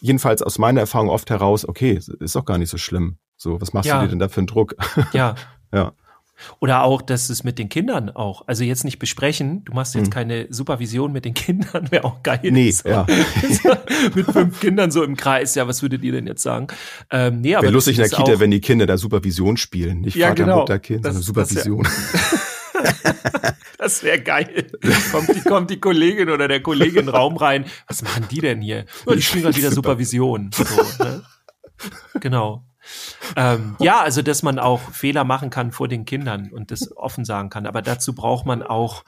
jedenfalls 0.00 0.42
aus 0.42 0.58
meiner 0.58 0.80
Erfahrung 0.80 1.08
oft 1.08 1.30
heraus, 1.30 1.66
okay, 1.66 1.98
ist 2.20 2.36
doch 2.36 2.44
gar 2.44 2.58
nicht 2.58 2.70
so 2.70 2.78
schlimm. 2.78 3.18
So, 3.36 3.60
was 3.60 3.72
machst 3.72 3.88
ja. 3.88 3.98
du 3.98 4.06
dir 4.06 4.10
denn 4.10 4.18
da 4.18 4.28
für 4.28 4.40
einen 4.40 4.46
Druck? 4.46 4.74
Ja. 5.12 5.34
ja. 5.72 5.92
Oder 6.58 6.82
auch, 6.82 7.02
dass 7.02 7.30
es 7.30 7.44
mit 7.44 7.58
den 7.58 7.68
Kindern 7.68 8.10
auch, 8.10 8.46
also 8.46 8.64
jetzt 8.64 8.84
nicht 8.84 8.98
besprechen, 8.98 9.64
du 9.64 9.72
machst 9.72 9.94
jetzt 9.94 10.06
hm. 10.06 10.10
keine 10.10 10.46
Supervision 10.50 11.12
mit 11.12 11.24
den 11.24 11.34
Kindern, 11.40 11.90
wäre 11.90 12.04
auch 12.04 12.22
geil. 12.22 12.40
Nee, 12.42 12.70
so. 12.70 12.88
ja. 12.88 13.06
mit 14.14 14.26
fünf 14.26 14.60
Kindern 14.60 14.90
so 14.90 15.02
im 15.02 15.16
Kreis, 15.16 15.54
ja, 15.54 15.66
was 15.66 15.82
würdet 15.82 16.02
ihr 16.02 16.12
denn 16.12 16.26
jetzt 16.26 16.42
sagen? 16.42 16.68
Ähm, 17.10 17.40
nee, 17.40 17.54
aber 17.54 17.64
wäre 17.64 17.72
lustig 17.72 17.98
in 17.98 18.02
der 18.02 18.10
Kita, 18.10 18.40
wenn 18.40 18.50
die 18.50 18.60
Kinder 18.60 18.86
da 18.86 18.96
Supervision 18.96 19.56
spielen, 19.56 20.00
nicht 20.02 20.16
ja, 20.16 20.28
Vater, 20.28 20.44
genau. 20.44 20.58
Mutter, 20.60 20.78
Kind, 20.78 21.04
sondern 21.04 21.22
Supervision. 21.22 21.88
Das 23.78 24.02
wäre 24.02 24.20
geil. 24.20 24.66
Kommt 25.10 25.34
die, 25.34 25.40
kommt 25.40 25.70
die 25.70 25.80
Kollegin 25.80 26.28
oder 26.28 26.48
der 26.48 26.60
Kollege 26.60 27.00
in 27.00 27.06
den 27.06 27.14
Raum 27.14 27.38
rein. 27.38 27.64
Was 27.88 28.02
machen 28.02 28.26
die 28.30 28.40
denn 28.40 28.60
hier? 28.60 28.84
Oh, 29.06 29.14
die 29.14 29.22
spielen 29.22 29.44
gerade 29.44 29.56
wieder 29.56 29.72
Supervision. 29.72 30.50
So, 30.52 30.64
ne? 31.02 31.22
Genau. 32.20 32.62
Ähm, 33.36 33.76
ja, 33.78 34.00
also 34.00 34.22
dass 34.22 34.42
man 34.42 34.58
auch 34.58 34.80
Fehler 34.92 35.24
machen 35.24 35.50
kann 35.50 35.72
vor 35.72 35.88
den 35.88 36.04
Kindern 36.04 36.50
und 36.52 36.70
das 36.70 36.96
offen 36.96 37.24
sagen 37.24 37.50
kann. 37.50 37.66
Aber 37.66 37.82
dazu 37.82 38.14
braucht 38.14 38.46
man 38.46 38.62
auch 38.62 39.04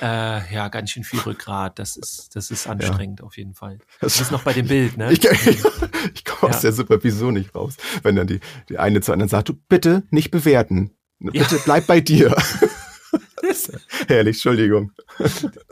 äh, 0.00 0.54
ja, 0.54 0.68
ganz 0.68 0.90
schön 0.90 1.04
viel 1.04 1.20
Rückgrat. 1.20 1.78
Das 1.78 1.96
ist, 1.96 2.34
das 2.34 2.50
ist 2.50 2.66
anstrengend 2.66 3.20
ja. 3.20 3.26
auf 3.26 3.36
jeden 3.36 3.54
Fall. 3.54 3.78
Das 4.00 4.20
ist 4.20 4.30
noch 4.30 4.42
bei 4.42 4.52
dem 4.52 4.66
Bild, 4.66 4.96
ne? 4.96 5.12
Ich, 5.12 5.24
ich 6.14 6.24
komme 6.24 6.52
aus 6.54 6.60
der 6.60 6.72
Supervision 6.72 7.34
nicht 7.34 7.54
raus, 7.54 7.76
wenn 8.02 8.16
dann 8.16 8.26
die, 8.26 8.40
die 8.68 8.78
eine 8.78 9.00
zu 9.00 9.12
anderen 9.12 9.28
sagt, 9.28 9.50
du 9.50 9.54
bitte 9.68 10.02
nicht 10.10 10.30
bewerten. 10.30 10.92
Bitte 11.18 11.56
ja. 11.56 11.62
bleib 11.64 11.86
bei 11.86 12.00
dir. 12.00 12.34
Herrlich, 14.08 14.36
Entschuldigung. 14.36 14.92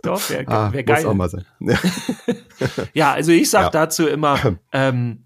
Doch, 0.02 0.28
wäre 0.30 0.46
ah, 0.48 0.72
wär 0.72 0.82
geil. 0.84 1.02
Muss 1.02 1.10
auch 1.10 1.14
mal 1.14 1.30
sein. 1.30 1.44
ja, 2.92 3.12
also 3.12 3.32
ich 3.32 3.48
sag 3.50 3.72
dazu 3.72 4.06
immer, 4.06 4.58
ähm, 4.72 5.24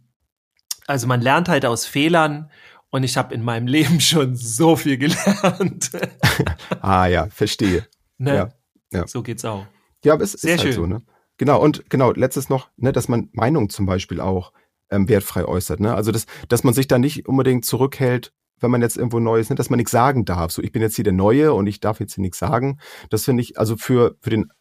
also 0.86 1.06
man 1.06 1.20
lernt 1.20 1.48
halt 1.48 1.64
aus 1.66 1.86
Fehlern 1.86 2.50
und 2.90 3.02
ich 3.02 3.16
habe 3.16 3.34
in 3.34 3.42
meinem 3.42 3.66
Leben 3.68 4.00
schon 4.00 4.36
so 4.36 4.76
viel 4.76 4.98
gelernt. 4.98 5.90
ah 6.80 7.06
ja, 7.06 7.26
verstehe. 7.28 7.86
Ne? 8.18 8.34
Ja. 8.34 8.48
Ja. 8.92 9.06
So 9.06 9.22
geht's 9.22 9.44
auch. 9.44 9.66
Ja, 10.04 10.12
aber 10.14 10.22
es 10.22 10.32
Sehr 10.32 10.54
ist 10.54 10.60
halt 10.60 10.74
schön. 10.74 10.82
so, 10.82 10.86
ne? 10.86 11.02
Genau, 11.36 11.60
und 11.60 11.90
genau, 11.90 12.12
letztes 12.12 12.48
noch, 12.48 12.68
ne, 12.76 12.92
dass 12.92 13.08
man 13.08 13.28
Meinung 13.32 13.68
zum 13.68 13.86
Beispiel 13.86 14.20
auch 14.20 14.52
ähm, 14.90 15.08
wertfrei 15.08 15.44
äußert, 15.44 15.80
ne? 15.80 15.94
Also 15.94 16.12
dass, 16.12 16.26
dass 16.48 16.62
man 16.62 16.74
sich 16.74 16.86
da 16.86 16.98
nicht 16.98 17.26
unbedingt 17.26 17.64
zurückhält, 17.64 18.32
wenn 18.60 18.70
man 18.70 18.82
jetzt 18.82 18.96
irgendwo 18.96 19.18
Neues, 19.18 19.50
ne, 19.50 19.56
dass 19.56 19.70
man 19.70 19.78
nichts 19.78 19.90
sagen 19.90 20.24
darf. 20.24 20.52
So, 20.52 20.62
ich 20.62 20.70
bin 20.70 20.82
jetzt 20.82 20.94
hier 20.94 21.04
der 21.04 21.12
Neue 21.12 21.52
und 21.52 21.66
ich 21.66 21.80
darf 21.80 21.98
jetzt 21.98 22.14
hier 22.14 22.22
nichts 22.22 22.38
sagen. 22.38 22.78
Das 23.10 23.24
finde 23.24 23.42
ich, 23.42 23.58
also 23.58 23.76
für, 23.76 24.16
für 24.20 24.30
den, 24.30 24.52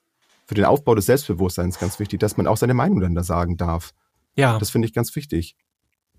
für 0.45 0.55
den 0.55 0.65
Aufbau 0.65 0.95
des 0.95 1.05
Selbstbewusstseins 1.05 1.77
ganz 1.77 1.99
wichtig, 1.99 2.19
dass 2.19 2.37
man 2.37 2.47
auch 2.47 2.57
seine 2.57 2.73
Meinung 2.73 2.99
dann 3.01 3.13
da 3.13 3.23
sagen 3.23 3.57
darf. 3.57 3.91
Ja. 4.35 4.57
Das 4.57 4.71
finde 4.71 4.87
ich 4.87 4.93
ganz 4.93 5.15
wichtig. 5.15 5.55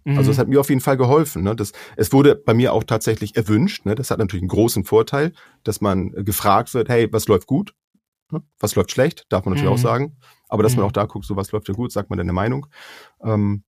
Mhm. 0.05 0.19
Also 0.19 0.31
es 0.31 0.39
hat 0.39 0.49
mir 0.49 0.61
auf 0.61 0.69
jeden 0.69 0.81
Fall 0.81 0.97
geholfen. 0.97 1.43
Ne? 1.43 1.57
Das, 1.57 1.73
es 1.97 2.13
wurde 2.13 2.35
bei 2.37 2.55
mir 2.55 2.73
auch 2.73 2.85
tatsächlich 2.85 3.37
erwünscht. 3.37 3.87
Ne? 3.87 3.95
Das 3.95 4.11
hat 4.11 4.19
natürlich 4.19 4.43
einen 4.43 4.49
großen 4.49 4.85
Vorteil, 4.85 5.33
dass 5.65 5.81
man 5.81 6.13
gefragt 6.13 6.73
wird, 6.75 6.89
hey, 6.89 7.13
was 7.13 7.27
läuft 7.27 7.47
gut? 7.47 7.75
Ne? 8.31 8.43
Was 8.59 8.75
läuft 8.75 8.91
schlecht, 8.91 9.27
darf 9.31 9.45
man 9.45 9.55
natürlich 9.55 9.71
mhm. 9.71 9.75
auch 9.75 9.83
sagen. 9.83 10.17
Aber 10.49 10.63
dass 10.63 10.73
mhm. 10.73 10.81
man 10.81 10.87
auch 10.89 10.93
da 10.93 11.05
guckt, 11.05 11.25
so 11.25 11.37
was 11.37 11.53
läuft 11.53 11.69
ja 11.69 11.75
gut, 11.75 11.91
sagt 11.91 12.11
man 12.11 12.19
deine 12.19 12.33
Meinung. 12.33 12.67
Ähm, 13.23 13.65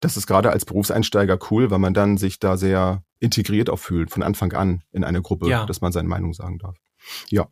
das 0.00 0.16
ist 0.16 0.26
gerade 0.26 0.50
als 0.50 0.64
Berufseinsteiger 0.64 1.38
cool, 1.50 1.70
weil 1.70 1.78
man 1.78 1.94
dann 1.94 2.18
sich 2.18 2.38
da 2.38 2.56
sehr 2.56 3.02
integriert 3.18 3.70
auch 3.70 3.78
fühlt, 3.78 4.10
von 4.10 4.22
Anfang 4.22 4.52
an 4.52 4.82
in 4.92 5.04
eine 5.04 5.22
Gruppe, 5.22 5.48
ja. 5.48 5.64
dass 5.66 5.80
man 5.80 5.92
seine 5.92 6.08
Meinung 6.08 6.34
sagen 6.34 6.58
darf. 6.58 6.76
Ja. 7.28 7.48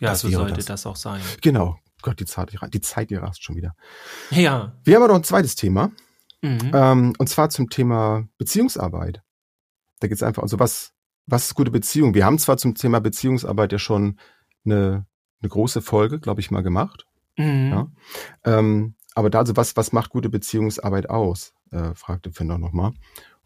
Ja, 0.00 0.10
das 0.10 0.20
so 0.20 0.30
sollte 0.30 0.54
das. 0.54 0.66
das. 0.66 0.86
auch 0.86 0.96
sein. 0.96 1.20
Genau. 1.42 1.78
Gott, 2.02 2.20
die 2.20 2.24
Zeit, 2.24 2.56
die 2.72 2.80
Zeit, 2.80 3.10
die 3.10 3.16
rast 3.16 3.42
schon 3.42 3.56
wieder. 3.56 3.74
Ja. 4.30 4.72
Wir 4.84 4.94
haben 4.94 5.02
aber 5.02 5.12
noch 5.12 5.20
ein 5.20 5.24
zweites 5.24 5.56
Thema. 5.56 5.90
Mhm. 6.42 6.70
Ähm, 6.72 7.12
und 7.18 7.28
zwar 7.28 7.50
zum 7.50 7.68
Thema 7.70 8.28
Beziehungsarbeit. 8.38 9.22
Da 10.00 10.08
geht 10.08 10.16
es 10.16 10.22
einfach 10.22 10.42
um 10.42 10.48
so, 10.48 10.58
was, 10.58 10.92
was 11.26 11.46
ist 11.46 11.54
gute 11.54 11.70
Beziehung? 11.70 12.14
Wir 12.14 12.24
haben 12.24 12.38
zwar 12.38 12.56
zum 12.56 12.74
Thema 12.74 13.00
Beziehungsarbeit 13.00 13.72
ja 13.72 13.78
schon 13.78 14.18
eine 14.64 15.06
eine 15.40 15.48
große 15.48 15.82
Folge, 15.82 16.18
glaube 16.18 16.40
ich, 16.40 16.50
mal 16.50 16.62
gemacht. 16.62 17.06
Mhm. 17.36 17.70
Ja. 17.70 17.88
Ähm, 18.44 18.94
aber 19.14 19.30
da, 19.30 19.40
also 19.40 19.56
was, 19.56 19.76
was 19.76 19.92
macht 19.92 20.10
gute 20.10 20.28
Beziehungsarbeit 20.28 21.10
aus? 21.10 21.54
Äh, 21.70 21.94
fragte 21.94 22.32
Finder 22.32 22.58
nochmal. 22.58 22.92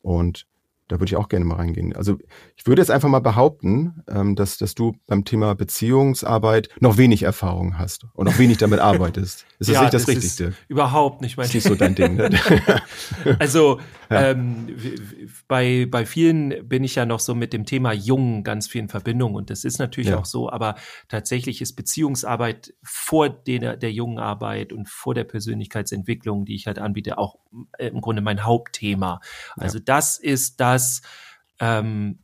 Und 0.00 0.46
da 0.92 1.00
würde 1.00 1.07
ich 1.07 1.16
auch 1.16 1.31
gerne 1.31 1.46
mal 1.46 1.55
reingehen. 1.55 1.96
Also 1.96 2.18
ich 2.55 2.66
würde 2.66 2.83
jetzt 2.83 2.90
einfach 2.90 3.09
mal 3.09 3.20
behaupten, 3.20 4.02
ähm, 4.11 4.37
dass, 4.37 4.59
dass 4.59 4.74
du 4.74 4.94
beim 5.07 5.24
Thema 5.24 5.55
Beziehungsarbeit 5.55 6.68
noch 6.81 6.98
wenig 6.98 7.22
Erfahrung 7.22 7.78
hast 7.78 8.05
und 8.12 8.26
noch 8.26 8.38
wenig 8.38 8.59
damit 8.59 8.78
arbeitest. 8.81 9.46
Ist 9.59 9.70
das 9.70 9.74
ja, 9.74 9.81
nicht 9.81 9.94
das, 9.94 10.05
das 10.05 10.16
Richtige? 10.16 10.52
Überhaupt 10.68 11.22
nicht 11.22 11.38
mein 11.38 11.46
Ist 11.46 11.55
nicht 11.55 11.66
so 11.66 11.74
dein 11.74 11.94
Ding. 11.94 12.16
Ne? 12.16 12.28
also 13.38 13.81
ja. 14.11 14.33
ähm, 14.33 14.76
bei, 15.48 15.87
bei 15.90 16.05
vielen 16.05 16.68
bin 16.68 16.85
ich 16.85 16.94
ja 16.96 17.07
noch 17.07 17.20
so 17.20 17.35
mit 17.35 17.55
dem 17.55 17.64
Thema 17.64 17.92
Jung 17.92 18.44
ganz 18.44 18.68
viel 18.68 18.83
in 18.83 18.88
Verbindung 18.88 19.35
und 19.35 19.48
das 19.48 19.64
ist 19.64 19.78
natürlich 19.78 20.11
ja. 20.11 20.18
auch 20.18 20.26
so, 20.26 20.50
aber 20.50 20.74
tatsächlich 21.09 21.62
ist 21.62 21.72
Beziehungsarbeit 21.72 22.74
vor 22.83 23.31
der, 23.31 23.78
der 23.78 23.92
jungen 23.92 24.18
Arbeit 24.18 24.74
und 24.74 24.90
vor 24.90 25.14
der 25.14 25.24
Persönlichkeitsentwicklung, 25.24 26.44
die 26.44 26.55
ich 26.55 26.66
halt 26.66 26.78
anbiete, 26.78 27.16
auch 27.16 27.38
äh, 27.78 27.88
im 27.88 28.02
Grunde 28.02 28.20
mein 28.20 28.44
Hauptthema. 28.44 29.20
Also 29.57 29.78
das 29.78 30.18
ist 30.18 30.61
das, 30.61 30.81
das, 30.82 31.02
ähm, 31.60 32.18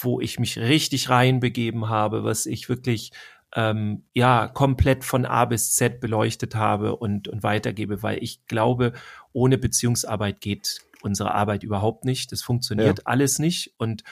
wo 0.00 0.20
ich 0.20 0.38
mich 0.38 0.58
richtig 0.58 1.08
reinbegeben 1.08 1.88
habe, 1.88 2.24
was 2.24 2.46
ich 2.46 2.68
wirklich 2.68 3.12
ähm, 3.54 4.04
ja 4.12 4.48
komplett 4.48 5.04
von 5.04 5.24
A 5.24 5.44
bis 5.44 5.72
Z 5.72 6.00
beleuchtet 6.00 6.54
habe 6.54 6.96
und, 6.96 7.28
und 7.28 7.42
weitergebe, 7.42 8.02
weil 8.02 8.22
ich 8.22 8.46
glaube, 8.46 8.92
ohne 9.32 9.58
Beziehungsarbeit 9.58 10.40
geht 10.40 10.80
unsere 11.02 11.34
Arbeit 11.34 11.62
überhaupt 11.62 12.04
nicht. 12.04 12.32
Das 12.32 12.42
funktioniert 12.42 12.98
ja. 12.98 13.04
alles 13.06 13.38
nicht. 13.38 13.74
Und 13.78 14.04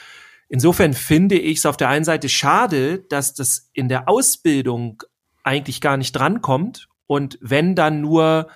insofern 0.49 0.93
finde 0.93 1.39
ich 1.39 1.59
es 1.59 1.67
auf 1.67 1.77
der 1.77 1.89
einen 1.89 2.05
Seite 2.05 2.29
schade, 2.29 2.99
dass 2.99 3.35
das 3.35 3.71
in 3.73 3.89
der 3.89 4.09
Ausbildung 4.09 5.03
eigentlich 5.43 5.81
gar 5.81 5.97
nicht 5.97 6.13
drankommt. 6.13 6.89
Und 7.07 7.39
wenn 7.41 7.75
dann 7.75 8.01
nur 8.01 8.49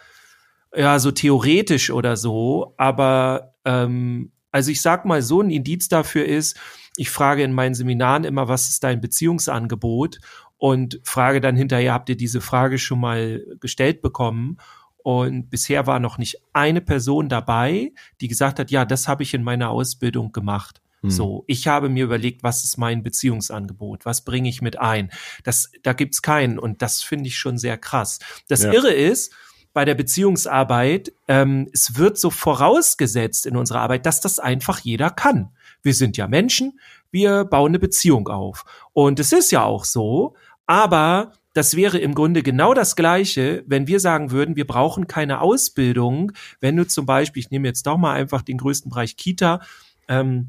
ja 0.75 0.99
so 0.99 1.11
theoretisch 1.11 1.91
oder 1.91 2.17
so, 2.17 2.75
aber 2.77 3.55
ähm, 3.65 4.33
also 4.55 4.71
ich 4.71 4.83
sag 4.83 5.05
mal 5.05 5.21
so, 5.21 5.41
ein 5.41 5.51
Indiz 5.51 5.89
dafür 5.89 6.27
ist, 6.27 6.57
ich 6.97 7.11
frage 7.11 7.43
in 7.43 7.53
meinen 7.53 7.75
Seminaren 7.75 8.23
immer, 8.23 8.47
was 8.47 8.69
ist 8.69 8.85
dein 8.85 9.01
Beziehungsangebot? 9.01 10.21
Und 10.59 11.01
frage 11.03 11.41
dann 11.41 11.57
hinterher, 11.57 11.93
habt 11.93 12.09
ihr 12.09 12.17
diese 12.17 12.41
Frage 12.41 12.79
schon 12.79 13.01
mal 13.01 13.45
gestellt 13.59 14.01
bekommen? 14.01 14.59
Und 15.03 15.51
bisher 15.51 15.89
war 15.89 15.99
noch 15.99 16.19
nicht 16.19 16.41
eine 16.53 16.81
Person 16.81 17.29
dabei, 17.29 17.93
die 18.21 18.29
gesagt 18.29 18.61
hat, 18.61 18.71
ja, 18.71 18.85
das 18.85 19.09
habe 19.09 19.25
ich 19.25 19.35
in 19.35 19.43
meiner 19.43 19.71
Ausbildung 19.71 20.31
gemacht. 20.31 20.81
Hm. 21.01 21.11
So, 21.11 21.43
ich 21.49 21.67
habe 21.67 21.89
mir 21.89 22.05
überlegt, 22.05 22.45
was 22.45 22.63
ist 22.63 22.77
mein 22.77 23.03
Beziehungsangebot? 23.03 24.07
Was 24.07 24.23
bringe 24.23 24.49
ich 24.49 24.63
mit 24.63 24.79
ein? 24.79 25.11
Das, 25.43 25.73
da 25.83 25.95
gibt's 25.95 26.23
keinen. 26.23 26.61
Und 26.61 26.81
das 26.81 27.03
finde 27.03 27.27
ich 27.27 27.37
schon 27.37 27.59
sehr 27.59 27.77
krass. 27.77 28.21
Das 28.47 28.63
ja. 28.63 28.73
Irre 28.73 28.93
ist, 28.93 29.35
bei 29.75 29.85
der 29.85 29.95
Beziehungsarbeit, 29.95 31.13
ähm, 31.29 31.69
es 31.73 31.99
wird 31.99 32.17
so 32.17 32.31
vorausgesetzt 32.31 33.45
in 33.45 33.57
unserer 33.57 33.81
Arbeit, 33.81 34.07
dass 34.07 34.21
das 34.21 34.39
einfach 34.39 34.79
jeder 34.79 35.11
kann. 35.11 35.51
Wir 35.83 35.93
sind 35.93 36.17
ja 36.17 36.29
Menschen, 36.29 36.79
wir 37.11 37.45
bauen 37.45 37.73
eine 37.73 37.79
Beziehung 37.79 38.29
auf. 38.29 38.65
Und 38.93 39.21
es 39.21 39.33
ist 39.33 39.51
ja 39.51 39.65
auch 39.65 39.85
so, 39.85 40.35
aber 40.67 41.33
das 41.53 41.77
wäre 41.77 41.99
im 41.99 42.15
Grunde 42.15 42.43
genau 42.43 42.73
das 42.73 42.97
Gleiche, 42.97 43.65
wenn 43.67 43.87
wir 43.87 44.01
sagen 44.01 44.31
würden, 44.31 44.57
wir 44.57 44.67
brauchen 44.67 45.07
keine 45.07 45.41
Ausbildung. 45.41 46.33
Wenn 46.61 46.77
du 46.77 46.87
zum 46.87 47.05
Beispiel, 47.05 47.41
ich 47.41 47.51
nehme 47.51 47.69
jetzt 47.69 47.87
doch 47.87 47.99
mal 47.99 48.15
einfach 48.15 48.43
den 48.43 48.59
größten 48.59 48.91
Bereich 48.91 49.17
Kita, 49.17 49.61
ähm, 50.09 50.49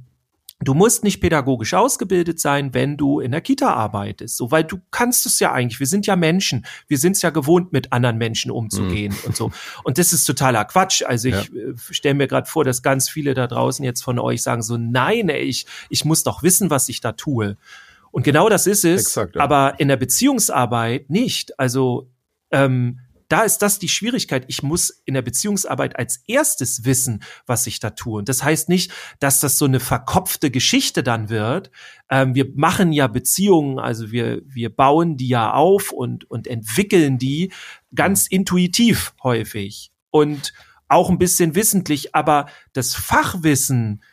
Du 0.62 0.74
musst 0.74 1.04
nicht 1.04 1.20
pädagogisch 1.20 1.74
ausgebildet 1.74 2.40
sein, 2.40 2.74
wenn 2.74 2.96
du 2.96 3.20
in 3.20 3.32
der 3.32 3.42
Kita 3.42 3.74
arbeitest, 3.74 4.38
so 4.38 4.52
weil 4.52 4.64
du 4.64 4.80
kannst 4.90 5.26
es 5.26 5.40
ja 5.40 5.52
eigentlich. 5.52 5.82
Wir 5.82 5.88
sind 5.88 6.08
ja 6.08 6.16
Menschen, 6.16 6.66
wir 6.88 6.98
sind 6.98 7.18
es 7.18 7.22
ja 7.22 7.30
gewohnt, 7.30 7.74
mit 7.74 7.92
anderen 7.92 8.18
Menschen 8.18 8.52
umzugehen 8.52 9.12
mhm. 9.12 9.28
und 9.28 9.36
so. 9.36 9.52
Und 9.84 9.98
das 9.98 10.14
ist 10.14 10.24
totaler 10.24 10.64
Quatsch. 10.64 11.04
Also 11.04 11.28
ich 11.28 11.36
ja. 11.36 11.42
Äh, 11.42 11.76
stelle 11.78 12.16
mir 12.16 12.28
gerade 12.28 12.50
vor, 12.50 12.64
dass 12.64 12.82
ganz 12.82 13.10
viele 13.10 13.34
da 13.34 13.48
draußen 13.48 13.84
jetzt 13.84 14.02
von 14.02 14.18
euch 14.18 14.44
sagen 14.44 14.62
so, 14.62 14.78
nein, 14.78 15.28
ey, 15.28 15.42
ich 15.42 15.66
ich 15.90 16.06
muss 16.06 16.24
doch 16.24 16.42
wissen, 16.42 16.70
was 16.70 16.88
ich 16.88 17.02
da 17.02 17.12
tue. 17.12 17.58
Und 18.12 18.24
genau 18.24 18.48
das 18.48 18.66
ist 18.66 18.86
es. 18.86 19.02
Exakt, 19.02 19.36
ja. 19.36 19.42
Aber 19.42 19.78
in 19.80 19.90
der 19.90 19.98
Beziehungsarbeit 19.98 21.10
nicht. 21.10 21.60
Also 21.60 22.10
ähm, 22.52 23.02
da 23.28 23.42
ist 23.44 23.60
das 23.60 23.80
die 23.80 23.90
Schwierigkeit. 23.90 24.46
Ich 24.48 24.64
muss 24.64 24.90
in 25.06 25.14
der 25.14 25.22
Beziehungsarbeit 25.22 25.98
als 25.98 26.24
erstes 26.28 26.86
wissen, 26.86 27.24
was 27.46 27.68
ich 27.68 27.80
da 27.80 27.92
tue. 27.92 28.20
Und 28.20 28.30
das 28.30 28.44
heißt 28.44 28.70
nicht, 28.70 28.92
dass 29.20 29.40
das 29.40 29.58
so 29.58 29.66
eine 29.66 29.80
verkopfte 29.80 30.52
Geschichte 30.52 31.04
dann 31.04 31.30
wird. 31.30 31.72
Ähm, 32.10 32.36
wir 32.36 32.52
machen 32.56 32.92
ja 32.92 33.08
Beziehungen, 33.08 33.80
also 33.80 34.12
wir, 34.12 34.42
wir 34.46 34.70
bauen 34.70 35.18
die 35.18 35.28
ja 35.28 35.54
auf 35.54 35.92
und, 35.92 36.30
und 36.30 36.48
entwickeln 36.48 37.18
die 37.18 37.52
ganz 37.94 38.28
intuitiv 38.28 39.14
häufig 39.24 39.92
und 40.12 40.54
auch 40.88 41.10
ein 41.10 41.18
bisschen 41.18 41.56
wissentlich, 41.56 42.14
aber 42.14 42.48
das 42.74 42.94
Fachwissen, 42.94 44.04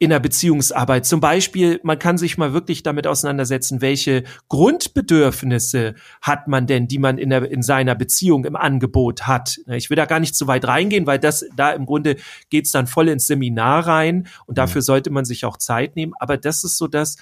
in 0.00 0.08
der 0.08 0.18
Beziehungsarbeit. 0.18 1.04
Zum 1.04 1.20
Beispiel, 1.20 1.78
man 1.82 1.98
kann 1.98 2.16
sich 2.16 2.38
mal 2.38 2.54
wirklich 2.54 2.82
damit 2.82 3.06
auseinandersetzen, 3.06 3.82
welche 3.82 4.24
Grundbedürfnisse 4.48 5.94
hat 6.22 6.48
man 6.48 6.66
denn, 6.66 6.88
die 6.88 6.98
man 6.98 7.18
in, 7.18 7.28
der, 7.28 7.50
in 7.50 7.60
seiner 7.60 7.94
Beziehung 7.94 8.46
im 8.46 8.56
Angebot 8.56 9.26
hat. 9.26 9.60
Ich 9.66 9.90
will 9.90 9.96
da 9.96 10.06
gar 10.06 10.18
nicht 10.18 10.34
zu 10.34 10.46
weit 10.46 10.66
reingehen, 10.66 11.06
weil 11.06 11.18
das 11.18 11.44
da 11.54 11.72
im 11.72 11.84
Grunde 11.84 12.16
geht's 12.48 12.72
dann 12.72 12.86
voll 12.86 13.10
ins 13.10 13.26
Seminar 13.26 13.86
rein 13.86 14.26
und 14.46 14.56
dafür 14.56 14.80
sollte 14.80 15.10
man 15.10 15.26
sich 15.26 15.44
auch 15.44 15.58
Zeit 15.58 15.96
nehmen. 15.96 16.14
Aber 16.18 16.38
das 16.38 16.64
ist 16.64 16.78
so 16.78 16.86
das, 16.86 17.18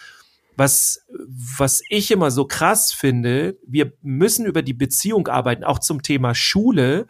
was, 0.57 1.05
was 1.57 1.83
ich 1.89 2.13
immer 2.13 2.31
so 2.31 2.45
krass 2.45 2.93
finde. 2.93 3.59
Wir 3.67 3.93
müssen 4.03 4.47
über 4.47 4.63
die 4.63 4.73
Beziehung 4.73 5.27
arbeiten, 5.27 5.65
auch 5.65 5.81
zum 5.81 6.03
Thema 6.03 6.37
Schule 6.37 7.09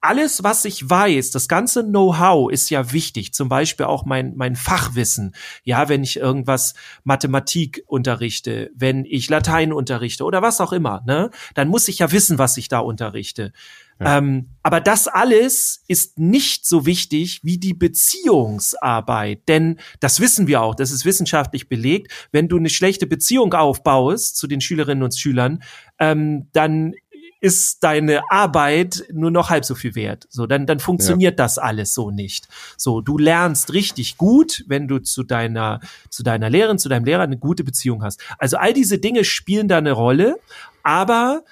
alles, 0.00 0.44
was 0.44 0.64
ich 0.64 0.88
weiß, 0.88 1.30
das 1.30 1.48
ganze 1.48 1.84
Know-how 1.84 2.50
ist 2.50 2.70
ja 2.70 2.92
wichtig. 2.92 3.34
Zum 3.34 3.48
Beispiel 3.48 3.86
auch 3.86 4.04
mein, 4.04 4.34
mein 4.36 4.54
Fachwissen. 4.54 5.34
Ja, 5.64 5.88
wenn 5.88 6.04
ich 6.04 6.16
irgendwas 6.18 6.74
Mathematik 7.04 7.82
unterrichte, 7.86 8.70
wenn 8.74 9.04
ich 9.04 9.28
Latein 9.28 9.72
unterrichte 9.72 10.24
oder 10.24 10.40
was 10.42 10.60
auch 10.60 10.72
immer, 10.72 11.02
ne, 11.06 11.30
dann 11.54 11.68
muss 11.68 11.88
ich 11.88 11.98
ja 11.98 12.12
wissen, 12.12 12.38
was 12.38 12.56
ich 12.56 12.68
da 12.68 12.78
unterrichte. 12.78 13.52
Ja. 14.00 14.18
Ähm, 14.18 14.50
aber 14.62 14.80
das 14.80 15.08
alles 15.08 15.82
ist 15.88 16.18
nicht 16.18 16.66
so 16.66 16.86
wichtig 16.86 17.40
wie 17.42 17.58
die 17.58 17.74
Beziehungsarbeit, 17.74 19.48
denn 19.48 19.80
das 19.98 20.20
wissen 20.20 20.46
wir 20.46 20.62
auch, 20.62 20.76
das 20.76 20.92
ist 20.92 21.04
wissenschaftlich 21.04 21.68
belegt. 21.68 22.12
Wenn 22.30 22.46
du 22.46 22.58
eine 22.58 22.68
schlechte 22.68 23.08
Beziehung 23.08 23.54
aufbaust 23.54 24.36
zu 24.36 24.46
den 24.46 24.60
Schülerinnen 24.60 25.02
und 25.02 25.18
Schülern, 25.18 25.64
ähm, 25.98 26.48
dann 26.52 26.94
ist 27.40 27.84
deine 27.84 28.22
Arbeit 28.30 29.04
nur 29.12 29.30
noch 29.30 29.50
halb 29.50 29.64
so 29.64 29.74
viel 29.74 29.94
wert. 29.94 30.26
So, 30.28 30.46
dann, 30.46 30.66
dann 30.66 30.80
funktioniert 30.80 31.38
ja. 31.38 31.44
das 31.44 31.58
alles 31.58 31.94
so 31.94 32.10
nicht. 32.10 32.48
So, 32.76 33.00
du 33.00 33.16
lernst 33.16 33.72
richtig 33.72 34.16
gut, 34.16 34.64
wenn 34.66 34.88
du 34.88 34.98
zu 34.98 35.22
deiner, 35.22 35.80
zu 36.10 36.22
deiner 36.22 36.50
Lehrerin, 36.50 36.78
zu 36.78 36.88
deinem 36.88 37.04
Lehrer 37.04 37.22
eine 37.22 37.38
gute 37.38 37.62
Beziehung 37.62 38.02
hast. 38.02 38.20
Also 38.38 38.56
all 38.56 38.72
diese 38.72 38.98
Dinge 38.98 39.24
spielen 39.24 39.68
da 39.68 39.78
eine 39.78 39.92
Rolle, 39.92 40.36
aber 40.82 41.44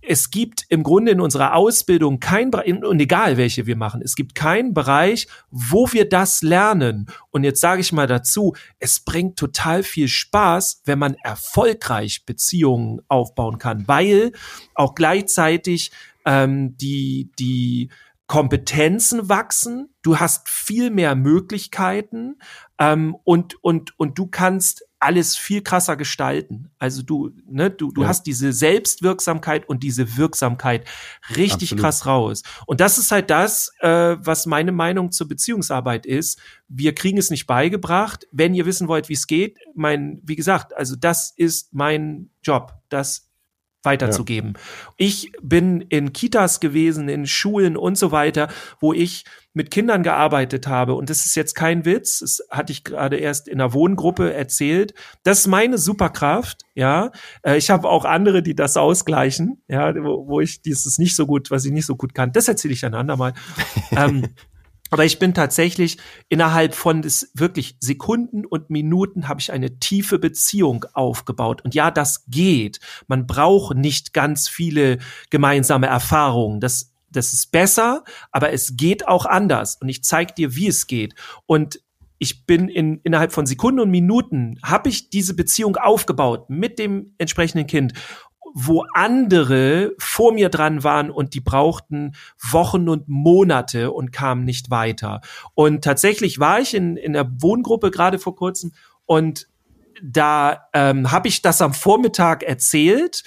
es 0.00 0.30
gibt 0.30 0.64
im 0.68 0.82
Grunde 0.82 1.12
in 1.12 1.20
unserer 1.20 1.54
Ausbildung 1.54 2.20
kein 2.20 2.50
und 2.50 3.00
egal 3.00 3.36
welche 3.36 3.66
wir 3.66 3.76
machen, 3.76 4.00
es 4.02 4.14
gibt 4.14 4.34
keinen 4.34 4.72
Bereich, 4.72 5.26
wo 5.50 5.92
wir 5.92 6.08
das 6.08 6.42
lernen. 6.42 7.06
Und 7.30 7.44
jetzt 7.44 7.60
sage 7.60 7.80
ich 7.80 7.92
mal 7.92 8.06
dazu, 8.06 8.54
es 8.78 9.00
bringt 9.00 9.38
total 9.38 9.82
viel 9.82 10.08
Spaß, 10.08 10.82
wenn 10.84 10.98
man 10.98 11.14
erfolgreich 11.22 12.24
Beziehungen 12.24 13.00
aufbauen 13.08 13.58
kann, 13.58 13.86
weil 13.86 14.32
auch 14.74 14.94
gleichzeitig 14.94 15.90
ähm, 16.24 16.76
die 16.76 17.30
die 17.38 17.90
Kompetenzen 18.28 19.30
wachsen, 19.30 19.88
du 20.02 20.20
hast 20.20 20.50
viel 20.50 20.90
mehr 20.90 21.14
Möglichkeiten 21.14 22.36
ähm, 22.78 23.16
und 23.24 23.62
und 23.64 23.98
und 23.98 24.18
du 24.18 24.26
kannst 24.26 24.84
alles 25.00 25.36
viel 25.36 25.62
krasser 25.62 25.96
gestalten. 25.96 26.70
Also 26.78 27.02
du, 27.02 27.30
ne, 27.46 27.70
du, 27.70 27.90
du 27.92 28.02
ja. 28.02 28.08
hast 28.08 28.24
diese 28.24 28.52
Selbstwirksamkeit 28.52 29.68
und 29.68 29.82
diese 29.82 30.16
Wirksamkeit 30.16 30.86
richtig 31.36 31.72
Absolut. 31.72 31.80
krass 31.80 32.06
raus. 32.06 32.42
Und 32.66 32.80
das 32.80 32.98
ist 32.98 33.12
halt 33.12 33.30
das, 33.30 33.72
äh, 33.80 34.16
was 34.18 34.46
meine 34.46 34.72
Meinung 34.72 35.12
zur 35.12 35.28
Beziehungsarbeit 35.28 36.04
ist. 36.04 36.40
Wir 36.68 36.94
kriegen 36.94 37.16
es 37.16 37.30
nicht 37.30 37.46
beigebracht. 37.46 38.26
Wenn 38.32 38.54
ihr 38.54 38.66
wissen 38.66 38.88
wollt, 38.88 39.08
wie 39.08 39.14
es 39.14 39.26
geht, 39.26 39.56
mein, 39.74 40.20
wie 40.24 40.36
gesagt, 40.36 40.76
also 40.76 40.96
das 40.96 41.32
ist 41.34 41.72
mein 41.72 42.30
Job. 42.42 42.74
Das 42.88 43.27
weiterzugeben. 43.82 44.54
Ja. 44.56 44.94
Ich 44.96 45.32
bin 45.40 45.80
in 45.82 46.12
Kitas 46.12 46.60
gewesen, 46.60 47.08
in 47.08 47.26
Schulen 47.26 47.76
und 47.76 47.96
so 47.96 48.10
weiter, 48.10 48.48
wo 48.80 48.92
ich 48.92 49.24
mit 49.54 49.70
Kindern 49.70 50.02
gearbeitet 50.02 50.66
habe. 50.66 50.94
Und 50.94 51.10
das 51.10 51.26
ist 51.26 51.34
jetzt 51.34 51.54
kein 51.54 51.84
Witz. 51.84 52.20
Das 52.20 52.40
hatte 52.50 52.72
ich 52.72 52.84
gerade 52.84 53.16
erst 53.16 53.48
in 53.48 53.60
einer 53.60 53.72
Wohngruppe 53.72 54.32
erzählt. 54.32 54.94
Das 55.22 55.40
ist 55.40 55.46
meine 55.46 55.78
Superkraft. 55.78 56.62
Ja, 56.74 57.10
äh, 57.42 57.56
ich 57.56 57.70
habe 57.70 57.88
auch 57.88 58.04
andere, 58.04 58.42
die 58.42 58.54
das 58.54 58.76
ausgleichen. 58.76 59.62
Ja, 59.68 59.94
wo, 59.96 60.28
wo 60.28 60.40
ich 60.40 60.62
dieses 60.62 60.98
nicht 60.98 61.16
so 61.16 61.26
gut, 61.26 61.50
was 61.50 61.64
ich 61.64 61.72
nicht 61.72 61.86
so 61.86 61.96
gut 61.96 62.14
kann. 62.14 62.32
Das 62.32 62.48
erzähle 62.48 62.74
ich 62.74 62.84
ein 62.84 62.94
andermal. 62.94 63.34
ähm, 63.90 64.28
aber 64.90 65.04
ich 65.04 65.18
bin 65.18 65.34
tatsächlich 65.34 65.98
innerhalb 66.28 66.74
von 66.74 67.02
des 67.02 67.30
wirklich 67.34 67.76
Sekunden 67.80 68.44
und 68.44 68.70
Minuten 68.70 69.28
habe 69.28 69.40
ich 69.40 69.52
eine 69.52 69.78
tiefe 69.78 70.18
Beziehung 70.18 70.84
aufgebaut. 70.94 71.62
Und 71.64 71.74
ja, 71.74 71.90
das 71.90 72.24
geht. 72.26 72.80
Man 73.06 73.26
braucht 73.26 73.76
nicht 73.76 74.12
ganz 74.14 74.48
viele 74.48 74.98
gemeinsame 75.30 75.86
Erfahrungen. 75.86 76.60
Das, 76.60 76.94
das 77.10 77.32
ist 77.32 77.52
besser, 77.52 78.04
aber 78.32 78.52
es 78.52 78.76
geht 78.76 79.06
auch 79.06 79.26
anders. 79.26 79.76
Und 79.80 79.88
ich 79.88 80.04
zeige 80.04 80.34
dir, 80.34 80.54
wie 80.54 80.68
es 80.68 80.86
geht. 80.86 81.14
Und 81.46 81.80
ich 82.18 82.46
bin 82.46 82.68
in, 82.68 83.00
innerhalb 83.04 83.32
von 83.32 83.46
Sekunden 83.46 83.80
und 83.80 83.90
Minuten 83.90 84.58
habe 84.62 84.88
ich 84.88 85.10
diese 85.10 85.34
Beziehung 85.34 85.76
aufgebaut 85.76 86.50
mit 86.50 86.78
dem 86.78 87.14
entsprechenden 87.18 87.66
Kind 87.66 87.92
wo 88.60 88.84
andere 88.92 89.92
vor 89.98 90.32
mir 90.32 90.48
dran 90.48 90.82
waren 90.82 91.10
und 91.10 91.34
die 91.34 91.40
brauchten 91.40 92.14
Wochen 92.50 92.88
und 92.88 93.08
Monate 93.08 93.92
und 93.92 94.10
kamen 94.10 94.44
nicht 94.44 94.70
weiter. 94.70 95.20
Und 95.54 95.84
tatsächlich 95.84 96.40
war 96.40 96.58
ich 96.58 96.74
in, 96.74 96.96
in 96.96 97.12
der 97.12 97.30
Wohngruppe 97.40 97.90
gerade 97.90 98.18
vor 98.18 98.34
kurzem 98.34 98.72
und 99.06 99.46
da 100.02 100.68
ähm, 100.74 101.12
habe 101.12 101.28
ich 101.28 101.42
das 101.42 101.62
am 101.62 101.72
Vormittag 101.72 102.42
erzählt 102.42 103.22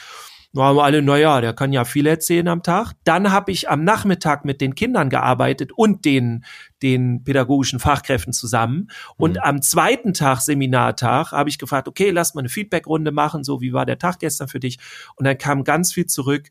da 0.53 0.63
haben 0.63 0.79
alle, 0.79 1.01
naja, 1.01 1.39
der 1.39 1.53
kann 1.53 1.71
ja 1.71 1.85
viel 1.85 2.05
erzählen 2.05 2.47
am 2.49 2.61
Tag. 2.61 2.93
Dann 3.05 3.31
habe 3.31 3.51
ich 3.51 3.69
am 3.69 3.83
Nachmittag 3.83 4.43
mit 4.43 4.59
den 4.59 4.75
Kindern 4.75 5.09
gearbeitet 5.09 5.71
und 5.71 6.03
den, 6.03 6.43
den 6.81 7.23
pädagogischen 7.23 7.79
Fachkräften 7.79 8.33
zusammen. 8.33 8.89
Und 9.17 9.33
mhm. 9.33 9.41
am 9.43 9.61
zweiten 9.61 10.13
Tag, 10.13 10.41
Seminartag, 10.41 11.31
habe 11.31 11.49
ich 11.49 11.57
gefragt, 11.57 11.87
okay, 11.87 12.11
lass 12.11 12.33
mal 12.33 12.41
eine 12.41 12.49
Feedbackrunde 12.49 13.11
machen, 13.11 13.43
so 13.43 13.61
wie 13.61 13.73
war 13.73 13.85
der 13.85 13.97
Tag 13.97 14.19
gestern 14.19 14.47
für 14.47 14.59
dich? 14.59 14.79
Und 15.15 15.25
dann 15.25 15.37
kam 15.37 15.63
ganz 15.63 15.93
viel 15.93 16.05
zurück. 16.05 16.49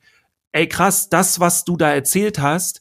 Ey, 0.53 0.69
krass, 0.69 1.09
das, 1.09 1.41
was 1.41 1.65
du 1.65 1.77
da 1.77 1.93
erzählt 1.93 2.41
hast, 2.41 2.81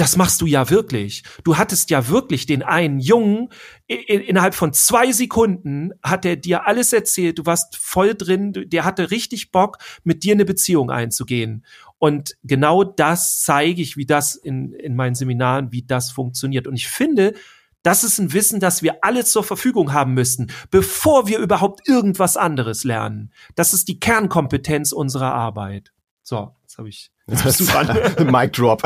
das 0.00 0.16
machst 0.16 0.40
du 0.40 0.46
ja 0.46 0.70
wirklich. 0.70 1.24
Du 1.44 1.58
hattest 1.58 1.90
ja 1.90 2.08
wirklich 2.08 2.46
den 2.46 2.62
einen 2.62 3.00
Jungen, 3.00 3.48
in, 3.86 4.20
innerhalb 4.20 4.54
von 4.54 4.72
zwei 4.72 5.12
Sekunden 5.12 5.92
hat 6.02 6.24
er 6.24 6.36
dir 6.36 6.66
alles 6.66 6.92
erzählt, 6.92 7.38
du 7.38 7.46
warst 7.46 7.76
voll 7.76 8.14
drin, 8.14 8.52
der 8.54 8.84
hatte 8.84 9.10
richtig 9.10 9.52
Bock, 9.52 9.78
mit 10.04 10.24
dir 10.24 10.32
eine 10.32 10.44
Beziehung 10.44 10.90
einzugehen. 10.90 11.66
Und 12.00 12.34
genau 12.42 12.82
das 12.82 13.42
zeige 13.42 13.82
ich, 13.82 13.98
wie 13.98 14.06
das 14.06 14.34
in, 14.34 14.72
in 14.72 14.96
meinen 14.96 15.14
Seminaren, 15.14 15.70
wie 15.70 15.82
das 15.82 16.10
funktioniert. 16.10 16.66
Und 16.66 16.74
ich 16.74 16.88
finde, 16.88 17.34
das 17.82 18.04
ist 18.04 18.18
ein 18.18 18.32
Wissen, 18.32 18.58
das 18.58 18.82
wir 18.82 19.04
alle 19.04 19.22
zur 19.24 19.44
Verfügung 19.44 19.92
haben 19.92 20.14
müssten, 20.14 20.48
bevor 20.70 21.28
wir 21.28 21.38
überhaupt 21.38 21.86
irgendwas 21.86 22.38
anderes 22.38 22.84
lernen. 22.84 23.32
Das 23.54 23.74
ist 23.74 23.86
die 23.88 24.00
Kernkompetenz 24.00 24.92
unserer 24.92 25.34
Arbeit. 25.34 25.92
So, 26.22 26.56
jetzt 26.62 26.78
habe 26.78 26.88
ich 26.88 27.10
Jetzt 27.30 27.44
bist 27.44 27.60
du 27.60 27.64
dran. 27.64 27.86
Mic 28.30 28.52
Drop. 28.52 28.82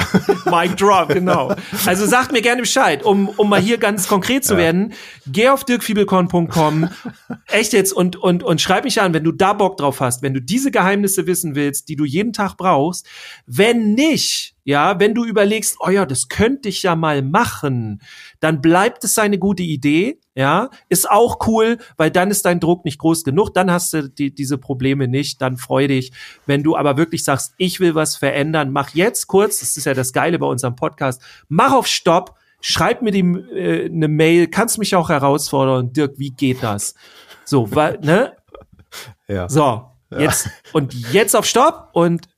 Mic 0.46 0.76
Drop, 0.76 1.08
genau. 1.08 1.54
Also 1.86 2.06
sagt 2.06 2.32
mir 2.32 2.42
gerne 2.42 2.62
Bescheid, 2.62 3.02
um, 3.02 3.28
um 3.30 3.48
mal 3.48 3.60
hier 3.60 3.78
ganz 3.78 4.06
konkret 4.06 4.44
zu 4.44 4.54
ja. 4.54 4.58
werden. 4.58 4.92
Geh 5.26 5.48
auf 5.48 5.64
dirkfiebelkorn.com, 5.64 6.88
echt 7.48 7.72
jetzt, 7.72 7.92
und, 7.92 8.16
und, 8.16 8.42
und 8.42 8.60
schreib 8.60 8.84
mich 8.84 9.00
an, 9.00 9.14
wenn 9.14 9.24
du 9.24 9.32
da 9.32 9.52
Bock 9.54 9.76
drauf 9.78 10.00
hast, 10.00 10.22
wenn 10.22 10.34
du 10.34 10.40
diese 10.40 10.70
Geheimnisse 10.70 11.26
wissen 11.26 11.54
willst, 11.54 11.88
die 11.88 11.96
du 11.96 12.04
jeden 12.04 12.32
Tag 12.32 12.56
brauchst. 12.56 13.06
Wenn 13.46 13.94
nicht, 13.94 14.53
ja, 14.64 14.98
wenn 14.98 15.14
du 15.14 15.24
überlegst, 15.24 15.76
oh 15.80 15.90
ja, 15.90 16.06
das 16.06 16.28
könnte 16.28 16.70
ich 16.70 16.82
ja 16.82 16.96
mal 16.96 17.22
machen, 17.22 18.00
dann 18.40 18.62
bleibt 18.62 19.04
es 19.04 19.18
eine 19.18 19.38
gute 19.38 19.62
Idee, 19.62 20.18
ja, 20.34 20.70
ist 20.88 21.08
auch 21.08 21.46
cool, 21.46 21.78
weil 21.98 22.10
dann 22.10 22.30
ist 22.30 22.46
dein 22.46 22.60
Druck 22.60 22.86
nicht 22.86 22.98
groß 22.98 23.24
genug, 23.24 23.52
dann 23.52 23.70
hast 23.70 23.92
du 23.92 24.08
die, 24.08 24.34
diese 24.34 24.56
Probleme 24.56 25.06
nicht, 25.06 25.42
dann 25.42 25.58
freu 25.58 25.86
dich. 25.86 26.12
Wenn 26.46 26.62
du 26.62 26.76
aber 26.76 26.96
wirklich 26.96 27.24
sagst, 27.24 27.54
ich 27.58 27.78
will 27.78 27.94
was 27.94 28.16
verändern, 28.16 28.72
mach 28.72 28.94
jetzt 28.94 29.26
kurz, 29.26 29.60
das 29.60 29.76
ist 29.76 29.84
ja 29.84 29.92
das 29.92 30.14
Geile 30.14 30.38
bei 30.38 30.46
unserem 30.46 30.76
Podcast, 30.76 31.20
mach 31.48 31.72
auf 31.72 31.86
Stopp, 31.86 32.34
schreib 32.62 33.02
mir 33.02 33.10
die, 33.12 33.20
äh, 33.20 33.86
eine 33.86 34.08
Mail, 34.08 34.46
kannst 34.46 34.78
mich 34.78 34.96
auch 34.96 35.10
herausfordern, 35.10 35.92
Dirk, 35.92 36.14
wie 36.18 36.30
geht 36.30 36.62
das? 36.62 36.94
So, 37.44 37.74
weil, 37.74 37.98
ne? 38.00 38.32
Ja. 39.26 39.48
So, 39.48 39.86
jetzt, 40.16 40.50
und 40.72 40.92
jetzt 41.12 41.34
auf 41.34 41.46
Stopp 41.46 41.88
und 41.94 42.28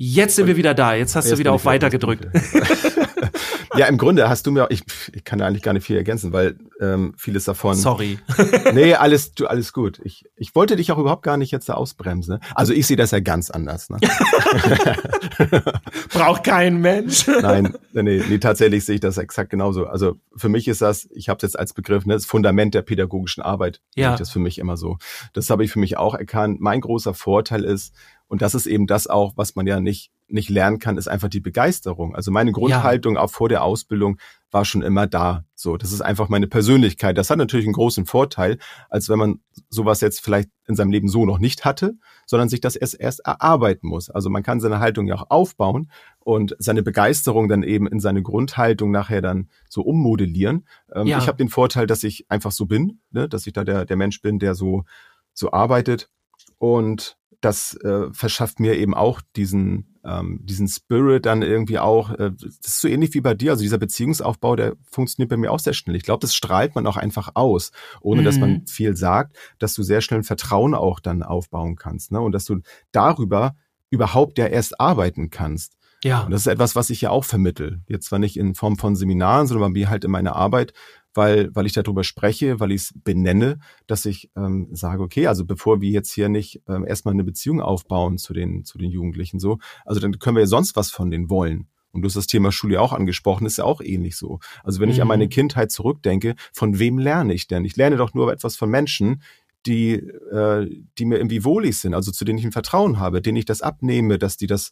Jetzt 0.00 0.36
sind 0.36 0.46
wir 0.46 0.56
wieder 0.56 0.74
da. 0.74 0.94
Jetzt 0.94 1.16
hast 1.16 1.24
Jetzt 1.24 1.34
du 1.34 1.38
wieder 1.40 1.52
auf 1.52 1.64
Weiter 1.64 1.90
gedrückt. 1.90 2.28
ja, 3.76 3.86
im 3.86 3.98
Grunde 3.98 4.28
hast 4.28 4.46
du 4.46 4.52
mir, 4.52 4.68
ich, 4.70 4.84
ich 5.12 5.24
kann 5.24 5.40
da 5.40 5.46
eigentlich 5.48 5.64
gar 5.64 5.72
nicht 5.72 5.84
viel 5.84 5.96
ergänzen, 5.96 6.32
weil 6.32 6.56
ähm, 6.80 7.14
vieles 7.16 7.46
davon. 7.46 7.74
Sorry. 7.74 8.20
nee, 8.74 8.94
alles, 8.94 9.32
du, 9.32 9.48
alles 9.48 9.72
gut. 9.72 10.00
Ich, 10.04 10.24
ich 10.36 10.54
wollte 10.54 10.76
dich 10.76 10.92
auch 10.92 10.98
überhaupt 10.98 11.24
gar 11.24 11.36
nicht 11.36 11.50
jetzt 11.50 11.68
da 11.68 11.74
ausbremsen. 11.74 12.38
Also 12.54 12.72
ich 12.72 12.86
sehe 12.86 12.96
das 12.96 13.10
ja 13.10 13.18
ganz 13.18 13.50
anders. 13.50 13.90
Ne? 13.90 13.98
Braucht 16.10 16.44
kein 16.44 16.80
Mensch. 16.80 17.26
Nein, 17.26 17.74
nee, 17.92 18.22
nee, 18.28 18.38
tatsächlich 18.38 18.84
sehe 18.84 18.94
ich 18.94 19.00
das 19.00 19.18
exakt 19.18 19.50
genauso. 19.50 19.88
Also 19.88 20.14
für 20.36 20.48
mich 20.48 20.68
ist 20.68 20.80
das, 20.80 21.08
ich 21.10 21.28
habe 21.28 21.38
es 21.38 21.42
jetzt 21.42 21.58
als 21.58 21.72
Begriff, 21.72 22.06
ne, 22.06 22.14
das 22.14 22.24
Fundament 22.24 22.72
der 22.74 22.82
pädagogischen 22.82 23.42
Arbeit. 23.42 23.80
Ja. 23.96 24.14
Das 24.14 24.30
für 24.30 24.38
mich 24.38 24.60
immer 24.60 24.76
so. 24.76 24.98
Das 25.32 25.50
habe 25.50 25.64
ich 25.64 25.72
für 25.72 25.80
mich 25.80 25.96
auch 25.96 26.14
erkannt. 26.14 26.60
Mein 26.60 26.82
großer 26.82 27.14
Vorteil 27.14 27.64
ist, 27.64 27.92
und 28.28 28.42
das 28.42 28.54
ist 28.54 28.66
eben 28.66 28.86
das 28.86 29.06
auch, 29.06 29.32
was 29.36 29.56
man 29.56 29.66
ja 29.66 29.80
nicht, 29.80 30.10
nicht 30.28 30.50
lernen 30.50 30.78
kann, 30.78 30.98
ist 30.98 31.08
einfach 31.08 31.28
die 31.28 31.40
Begeisterung. 31.40 32.14
Also 32.14 32.30
meine 32.30 32.52
Grundhaltung 32.52 33.14
ja. 33.14 33.22
auch 33.22 33.30
vor 33.30 33.48
der 33.48 33.64
Ausbildung 33.64 34.18
war 34.50 34.66
schon 34.66 34.82
immer 34.82 35.06
da. 35.06 35.44
So, 35.54 35.78
das 35.78 35.92
ist 35.92 36.02
einfach 36.02 36.28
meine 36.28 36.46
Persönlichkeit. 36.46 37.16
Das 37.16 37.30
hat 37.30 37.38
natürlich 37.38 37.64
einen 37.64 37.72
großen 37.72 38.04
Vorteil, 38.04 38.58
als 38.90 39.08
wenn 39.08 39.18
man 39.18 39.40
sowas 39.70 40.02
jetzt 40.02 40.20
vielleicht 40.20 40.50
in 40.66 40.76
seinem 40.76 40.90
Leben 40.90 41.08
so 41.08 41.24
noch 41.24 41.38
nicht 41.38 41.64
hatte, 41.64 41.94
sondern 42.26 42.50
sich 42.50 42.60
das 42.60 42.76
erst, 42.76 43.00
erst 43.00 43.20
erarbeiten 43.20 43.88
muss. 43.88 44.10
Also 44.10 44.28
man 44.28 44.42
kann 44.42 44.60
seine 44.60 44.78
Haltung 44.78 45.06
ja 45.06 45.14
auch 45.14 45.30
aufbauen 45.30 45.90
und 46.20 46.54
seine 46.58 46.82
Begeisterung 46.82 47.48
dann 47.48 47.62
eben 47.62 47.86
in 47.86 47.98
seine 47.98 48.22
Grundhaltung 48.22 48.90
nachher 48.90 49.22
dann 49.22 49.48
so 49.70 49.80
ummodellieren. 49.80 50.66
Ähm, 50.94 51.06
ja. 51.06 51.16
Ich 51.16 51.28
habe 51.28 51.38
den 51.38 51.48
Vorteil, 51.48 51.86
dass 51.86 52.04
ich 52.04 52.26
einfach 52.28 52.52
so 52.52 52.66
bin, 52.66 53.00
ne? 53.10 53.26
dass 53.26 53.46
ich 53.46 53.54
da 53.54 53.64
der, 53.64 53.86
der 53.86 53.96
Mensch 53.96 54.20
bin, 54.20 54.38
der 54.38 54.54
so, 54.54 54.84
so 55.32 55.50
arbeitet. 55.50 56.10
Und 56.58 57.16
das 57.40 57.74
äh, 57.76 58.12
verschafft 58.12 58.60
mir 58.60 58.76
eben 58.76 58.94
auch 58.94 59.20
diesen 59.36 59.98
ähm, 60.08 60.40
diesen 60.42 60.68
Spirit 60.68 61.26
dann 61.26 61.42
irgendwie 61.42 61.78
auch, 61.78 62.10
äh, 62.10 62.32
das 62.32 62.74
ist 62.74 62.80
so 62.80 62.88
ähnlich 62.88 63.12
wie 63.14 63.20
bei 63.20 63.34
dir, 63.34 63.50
also 63.50 63.62
dieser 63.62 63.78
Beziehungsaufbau, 63.78 64.56
der 64.56 64.74
funktioniert 64.90 65.28
bei 65.28 65.36
mir 65.36 65.52
auch 65.52 65.58
sehr 65.58 65.74
schnell. 65.74 65.96
Ich 65.96 66.02
glaube, 66.02 66.20
das 66.20 66.34
strahlt 66.34 66.74
man 66.74 66.86
auch 66.86 66.96
einfach 66.96 67.30
aus, 67.34 67.72
ohne 68.00 68.22
mhm. 68.22 68.24
dass 68.24 68.38
man 68.38 68.50
mhm. 68.50 68.66
viel 68.66 68.96
sagt, 68.96 69.36
dass 69.58 69.74
du 69.74 69.82
sehr 69.82 70.00
schnell 70.00 70.20
ein 70.20 70.24
Vertrauen 70.24 70.74
auch 70.74 71.00
dann 71.00 71.22
aufbauen 71.22 71.76
kannst, 71.76 72.12
ne? 72.12 72.20
Und 72.20 72.32
dass 72.32 72.44
du 72.44 72.60
darüber 72.90 73.54
überhaupt 73.90 74.38
ja 74.38 74.46
erst 74.46 74.80
arbeiten 74.80 75.30
kannst. 75.30 75.77
Ja. 76.04 76.22
Und 76.22 76.30
das 76.30 76.42
ist 76.42 76.46
etwas, 76.46 76.76
was 76.76 76.90
ich 76.90 77.00
ja 77.00 77.10
auch 77.10 77.24
vermittel. 77.24 77.82
Jetzt 77.88 78.06
zwar 78.06 78.18
nicht 78.18 78.36
in 78.36 78.54
Form 78.54 78.76
von 78.76 78.94
Seminaren, 78.94 79.46
sondern 79.46 79.72
bei 79.72 79.78
mir 79.80 79.90
halt 79.90 80.04
in 80.04 80.10
meiner 80.10 80.36
Arbeit, 80.36 80.72
weil, 81.14 81.54
weil 81.54 81.66
ich 81.66 81.72
darüber 81.72 82.04
spreche, 82.04 82.60
weil 82.60 82.70
ich 82.70 82.82
es 82.82 82.94
benenne, 82.94 83.58
dass 83.86 84.04
ich 84.04 84.30
ähm, 84.36 84.68
sage, 84.72 85.02
okay, 85.02 85.26
also 85.26 85.44
bevor 85.44 85.80
wir 85.80 85.90
jetzt 85.90 86.12
hier 86.12 86.28
nicht 86.28 86.62
ähm, 86.68 86.86
erstmal 86.86 87.14
eine 87.14 87.24
Beziehung 87.24 87.60
aufbauen 87.60 88.18
zu 88.18 88.32
den, 88.32 88.64
zu 88.64 88.78
den 88.78 88.90
Jugendlichen 88.90 89.40
so, 89.40 89.58
also 89.84 90.00
dann 90.00 90.18
können 90.18 90.36
wir 90.36 90.42
ja 90.42 90.46
sonst 90.46 90.76
was 90.76 90.90
von 90.90 91.10
denen 91.10 91.30
wollen. 91.30 91.66
Und 91.90 92.02
du 92.02 92.06
hast 92.06 92.16
das 92.16 92.26
Thema 92.26 92.52
Schule 92.52 92.80
auch 92.80 92.92
angesprochen, 92.92 93.46
ist 93.46 93.58
ja 93.58 93.64
auch 93.64 93.80
ähnlich 93.80 94.16
so. 94.16 94.38
Also 94.62 94.78
wenn 94.80 94.88
mhm. 94.88 94.94
ich 94.94 95.02
an 95.02 95.08
meine 95.08 95.24
mhm. 95.24 95.30
Kindheit 95.30 95.72
zurückdenke, 95.72 96.34
von 96.52 96.78
wem 96.78 96.98
lerne 96.98 97.34
ich 97.34 97.48
denn? 97.48 97.64
Ich 97.64 97.76
lerne 97.76 97.96
doch 97.96 98.14
nur 98.14 98.30
etwas 98.32 98.56
von 98.56 98.70
Menschen, 98.70 99.22
die, 99.66 99.94
äh, 99.94 100.68
die 100.98 101.04
mir 101.04 101.16
irgendwie 101.16 101.44
wohlig 101.44 101.78
sind, 101.78 101.94
also 101.94 102.12
zu 102.12 102.24
denen 102.24 102.38
ich 102.38 102.44
ein 102.44 102.52
Vertrauen 102.52 102.98
habe, 102.98 103.20
denen 103.20 103.36
ich 103.36 103.44
das 103.44 103.60
abnehme, 103.62 104.18
dass 104.18 104.36
die 104.36 104.46
das 104.46 104.70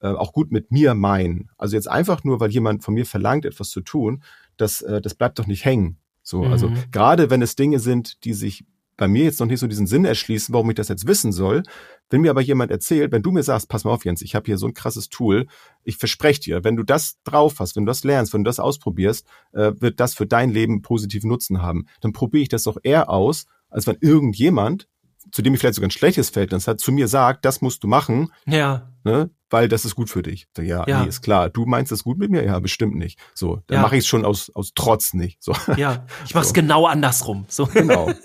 äh, 0.00 0.08
auch 0.08 0.32
gut 0.32 0.50
mit 0.52 0.70
mir 0.70 0.94
meinen. 0.94 1.50
Also 1.58 1.76
jetzt 1.76 1.88
einfach 1.88 2.24
nur, 2.24 2.40
weil 2.40 2.50
jemand 2.50 2.84
von 2.84 2.94
mir 2.94 3.06
verlangt, 3.06 3.44
etwas 3.44 3.70
zu 3.70 3.80
tun, 3.80 4.22
das, 4.56 4.82
äh, 4.82 5.00
das 5.00 5.14
bleibt 5.14 5.38
doch 5.38 5.46
nicht 5.46 5.64
hängen. 5.64 5.98
So, 6.22 6.44
also 6.44 6.68
mhm. 6.68 6.74
also 6.74 6.86
gerade 6.90 7.30
wenn 7.30 7.42
es 7.42 7.56
Dinge 7.56 7.80
sind, 7.80 8.24
die 8.24 8.34
sich 8.34 8.64
bei 9.00 9.08
mir 9.08 9.24
jetzt 9.24 9.40
noch 9.40 9.46
nicht 9.46 9.60
so 9.60 9.66
diesen 9.66 9.86
Sinn 9.86 10.04
erschließen, 10.04 10.52
warum 10.52 10.68
ich 10.68 10.76
das 10.76 10.88
jetzt 10.88 11.06
wissen 11.06 11.32
soll. 11.32 11.62
Wenn 12.10 12.20
mir 12.20 12.30
aber 12.30 12.42
jemand 12.42 12.70
erzählt, 12.70 13.12
wenn 13.12 13.22
du 13.22 13.30
mir 13.30 13.42
sagst, 13.42 13.68
pass 13.70 13.84
mal 13.84 13.92
auf, 13.92 14.04
Jens, 14.04 14.20
ich 14.20 14.34
habe 14.34 14.44
hier 14.44 14.58
so 14.58 14.66
ein 14.66 14.74
krasses 14.74 15.08
Tool, 15.08 15.46
ich 15.84 15.96
verspreche 15.96 16.40
dir, 16.42 16.64
wenn 16.64 16.76
du 16.76 16.82
das 16.82 17.16
drauf 17.24 17.60
hast, 17.60 17.76
wenn 17.76 17.86
du 17.86 17.90
das 17.90 18.04
lernst, 18.04 18.34
wenn 18.34 18.44
du 18.44 18.48
das 18.48 18.60
ausprobierst, 18.60 19.26
äh, 19.52 19.72
wird 19.80 20.00
das 20.00 20.12
für 20.12 20.26
dein 20.26 20.50
Leben 20.50 20.82
positiven 20.82 21.30
Nutzen 21.30 21.62
haben. 21.62 21.86
Dann 22.02 22.12
probiere 22.12 22.42
ich 22.42 22.50
das 22.50 22.64
doch 22.64 22.76
eher 22.82 23.08
aus, 23.08 23.46
als 23.70 23.86
wenn 23.86 23.96
irgendjemand, 24.00 24.86
zu 25.32 25.40
dem 25.40 25.54
ich 25.54 25.60
vielleicht 25.60 25.76
sogar 25.76 25.88
ein 25.88 25.92
schlechtes 25.92 26.28
Verhältnis 26.28 26.68
hat, 26.68 26.80
zu 26.80 26.92
mir 26.92 27.08
sagt, 27.08 27.46
das 27.46 27.62
musst 27.62 27.82
du 27.82 27.88
machen. 27.88 28.30
Ja. 28.44 28.92
Ne? 29.04 29.30
Weil 29.50 29.68
das 29.68 29.84
ist 29.84 29.94
gut 29.94 30.08
für 30.08 30.22
dich. 30.22 30.46
So, 30.56 30.62
ja, 30.62 30.84
ja, 30.86 31.02
nee, 31.02 31.08
ist 31.08 31.22
klar. 31.22 31.50
Du 31.50 31.66
meinst 31.66 31.92
das 31.92 32.04
gut 32.04 32.18
mit 32.18 32.30
mir? 32.30 32.44
Ja, 32.44 32.58
bestimmt 32.60 32.94
nicht. 32.96 33.18
So, 33.34 33.62
dann 33.66 33.76
ja. 33.76 33.82
mache 33.82 33.96
ich 33.96 34.04
es 34.04 34.06
schon 34.06 34.24
aus, 34.24 34.50
aus 34.54 34.72
Trotz 34.74 35.12
nicht. 35.12 35.42
So. 35.42 35.54
Ja, 35.76 36.06
ich 36.24 36.34
mache 36.34 36.42
es 36.42 36.48
so. 36.48 36.54
genau 36.54 36.86
andersrum. 36.86 37.44
So. 37.48 37.66
Genau. 37.66 38.10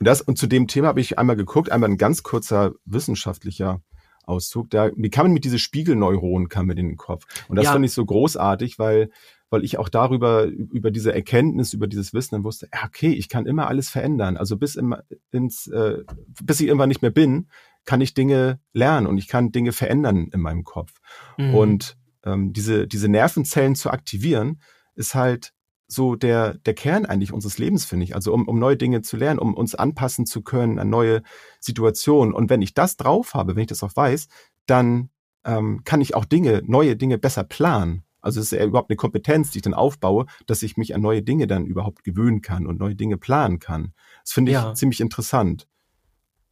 Und, 0.00 0.06
das, 0.06 0.20
und 0.20 0.38
zu 0.38 0.46
dem 0.46 0.68
Thema 0.68 0.86
habe 0.86 1.00
ich 1.00 1.18
einmal 1.18 1.34
geguckt, 1.34 1.72
einmal 1.72 1.90
ein 1.90 1.96
ganz 1.96 2.22
kurzer 2.22 2.70
wissenschaftlicher 2.84 3.82
Auszug. 4.22 4.70
Da, 4.70 4.90
wie 4.94 5.10
kam 5.10 5.24
man 5.24 5.32
mit 5.32 5.44
diese 5.44 5.58
Spiegelneuronen 5.58 6.48
kam 6.48 6.66
mir 6.66 6.76
in 6.76 6.90
den 6.90 6.96
Kopf. 6.96 7.24
Und 7.48 7.56
das 7.56 7.64
ja. 7.64 7.72
fand 7.72 7.84
ich 7.84 7.92
so 7.92 8.06
großartig, 8.06 8.78
weil 8.78 9.10
weil 9.50 9.64
ich 9.64 9.78
auch 9.78 9.88
darüber, 9.88 10.44
über 10.44 10.90
diese 10.90 11.14
Erkenntnis, 11.14 11.72
über 11.72 11.86
dieses 11.86 12.12
Wissen 12.12 12.34
dann 12.34 12.44
wusste, 12.44 12.68
okay, 12.84 13.12
ich 13.12 13.28
kann 13.28 13.46
immer 13.46 13.66
alles 13.68 13.88
verändern. 13.88 14.36
Also 14.36 14.56
bis 14.56 14.74
im, 14.74 14.94
ins, 15.30 15.66
äh, 15.68 16.04
bis 16.42 16.60
ich 16.60 16.66
irgendwann 16.66 16.90
nicht 16.90 17.02
mehr 17.02 17.10
bin, 17.10 17.48
kann 17.88 18.02
ich 18.02 18.12
Dinge 18.12 18.60
lernen 18.74 19.06
und 19.06 19.16
ich 19.16 19.28
kann 19.28 19.50
Dinge 19.50 19.72
verändern 19.72 20.28
in 20.30 20.42
meinem 20.42 20.62
Kopf. 20.62 20.92
Mhm. 21.38 21.54
Und 21.54 21.96
ähm, 22.22 22.52
diese, 22.52 22.86
diese 22.86 23.08
Nervenzellen 23.08 23.76
zu 23.76 23.88
aktivieren, 23.88 24.60
ist 24.94 25.14
halt 25.14 25.54
so 25.86 26.14
der, 26.14 26.58
der 26.58 26.74
Kern 26.74 27.06
eigentlich 27.06 27.32
unseres 27.32 27.56
Lebens, 27.56 27.86
finde 27.86 28.04
ich. 28.04 28.14
Also 28.14 28.34
um, 28.34 28.46
um 28.46 28.58
neue 28.58 28.76
Dinge 28.76 29.00
zu 29.00 29.16
lernen, 29.16 29.38
um 29.38 29.54
uns 29.54 29.74
anpassen 29.74 30.26
zu 30.26 30.42
können 30.42 30.78
an 30.78 30.90
neue 30.90 31.22
Situationen. 31.60 32.34
Und 32.34 32.50
wenn 32.50 32.60
ich 32.60 32.74
das 32.74 32.98
drauf 32.98 33.32
habe, 33.32 33.56
wenn 33.56 33.62
ich 33.62 33.68
das 33.68 33.82
auch 33.82 33.96
weiß, 33.96 34.28
dann 34.66 35.08
ähm, 35.46 35.80
kann 35.84 36.02
ich 36.02 36.14
auch 36.14 36.26
Dinge, 36.26 36.60
neue 36.66 36.94
Dinge 36.94 37.16
besser 37.16 37.42
planen. 37.42 38.02
Also 38.20 38.40
es 38.40 38.52
ist 38.52 38.58
ja 38.58 38.66
überhaupt 38.66 38.90
eine 38.90 38.98
Kompetenz, 38.98 39.50
die 39.50 39.60
ich 39.60 39.62
dann 39.62 39.72
aufbaue, 39.72 40.26
dass 40.46 40.62
ich 40.62 40.76
mich 40.76 40.94
an 40.94 41.00
neue 41.00 41.22
Dinge 41.22 41.46
dann 41.46 41.64
überhaupt 41.64 42.04
gewöhnen 42.04 42.42
kann 42.42 42.66
und 42.66 42.80
neue 42.80 42.96
Dinge 42.96 43.16
planen 43.16 43.60
kann. 43.60 43.94
Das 44.24 44.34
finde 44.34 44.52
ich 44.52 44.58
ja. 44.58 44.74
ziemlich 44.74 45.00
interessant. 45.00 45.66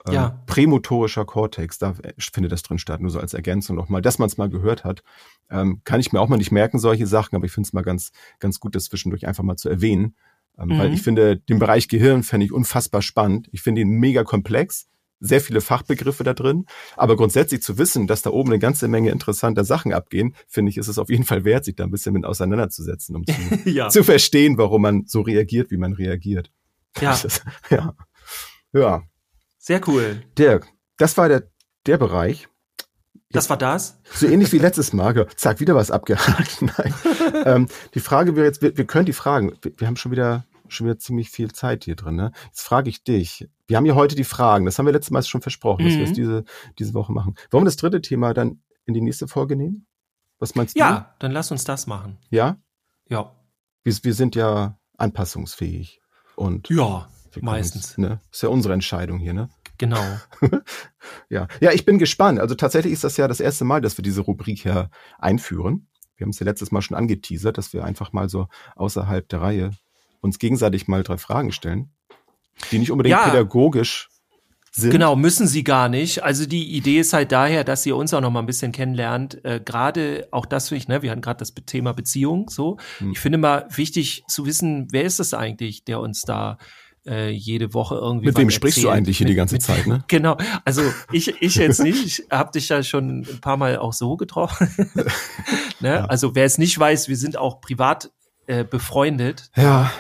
Ähm, 0.07 0.15
ja. 0.15 0.43
prämotorischer 0.47 1.25
Kortex, 1.25 1.79
da 1.79 1.95
findet 2.19 2.53
das 2.53 2.63
drin 2.63 2.79
statt, 2.79 3.01
nur 3.01 3.11
so 3.11 3.19
als 3.19 3.35
Ergänzung 3.35 3.77
nochmal, 3.77 4.03
dass 4.03 4.19
man 4.19 4.29
es 4.29 4.37
mal 4.37 4.49
gehört 4.49 4.85
hat. 4.85 5.03
Ähm, 5.51 5.81
kann 5.85 6.01
ich 6.01 6.13
mir 6.13 6.21
auch 6.21 6.29
mal 6.29 6.37
nicht 6.37 6.53
merken, 6.53 6.79
solche 6.79 7.07
Sachen, 7.07 7.35
aber 7.37 7.45
ich 7.47 7.53
finde 7.53 7.67
es 7.67 7.73
mal 7.73 7.83
ganz, 7.83 8.13
ganz 8.39 8.61
gut, 8.61 8.75
das 8.75 8.85
zwischendurch 8.85 9.27
einfach 9.27 9.45
mal 9.45 9.57
zu 9.57 9.69
erwähnen. 9.69 10.15
Ähm, 10.59 10.69
mhm. 10.69 10.79
Weil 10.79 10.93
ich 10.93 11.03
finde, 11.03 11.37
den 11.37 11.59
Bereich 11.59 11.89
Gehirn 11.89 12.23
fände 12.23 12.47
ich 12.47 12.53
unfassbar 12.53 13.03
spannend. 13.03 13.49
Ich 13.53 13.63
finde 13.63 13.81
ihn 13.81 13.91
mega 13.91 14.25
komplex, 14.25 14.89
sehr 15.21 15.41
viele 15.41 15.61
Fachbegriffe 15.61 16.25
da 16.25 16.35
drin. 16.35 16.67
Aber 16.97 17.17
grundsätzlich 17.17 17.63
zu 17.63 17.79
wissen, 17.79 18.07
dass 18.07 18.23
da 18.23 18.31
oben 18.31 18.51
eine 18.51 18.59
ganze 18.59 18.89
Menge 18.89 19.11
interessanter 19.11 19.65
Sachen 19.65 19.93
abgehen, 19.93 20.35
finde 20.47 20.71
ich, 20.71 20.79
ist 20.79 20.89
es 20.89 20.99
auf 20.99 21.11
jeden 21.11 21.25
Fall 21.25 21.45
wert, 21.45 21.65
sich 21.65 21.77
da 21.77 21.85
ein 21.85 21.91
bisschen 21.91 22.13
mit 22.13 22.25
auseinanderzusetzen, 22.25 23.17
um 23.17 23.27
zu, 23.27 23.35
ja. 23.69 23.89
zu 23.89 24.05
verstehen, 24.05 24.59
warum 24.59 24.83
man 24.83 25.05
so 25.07 25.21
reagiert, 25.21 25.71
wie 25.71 25.79
man 25.79 25.93
reagiert. 25.93 26.51
Ja. 27.01 27.19
ja. 27.71 27.95
Ja. 28.73 29.03
Sehr 29.67 29.81
cool. 29.89 30.23
Dirk, 30.39 30.69
das 30.97 31.17
war 31.19 31.29
der, 31.29 31.51
der 31.87 31.99
Bereich. 31.99 32.47
Das 33.31 33.51
war 33.51 33.57
das? 33.57 34.01
So 34.05 34.29
ähnlich 34.29 34.53
wie 34.53 34.59
letztes 34.59 34.93
Mal. 34.93 35.27
Zack, 35.35 35.59
wieder 35.59 35.75
was 35.75 35.91
abgehakt. 35.91 36.63
Nein. 36.63 36.95
ähm, 37.45 37.69
die 37.93 37.99
Frage 37.99 38.37
wäre 38.37 38.47
jetzt, 38.47 38.63
wir, 38.63 38.77
wir 38.77 38.85
können 38.85 39.07
die 39.07 39.13
Fragen, 39.13 39.59
wir, 39.63 39.73
wir, 39.77 39.89
haben 39.89 39.97
schon 39.97 40.13
wieder, 40.13 40.45
schon 40.69 40.87
wieder 40.87 41.01
ziemlich 41.01 41.31
viel 41.31 41.51
Zeit 41.51 41.83
hier 41.83 41.97
drin. 41.97 42.15
Ne? 42.15 42.31
Jetzt 42.45 42.61
frage 42.61 42.89
ich 42.89 43.03
dich. 43.03 43.49
Wir 43.67 43.77
haben 43.77 43.87
ja 43.87 43.97
heute 43.97 44.15
die 44.15 44.23
Fragen. 44.23 44.67
Das 44.67 44.79
haben 44.79 44.87
wir 44.87 44.93
letztes 44.93 45.11
Mal 45.11 45.25
schon 45.25 45.43
versprochen, 45.43 45.85
mhm. 45.85 45.89
dass 45.89 45.97
wir 45.97 46.05
es 46.05 46.11
mhm. 46.11 46.15
diese, 46.15 46.45
diese 46.79 46.95
Woche 46.95 47.11
machen. 47.11 47.35
Wollen 47.51 47.65
wir 47.65 47.69
das 47.69 47.77
dritte 47.77 48.01
Thema 48.01 48.35
dann 48.35 48.61
in 48.85 48.95
die 48.95 49.01
nächste 49.01 49.27
Folge 49.27 49.57
nehmen? 49.57 49.89
Was 50.39 50.55
meinst 50.55 50.77
ja, 50.77 50.89
du? 50.89 50.95
Ja, 50.95 51.15
dann 51.19 51.33
lass 51.33 51.51
uns 51.51 51.65
das 51.65 51.89
machen. 51.89 52.19
Ja? 52.31 52.57
Ja. 53.09 53.35
Wir, 53.83 53.97
wir 54.01 54.15
sind 54.15 54.37
ja 54.37 54.79
anpassungsfähig. 54.97 56.01
Und 56.37 56.69
ja, 56.69 57.09
meistens. 57.43 57.91
Uns, 57.91 57.99
ne? 57.99 58.21
Ist 58.31 58.43
ja 58.43 58.49
unsere 58.49 58.75
Entscheidung 58.75 59.19
hier, 59.19 59.35
ne? 59.35 59.49
Genau. 59.79 60.03
ja. 61.29 61.49
ja, 61.61 61.73
ich 61.73 61.85
bin 61.85 61.99
gespannt. 61.99 62.41
Also 62.41 62.55
tatsächlich 62.55 62.93
ist 62.93 63.05
das 63.05 63.17
ja 63.17 63.29
das 63.29 63.41
erste 63.41 63.65
Mal, 63.65 63.81
dass 63.81 63.99
wir 63.99 64.03
diese 64.03 64.23
Rubrik 64.23 64.59
hier 64.59 64.91
einführen. 65.19 65.89
Wir 66.17 66.25
haben 66.25 66.31
es 66.31 66.39
ja 66.39 66.45
letztes 66.45 66.73
Mal 66.73 66.81
schon 66.81 66.97
angeteasert, 66.97 67.59
dass 67.59 67.73
wir 67.73 67.85
einfach 67.85 68.13
mal 68.13 68.29
so 68.29 68.49
außerhalb 68.75 69.29
der 69.29 69.43
Reihe 69.43 69.71
uns 70.21 70.39
gegenseitig 70.39 70.89
mal 70.89 71.03
drei 71.03 71.19
Fragen 71.19 71.53
stellen, 71.53 71.91
die 72.71 72.79
nicht 72.79 72.91
unbedingt 72.91 73.13
ja. 73.13 73.29
pädagogisch 73.29 74.09
sind. 74.73 74.91
Genau, 74.91 75.17
müssen 75.17 75.47
sie 75.47 75.65
gar 75.65 75.89
nicht. 75.89 76.23
Also 76.23 76.47
die 76.47 76.75
Idee 76.77 77.01
ist 77.01 77.13
halt 77.13 77.33
daher, 77.33 77.65
dass 77.65 77.85
ihr 77.87 77.97
uns 77.97 78.13
auch 78.15 78.21
noch 78.21 78.31
mal 78.31 78.41
ein 78.41 78.47
bisschen 78.47 78.73
kennenlernt. 78.73 79.45
Äh, 79.45 79.61
gerade 79.65 80.29
auch 80.31 80.47
das, 80.47 80.71
ich, 80.73 80.89
ne, 80.89 81.03
wir 81.03 81.11
hatten 81.11 81.23
gerade 81.23 81.39
das 81.39 81.55
Thema 81.55 81.93
Beziehung. 81.93 82.49
So, 82.51 82.79
hm. 82.99 83.13
ich 83.13 83.19
finde 83.19 83.39
mal 83.39 83.67
wichtig 83.75 84.25
zu 84.29 84.47
wissen, 84.47 84.89
wer 84.91 85.05
ist 85.05 85.19
das 85.19 85.35
eigentlich, 85.35 85.85
der 85.85 86.01
uns 86.01 86.23
da 86.23 86.59
äh, 87.07 87.31
jede 87.31 87.75
Woche 87.75 87.97
irgendwie. 87.97 88.27
Mit 88.27 88.39
wem 88.39 88.51
sprichst 88.51 88.83
du 88.83 88.89
eigentlich 88.89 89.19
hier 89.19 89.27
mit, 89.27 89.33
die 89.33 89.37
ganze 89.37 89.55
mit, 89.55 89.63
Zeit, 89.63 89.87
ne? 89.87 90.05
Genau. 90.09 90.37
Also 90.65 90.83
ich, 91.13 91.41
ich 91.41 91.55
jetzt 91.57 91.83
nicht. 91.83 92.05
Ich 92.05 92.27
habe 92.31 92.53
dich 92.53 92.69
ja 92.69 92.83
schon 92.83 93.21
ein 93.21 93.41
paar 93.41 93.57
Mal 93.57 93.79
auch 93.79 93.93
so 93.93 94.17
getroffen. 94.17 94.69
ne? 95.81 95.89
Ja. 95.89 96.05
Also 96.07 96.35
wer 96.35 96.45
es 96.45 96.59
nicht 96.59 96.79
weiß, 96.79 97.09
wir 97.09 97.17
sind 97.17 97.37
auch 97.37 97.61
privat 97.61 98.11
äh, 98.47 98.65
befreundet. 98.65 99.51
Ja. 99.57 99.93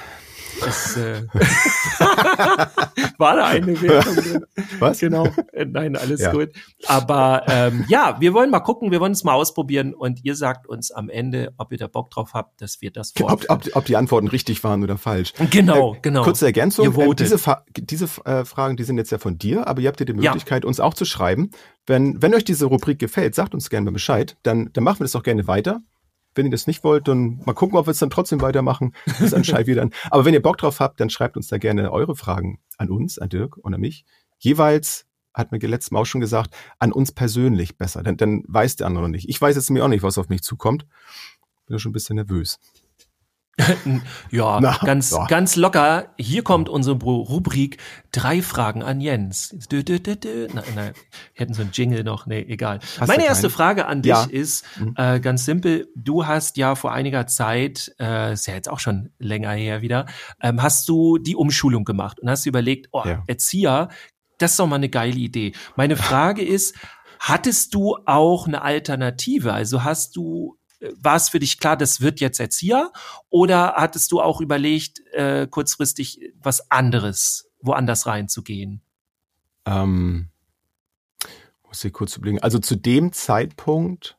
Das, 0.61 0.97
äh, 0.97 1.23
war 3.19 3.37
da 3.37 3.47
eine 3.47 3.81
Wertung 3.83 4.17
drin. 4.17 4.47
Was? 4.79 5.01
Genau. 5.01 5.29
Äh, 5.53 5.65
nein, 5.67 5.97
alles 5.97 6.21
ja. 6.21 6.33
gut. 6.33 6.51
Aber 6.87 7.45
ähm, 7.49 7.85
ja, 7.89 8.17
wir 8.21 8.35
wollen 8.35 8.51
mal 8.51 8.61
gucken, 8.61 8.91
wir 8.91 9.01
wollen 9.01 9.13
es 9.13 9.25
mal 9.25 9.35
ausprobieren 9.35 9.95
und 9.95 10.25
ihr 10.25 10.35
sagt 10.35 10.67
uns 10.67 10.91
am 10.91 11.09
Ende, 11.09 11.53
ob 11.59 11.73
ihr 11.73 11.79
da 11.79 11.87
Bock 11.87 12.11
drauf 12.11 12.35
habt, 12.35 12.61
dass 12.61 12.81
wir 12.81 12.91
das 12.91 13.13
ob, 13.21 13.45
ob, 13.49 13.65
ob 13.73 13.85
die 13.85 13.97
Antworten 13.97 14.29
richtig 14.29 14.63
waren 14.65 14.83
oder 14.83 14.99
falsch. 14.99 15.33
Genau, 15.51 15.95
äh, 15.95 15.99
genau. 16.03 16.23
Kurze 16.23 16.47
Ergänzung. 16.47 16.99
Äh, 16.99 17.15
diese, 17.15 17.39
diese 17.77 18.09
äh, 18.25 18.45
Fragen, 18.45 18.77
die 18.77 18.85
sind 18.85 18.99
jetzt 18.99 19.11
ja 19.11 19.19
von 19.19 19.39
dir, 19.39 19.67
aber 19.67 19.81
ihr 19.81 19.89
habt 19.89 20.01
ja 20.01 20.07
die 20.07 20.15
Möglichkeit, 20.15 20.65
ja. 20.65 20.69
uns 20.69 20.81
auch 20.81 20.95
zu 20.95 21.05
schreiben. 21.05 21.51
Wenn, 21.87 22.21
wenn 22.21 22.35
euch 22.35 22.45
diese 22.45 22.67
Rubrik 22.67 22.99
gefällt, 22.99 23.35
sagt 23.35 23.55
uns 23.55 23.71
gerne 23.71 23.85
mal 23.85 23.93
Bescheid. 23.93 24.37
Dann, 24.43 24.71
dann 24.73 24.85
machen 24.85 25.01
wir 25.01 25.05
das 25.05 25.15
auch 25.15 25.23
gerne 25.23 25.47
weiter. 25.47 25.81
Wenn 26.37 26.47
ihr 26.47 26.53
das 26.53 26.66
nicht 26.66 26.84
wollt, 26.84 27.09
dann 27.09 27.41
mal 27.45 27.55
gucken, 27.55 27.78
ob 27.78 27.87
wir 27.87 27.91
es 27.91 27.99
dann 27.99 28.11
trotzdem 28.11 28.41
weitermachen. 28.41 28.93
Das 29.18 29.32
entscheidet 29.32 29.68
ihr 29.68 29.76
dann. 29.76 29.91
Aber 30.11 30.24
wenn 30.24 30.34
ihr 30.34 30.43
Bock 30.43 30.59
drauf 30.59 30.80
habt, 30.80 31.01
dann 31.01 31.11
schreibt 31.11 31.37
uns 31.37 31.49
da 31.49 31.59
gerne 31.59 31.91
eure 31.91 32.14
Fragen 32.14 32.61
an 32.78 32.91
uns, 32.91 33.18
an 33.18 33.28
Dirk 33.28 33.57
und 33.57 33.74
an 33.74 33.80
mich. 33.80 34.05
Jeweils 34.39 35.07
hat 35.34 35.53
mir 35.53 35.59
letztes 35.59 35.91
Mal 35.91 36.01
auch 36.01 36.07
schon 36.07 36.20
gesagt, 36.20 36.55
an 36.78 36.93
uns 36.93 37.12
persönlich 37.12 37.76
besser. 37.76 38.03
Denn 38.03 38.16
dann 38.16 38.43
weiß 38.49 38.76
der 38.76 38.87
andere 38.87 39.05
noch 39.05 39.11
nicht. 39.11 39.28
Ich 39.28 39.41
weiß 39.41 39.57
jetzt 39.57 39.70
mir 39.70 39.84
auch 39.84 39.89
nicht, 39.89 40.03
was 40.03 40.18
auf 40.18 40.28
mich 40.28 40.43
zukommt. 40.43 40.87
Bin 41.66 41.78
schon 41.78 41.91
ein 41.91 41.93
bisschen 41.93 42.16
nervös. 42.16 42.59
ja, 44.31 44.61
Na, 44.61 44.79
ganz, 44.85 45.11
ja. 45.11 45.27
ganz 45.27 45.57
locker. 45.57 46.15
Hier 46.19 46.43
kommt 46.43 46.69
unsere 46.69 46.97
Rubrik 46.97 47.79
Drei 48.13 48.43
Fragen 48.43 48.83
an 48.83 49.01
Jens. 49.01 49.55
Dö, 49.71 49.83
dö, 49.83 49.99
dö, 49.99 50.17
dö. 50.17 50.49
Nein, 50.53 50.65
nein, 50.75 50.93
hätten 51.35 51.55
so 51.55 51.63
ein 51.63 51.71
Jingle 51.73 52.05
noch. 52.05 52.27
Nee, 52.27 52.45
egal. 52.49 52.81
Hast 52.99 53.09
Meine 53.09 53.25
erste 53.25 53.51
Frage 53.51 53.87
an 53.87 54.03
dich 54.03 54.11
ja. 54.11 54.25
ist 54.25 54.65
mhm. 54.79 54.95
äh, 54.97 55.21
ganz 55.21 55.45
simpel. 55.45 55.89
Du 55.97 56.27
hast 56.27 56.57
ja 56.57 56.75
vor 56.75 56.93
einiger 56.93 57.27
Zeit, 57.27 57.95
äh, 57.99 58.35
ist 58.35 58.47
ja 58.47 58.55
jetzt 58.55 58.69
auch 58.69 58.81
schon 58.81 59.11
länger 59.19 59.53
her 59.53 59.83
wieder, 59.83 60.07
ähm, 60.41 60.63
hast 60.63 60.89
du 60.89 61.19
die 61.19 61.37
Umschulung 61.37 61.85
gemacht 61.85 62.21
und 62.21 62.29
hast 62.31 62.47
überlegt, 62.47 62.89
oh, 62.93 63.03
ja. 63.05 63.23
Erzieher, 63.27 63.89
das 64.39 64.53
ist 64.53 64.61
doch 64.61 64.67
mal 64.67 64.77
eine 64.77 64.91
geile 64.91 65.17
Idee. 65.17 65.53
Meine 65.77 65.97
Frage 65.97 66.43
ist, 66.43 66.75
Hattest 67.19 67.75
du 67.75 67.97
auch 68.05 68.47
eine 68.47 68.63
Alternative? 68.63 69.53
Also 69.53 69.85
hast 69.85 70.17
du 70.17 70.59
war 71.01 71.16
es 71.16 71.28
für 71.28 71.39
dich 71.39 71.59
klar, 71.59 71.76
das 71.76 72.01
wird 72.01 72.20
jetzt 72.20 72.41
Erzieher? 72.41 72.93
Oder 73.30 73.74
hattest 73.76 74.12
du 74.12 74.20
auch 74.20 74.41
überlegt, 74.41 75.01
äh, 75.12 75.47
kurzfristig 75.47 76.32
was 76.43 76.70
anderes, 76.70 77.51
woanders 77.61 78.07
reinzugehen? 78.07 78.82
Ähm, 79.64 80.28
muss 81.66 81.84
ich 81.84 81.93
kurz 81.93 82.16
überlegen. 82.16 82.41
Also 82.43 82.59
zu 82.59 82.76
dem 82.76 83.12
Zeitpunkt, 83.12 84.16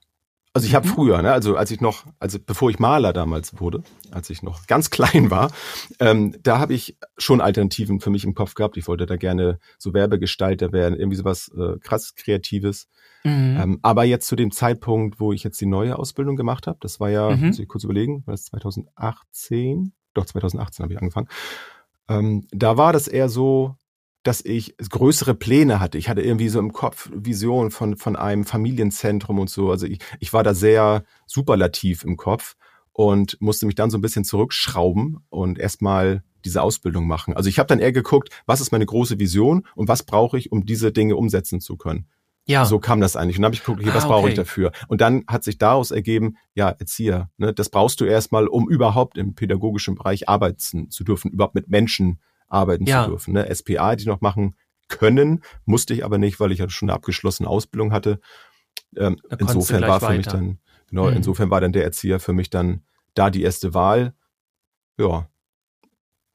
also 0.57 0.65
ich 0.65 0.73
habe 0.73 0.87
mhm. 0.87 0.91
früher, 0.91 1.21
ne, 1.21 1.31
also 1.31 1.55
als 1.55 1.69
ich 1.69 1.81
noch, 1.81 2.03
also 2.19 2.39
bevor 2.43 2.71
ich 2.71 2.79
Maler 2.79 3.13
damals 3.13 3.59
wurde, 3.59 3.83
als 4.09 4.31
ich 4.31 4.41
noch 4.41 4.65
ganz 4.65 4.89
klein 4.89 5.29
war, 5.29 5.51
ähm, 5.99 6.35
da 6.41 6.57
habe 6.57 6.73
ich 6.73 6.97
schon 7.15 7.41
Alternativen 7.41 7.99
für 7.99 8.09
mich 8.09 8.23
im 8.23 8.33
Kopf 8.33 8.55
gehabt. 8.55 8.75
Ich 8.75 8.87
wollte 8.87 9.05
da 9.05 9.17
gerne 9.17 9.59
so 9.77 9.93
Werbegestalter 9.93 10.71
werden, 10.71 10.97
irgendwie 10.97 11.17
sowas 11.17 11.51
äh, 11.55 11.77
krass 11.77 12.15
Kreatives. 12.15 12.87
Mhm. 13.23 13.57
Ähm, 13.61 13.79
aber 13.83 14.03
jetzt 14.03 14.25
zu 14.25 14.35
dem 14.35 14.49
Zeitpunkt, 14.49 15.19
wo 15.19 15.31
ich 15.31 15.43
jetzt 15.43 15.61
die 15.61 15.67
neue 15.67 15.99
Ausbildung 15.99 16.35
gemacht 16.35 16.65
habe, 16.65 16.79
das 16.81 16.99
war 16.99 17.11
ja, 17.11 17.29
mhm. 17.29 17.47
muss 17.47 17.59
ich 17.59 17.67
kurz 17.67 17.83
überlegen, 17.83 18.23
war 18.25 18.33
das 18.33 18.45
2018? 18.45 19.93
Doch, 20.15 20.25
2018 20.25 20.83
habe 20.83 20.93
ich 20.93 20.99
angefangen. 20.99 21.27
Ähm, 22.09 22.47
da 22.49 22.77
war 22.77 22.93
das 22.93 23.07
eher 23.07 23.29
so, 23.29 23.75
dass 24.27 24.43
ich 24.43 24.75
größere 24.77 25.35
Pläne 25.35 25.79
hatte. 25.79 25.97
Ich 25.97 26.09
hatte 26.09 26.21
irgendwie 26.21 26.49
so 26.49 26.59
im 26.59 26.73
Kopf 26.73 27.09
Vision 27.13 27.71
von, 27.71 27.95
von 27.95 28.17
einem 28.17 28.43
Familienzentrum 28.43 29.39
und 29.39 29.49
so. 29.49 29.71
Also 29.71 29.85
ich, 29.85 29.99
ich 30.19 30.33
war 30.33 30.43
da 30.43 30.53
sehr 30.53 31.03
superlativ 31.25 32.03
im 32.03 32.17
Kopf 32.17 32.55
und 32.91 33.39
musste 33.39 33.65
mich 33.65 33.75
dann 33.75 33.89
so 33.89 33.97
ein 33.97 34.01
bisschen 34.01 34.25
zurückschrauben 34.25 35.23
und 35.29 35.59
erstmal 35.59 36.23
diese 36.43 36.61
Ausbildung 36.61 37.07
machen. 37.07 37.35
Also 37.35 37.47
ich 37.47 37.57
habe 37.57 37.67
dann 37.67 37.79
eher 37.79 37.93
geguckt, 37.93 38.29
was 38.45 38.59
ist 38.59 38.71
meine 38.71 38.85
große 38.85 39.17
Vision 39.17 39.65
und 39.75 39.87
was 39.87 40.03
brauche 40.03 40.37
ich, 40.37 40.51
um 40.51 40.65
diese 40.65 40.91
Dinge 40.91 41.15
umsetzen 41.15 41.61
zu 41.61 41.77
können. 41.77 42.07
Ja. 42.47 42.65
So 42.65 42.79
kam 42.79 42.99
das 42.99 43.15
eigentlich. 43.15 43.37
Und 43.37 43.43
dann 43.43 43.49
habe 43.49 43.55
ich 43.55 43.63
geguckt, 43.63 43.81
okay, 43.81 43.93
was 43.93 44.03
ah, 44.03 44.07
okay. 44.07 44.13
brauche 44.13 44.29
ich 44.29 44.35
dafür? 44.35 44.71
Und 44.87 44.99
dann 44.99 45.23
hat 45.27 45.43
sich 45.43 45.57
daraus 45.57 45.91
ergeben, 45.91 46.37
ja, 46.53 46.69
Erzieher, 46.69 47.29
ne, 47.37 47.53
das 47.53 47.69
brauchst 47.69 48.01
du 48.01 48.05
erstmal, 48.05 48.47
um 48.47 48.69
überhaupt 48.69 49.17
im 49.17 49.35
pädagogischen 49.35 49.95
Bereich 49.95 50.27
arbeiten 50.27 50.89
zu 50.89 51.03
dürfen, 51.03 51.31
überhaupt 51.31 51.55
mit 51.55 51.69
Menschen 51.69 52.19
arbeiten 52.47 52.85
ja. 52.85 53.03
zu 53.03 53.11
dürfen. 53.11 53.33
Ne? 53.33 53.53
SPA, 53.53 53.95
die 53.95 54.05
noch 54.05 54.21
machen 54.21 54.55
können, 54.87 55.41
musste 55.65 55.93
ich 55.93 56.05
aber 56.05 56.17
nicht, 56.17 56.39
weil 56.39 56.51
ich 56.51 56.59
ja 56.59 56.69
schon 56.69 56.89
eine 56.89 56.95
abgeschlossene 56.95 57.49
Ausbildung 57.49 57.91
hatte. 57.91 58.19
Ähm, 58.95 59.17
insofern 59.37 59.81
war 59.81 59.99
für 59.99 60.13
mich 60.13 60.27
dann, 60.27 60.59
genau, 60.89 61.09
mhm. 61.09 61.17
insofern 61.17 61.49
war 61.49 61.61
dann 61.61 61.73
der 61.73 61.83
Erzieher 61.83 62.19
für 62.19 62.33
mich 62.33 62.49
dann 62.49 62.83
da 63.13 63.29
die 63.29 63.43
erste 63.43 63.73
Wahl. 63.73 64.13
Ja. 64.97 65.29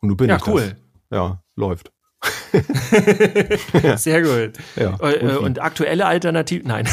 Und 0.00 0.08
du 0.08 0.16
bin 0.16 0.28
ja, 0.28 0.36
ich 0.36 0.46
cool. 0.46 0.76
Das. 1.10 1.18
Ja, 1.18 1.42
läuft. 1.56 1.92
Sehr 3.96 4.22
gut. 4.22 4.58
Ja, 4.76 4.98
äh, 5.00 5.36
und, 5.36 5.38
und 5.38 5.62
aktuelle 5.62 6.06
Alternativen? 6.06 6.68
Nein. 6.68 6.88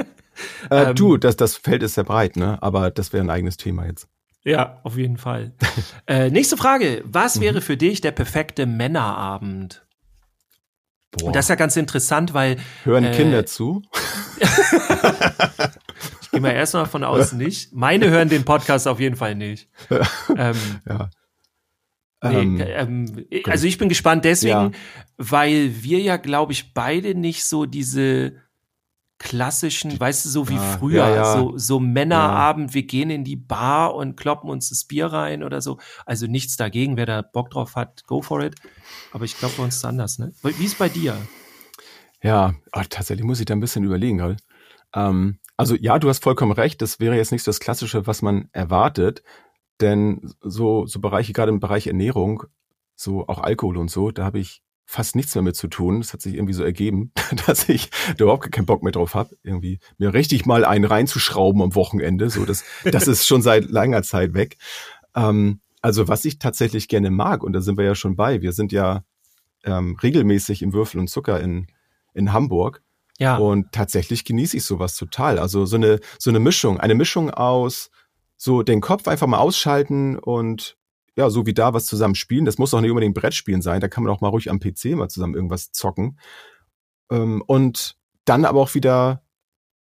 äh, 0.70 0.94
du, 0.94 1.14
ähm, 1.14 1.20
das, 1.20 1.36
das 1.36 1.56
Feld 1.56 1.82
ist 1.82 1.94
sehr 1.94 2.04
breit, 2.04 2.36
ne? 2.36 2.62
Aber 2.62 2.90
das 2.90 3.12
wäre 3.12 3.24
ein 3.24 3.30
eigenes 3.30 3.56
Thema 3.56 3.86
jetzt. 3.86 4.08
Ja, 4.46 4.78
auf 4.84 4.96
jeden 4.96 5.16
Fall. 5.16 5.52
äh, 6.06 6.30
nächste 6.30 6.56
Frage. 6.56 7.02
Was 7.04 7.36
mhm. 7.36 7.40
wäre 7.40 7.60
für 7.60 7.76
dich 7.76 8.00
der 8.00 8.12
perfekte 8.12 8.64
Männerabend? 8.64 9.84
Boah. 11.10 11.26
Und 11.26 11.36
das 11.36 11.46
ist 11.46 11.48
ja 11.48 11.56
ganz 11.56 11.76
interessant, 11.76 12.32
weil. 12.32 12.56
Hören 12.84 13.04
äh, 13.04 13.10
Kinder 13.10 13.44
zu? 13.44 13.82
ich 16.22 16.30
gehe 16.30 16.40
mal 16.40 16.52
erstmal 16.52 16.86
von 16.86 17.02
aus 17.02 17.32
nicht. 17.32 17.72
Meine 17.72 18.08
hören 18.08 18.28
den 18.28 18.44
Podcast 18.44 18.86
auf 18.86 19.00
jeden 19.00 19.16
Fall 19.16 19.34
nicht. 19.34 19.68
Ähm, 20.36 20.56
ja. 20.88 21.10
Nee, 22.22 22.62
ähm, 22.62 23.26
ähm, 23.30 23.42
also 23.46 23.66
ich 23.66 23.78
bin 23.78 23.88
gespannt 23.88 24.24
deswegen, 24.24 24.50
ja. 24.52 24.70
weil 25.16 25.82
wir 25.82 26.00
ja, 26.00 26.16
glaube 26.16 26.52
ich, 26.52 26.72
beide 26.72 27.14
nicht 27.14 27.44
so 27.44 27.66
diese 27.66 28.34
klassischen, 29.18 29.98
weißt 29.98 30.24
du, 30.24 30.28
so 30.28 30.48
wie 30.48 30.56
ja, 30.56 30.60
früher, 30.60 31.08
ja, 31.08 31.32
so, 31.32 31.56
so 31.56 31.80
Männerabend, 31.80 32.74
wir 32.74 32.82
gehen 32.82 33.10
in 33.10 33.24
die 33.24 33.36
Bar 33.36 33.94
und 33.94 34.16
kloppen 34.16 34.50
uns 34.50 34.68
das 34.68 34.84
Bier 34.84 35.06
rein 35.06 35.42
oder 35.42 35.60
so. 35.60 35.78
Also 36.04 36.26
nichts 36.26 36.56
dagegen, 36.56 36.96
wer 36.96 37.06
da 37.06 37.22
Bock 37.22 37.50
drauf 37.50 37.76
hat, 37.76 38.04
go 38.06 38.20
for 38.22 38.42
it. 38.42 38.54
Aber 39.12 39.24
ich 39.24 39.38
glaube, 39.38 39.54
bei 39.56 39.64
uns 39.64 39.74
ist 39.74 39.78
es 39.80 39.84
anders, 39.84 40.18
ne? 40.18 40.32
Wie 40.42 40.64
ist 40.64 40.78
bei 40.78 40.88
dir? 40.88 41.16
Ja, 42.22 42.54
oh, 42.72 42.82
tatsächlich 42.88 43.26
muss 43.26 43.40
ich 43.40 43.46
da 43.46 43.54
ein 43.54 43.60
bisschen 43.60 43.84
überlegen, 43.84 44.20
halt. 44.22 44.42
Ähm, 44.94 45.38
also 45.56 45.74
ja, 45.74 45.98
du 45.98 46.08
hast 46.08 46.22
vollkommen 46.22 46.52
recht, 46.52 46.82
das 46.82 47.00
wäre 47.00 47.16
jetzt 47.16 47.32
nicht 47.32 47.42
so 47.42 47.50
das 47.50 47.60
Klassische, 47.60 48.06
was 48.06 48.22
man 48.22 48.48
erwartet. 48.52 49.22
Denn 49.80 50.32
so, 50.40 50.86
so 50.86 51.00
Bereiche, 51.00 51.32
gerade 51.32 51.52
im 51.52 51.60
Bereich 51.60 51.86
Ernährung, 51.86 52.44
so 52.94 53.26
auch 53.28 53.38
Alkohol 53.38 53.76
und 53.76 53.90
so, 53.90 54.10
da 54.10 54.24
habe 54.24 54.38
ich 54.38 54.62
fast 54.86 55.16
nichts 55.16 55.34
mehr 55.34 55.42
mit 55.42 55.56
zu 55.56 55.66
tun. 55.66 56.00
Das 56.00 56.12
hat 56.12 56.22
sich 56.22 56.34
irgendwie 56.34 56.54
so 56.54 56.62
ergeben, 56.62 57.12
dass 57.46 57.68
ich 57.68 57.90
da 58.16 58.24
überhaupt 58.24 58.50
keinen 58.50 58.66
Bock 58.66 58.82
mehr 58.82 58.92
drauf 58.92 59.14
habe, 59.14 59.36
irgendwie 59.42 59.80
mir 59.98 60.14
richtig 60.14 60.46
mal 60.46 60.64
einen 60.64 60.84
reinzuschrauben 60.84 61.60
am 61.60 61.74
Wochenende. 61.74 62.30
So, 62.30 62.44
das, 62.44 62.64
das 62.84 63.06
ist 63.08 63.26
schon 63.26 63.42
seit 63.42 63.68
langer 63.68 64.02
Zeit 64.02 64.32
weg. 64.34 64.56
Ähm, 65.14 65.60
also 65.82 66.08
was 66.08 66.24
ich 66.24 66.38
tatsächlich 66.38 66.88
gerne 66.88 67.10
mag, 67.10 67.42
und 67.42 67.52
da 67.52 67.60
sind 67.60 67.76
wir 67.76 67.84
ja 67.84 67.94
schon 67.94 68.16
bei, 68.16 68.42
wir 68.42 68.52
sind 68.52 68.72
ja 68.72 69.04
ähm, 69.64 69.96
regelmäßig 70.02 70.62
im 70.62 70.72
Würfel 70.72 71.00
und 71.00 71.08
Zucker 71.08 71.40
in, 71.40 71.66
in 72.14 72.32
Hamburg. 72.32 72.82
Ja. 73.18 73.36
Und 73.36 73.72
tatsächlich 73.72 74.24
genieße 74.24 74.56
ich 74.58 74.64
sowas 74.64 74.96
total. 74.96 75.38
Also 75.38 75.66
so 75.66 75.76
eine, 75.76 76.00
so 76.18 76.30
eine 76.30 76.38
Mischung, 76.38 76.78
eine 76.78 76.94
Mischung 76.94 77.30
aus 77.30 77.90
so 78.36 78.62
den 78.62 78.80
Kopf 78.80 79.08
einfach 79.08 79.26
mal 79.26 79.38
ausschalten 79.38 80.18
und 80.18 80.75
ja, 81.16 81.30
so 81.30 81.46
wie 81.46 81.54
da 81.54 81.72
was 81.72 81.86
zusammen 81.86 82.14
spielen. 82.14 82.44
Das 82.44 82.58
muss 82.58 82.74
auch 82.74 82.80
nicht 82.80 82.90
unbedingt 82.90 83.14
Brettspielen 83.14 83.62
sein. 83.62 83.80
Da 83.80 83.88
kann 83.88 84.04
man 84.04 84.12
auch 84.12 84.20
mal 84.20 84.28
ruhig 84.28 84.50
am 84.50 84.60
PC 84.60 84.96
mal 84.96 85.08
zusammen 85.08 85.34
irgendwas 85.34 85.72
zocken. 85.72 86.18
Ähm, 87.10 87.42
und 87.46 87.96
dann 88.24 88.44
aber 88.44 88.60
auch 88.60 88.74
wieder 88.74 89.22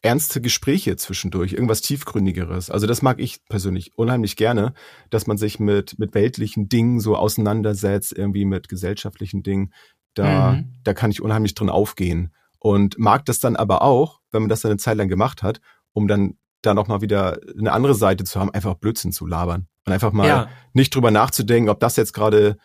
ernste 0.04 0.40
Gespräche 0.40 0.96
zwischendurch, 0.96 1.54
irgendwas 1.54 1.80
tiefgründigeres. 1.80 2.70
Also 2.70 2.86
das 2.86 3.00
mag 3.00 3.18
ich 3.20 3.44
persönlich 3.46 3.96
unheimlich 3.96 4.36
gerne, 4.36 4.74
dass 5.08 5.26
man 5.26 5.38
sich 5.38 5.58
mit, 5.58 5.98
mit 5.98 6.14
weltlichen 6.14 6.68
Dingen 6.68 7.00
so 7.00 7.16
auseinandersetzt, 7.16 8.12
irgendwie 8.12 8.44
mit 8.44 8.68
gesellschaftlichen 8.68 9.42
Dingen. 9.42 9.72
Da, 10.12 10.52
mhm. 10.52 10.74
da 10.84 10.92
kann 10.92 11.10
ich 11.10 11.22
unheimlich 11.22 11.54
drin 11.54 11.70
aufgehen. 11.70 12.34
Und 12.58 12.98
mag 12.98 13.24
das 13.24 13.40
dann 13.40 13.56
aber 13.56 13.82
auch, 13.82 14.20
wenn 14.30 14.42
man 14.42 14.48
das 14.50 14.60
dann 14.60 14.72
eine 14.72 14.78
Zeit 14.78 14.98
lang 14.98 15.08
gemacht 15.08 15.42
hat, 15.42 15.60
um 15.92 16.06
dann 16.06 16.36
da 16.60 16.74
nochmal 16.74 17.00
wieder 17.00 17.40
eine 17.58 17.72
andere 17.72 17.94
Seite 17.94 18.24
zu 18.24 18.38
haben, 18.38 18.50
einfach 18.50 18.74
Blödsinn 18.74 19.12
zu 19.12 19.26
labern. 19.26 19.68
Und 19.86 19.92
einfach 19.92 20.12
mal 20.12 20.26
ja. 20.26 20.48
nicht 20.72 20.94
drüber 20.94 21.10
nachzudenken, 21.10 21.68
ob 21.68 21.80
das 21.80 21.96
jetzt 21.96 22.12
gerade 22.12 22.56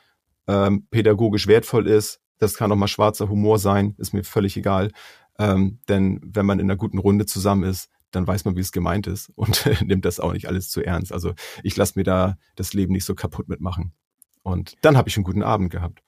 ähm, 0.48 0.88
pädagogisch 0.90 1.48
wertvoll 1.48 1.88
ist. 1.88 2.22
Das 2.38 2.56
kann 2.56 2.72
auch 2.72 2.78
mal 2.78 2.88
schwarzer 2.88 3.30
Humor 3.30 3.60
sein, 3.60 3.96
ist 3.98 4.14
mir 4.14 4.24
völlig 4.24 4.56
egal. 4.56 4.92
Ähm, 5.38 5.80
denn 5.90 6.22
wenn 6.24 6.46
man 6.46 6.60
in 6.60 6.66
einer 6.66 6.78
guten 6.78 6.98
Runde 6.98 7.26
zusammen 7.26 7.64
ist, 7.64 7.90
dann 8.12 8.26
weiß 8.26 8.46
man, 8.46 8.56
wie 8.56 8.62
es 8.62 8.72
gemeint 8.72 9.08
ist 9.08 9.30
und 9.36 9.66
nimmt 9.86 10.06
das 10.06 10.20
auch 10.20 10.34
nicht 10.34 10.48
alles 10.48 10.70
zu 10.70 10.82
ernst. 10.82 11.12
Also 11.14 11.34
ich 11.64 11.76
lasse 11.76 11.98
mir 11.98 12.04
da 12.04 12.38
das 12.56 12.74
Leben 12.74 12.94
nicht 12.94 13.06
so 13.06 13.16
kaputt 13.16 13.50
mitmachen. 13.50 13.94
Und 14.42 14.78
dann 14.82 14.98
habe 14.98 15.10
ich 15.10 15.18
einen 15.18 15.26
guten 15.26 15.44
Abend 15.44 15.72
gehabt. 15.72 16.02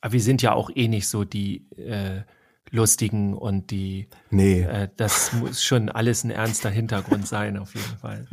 Aber 0.00 0.12
wir 0.12 0.20
sind 0.20 0.42
ja 0.42 0.52
auch 0.52 0.70
eh 0.74 0.88
nicht 0.88 1.08
so 1.08 1.24
die 1.24 1.68
äh, 1.76 2.22
lustigen 2.70 3.34
und 3.34 3.70
die. 3.70 4.08
Nee. 4.30 4.62
Äh, 4.62 4.88
das 4.96 5.32
muss 5.32 5.62
schon 5.62 5.88
alles 5.88 6.24
ein 6.24 6.30
ernster 6.30 6.70
Hintergrund 6.70 7.26
sein, 7.26 7.56
auf 7.56 7.74
jeden 7.74 7.98
Fall. 7.98 8.26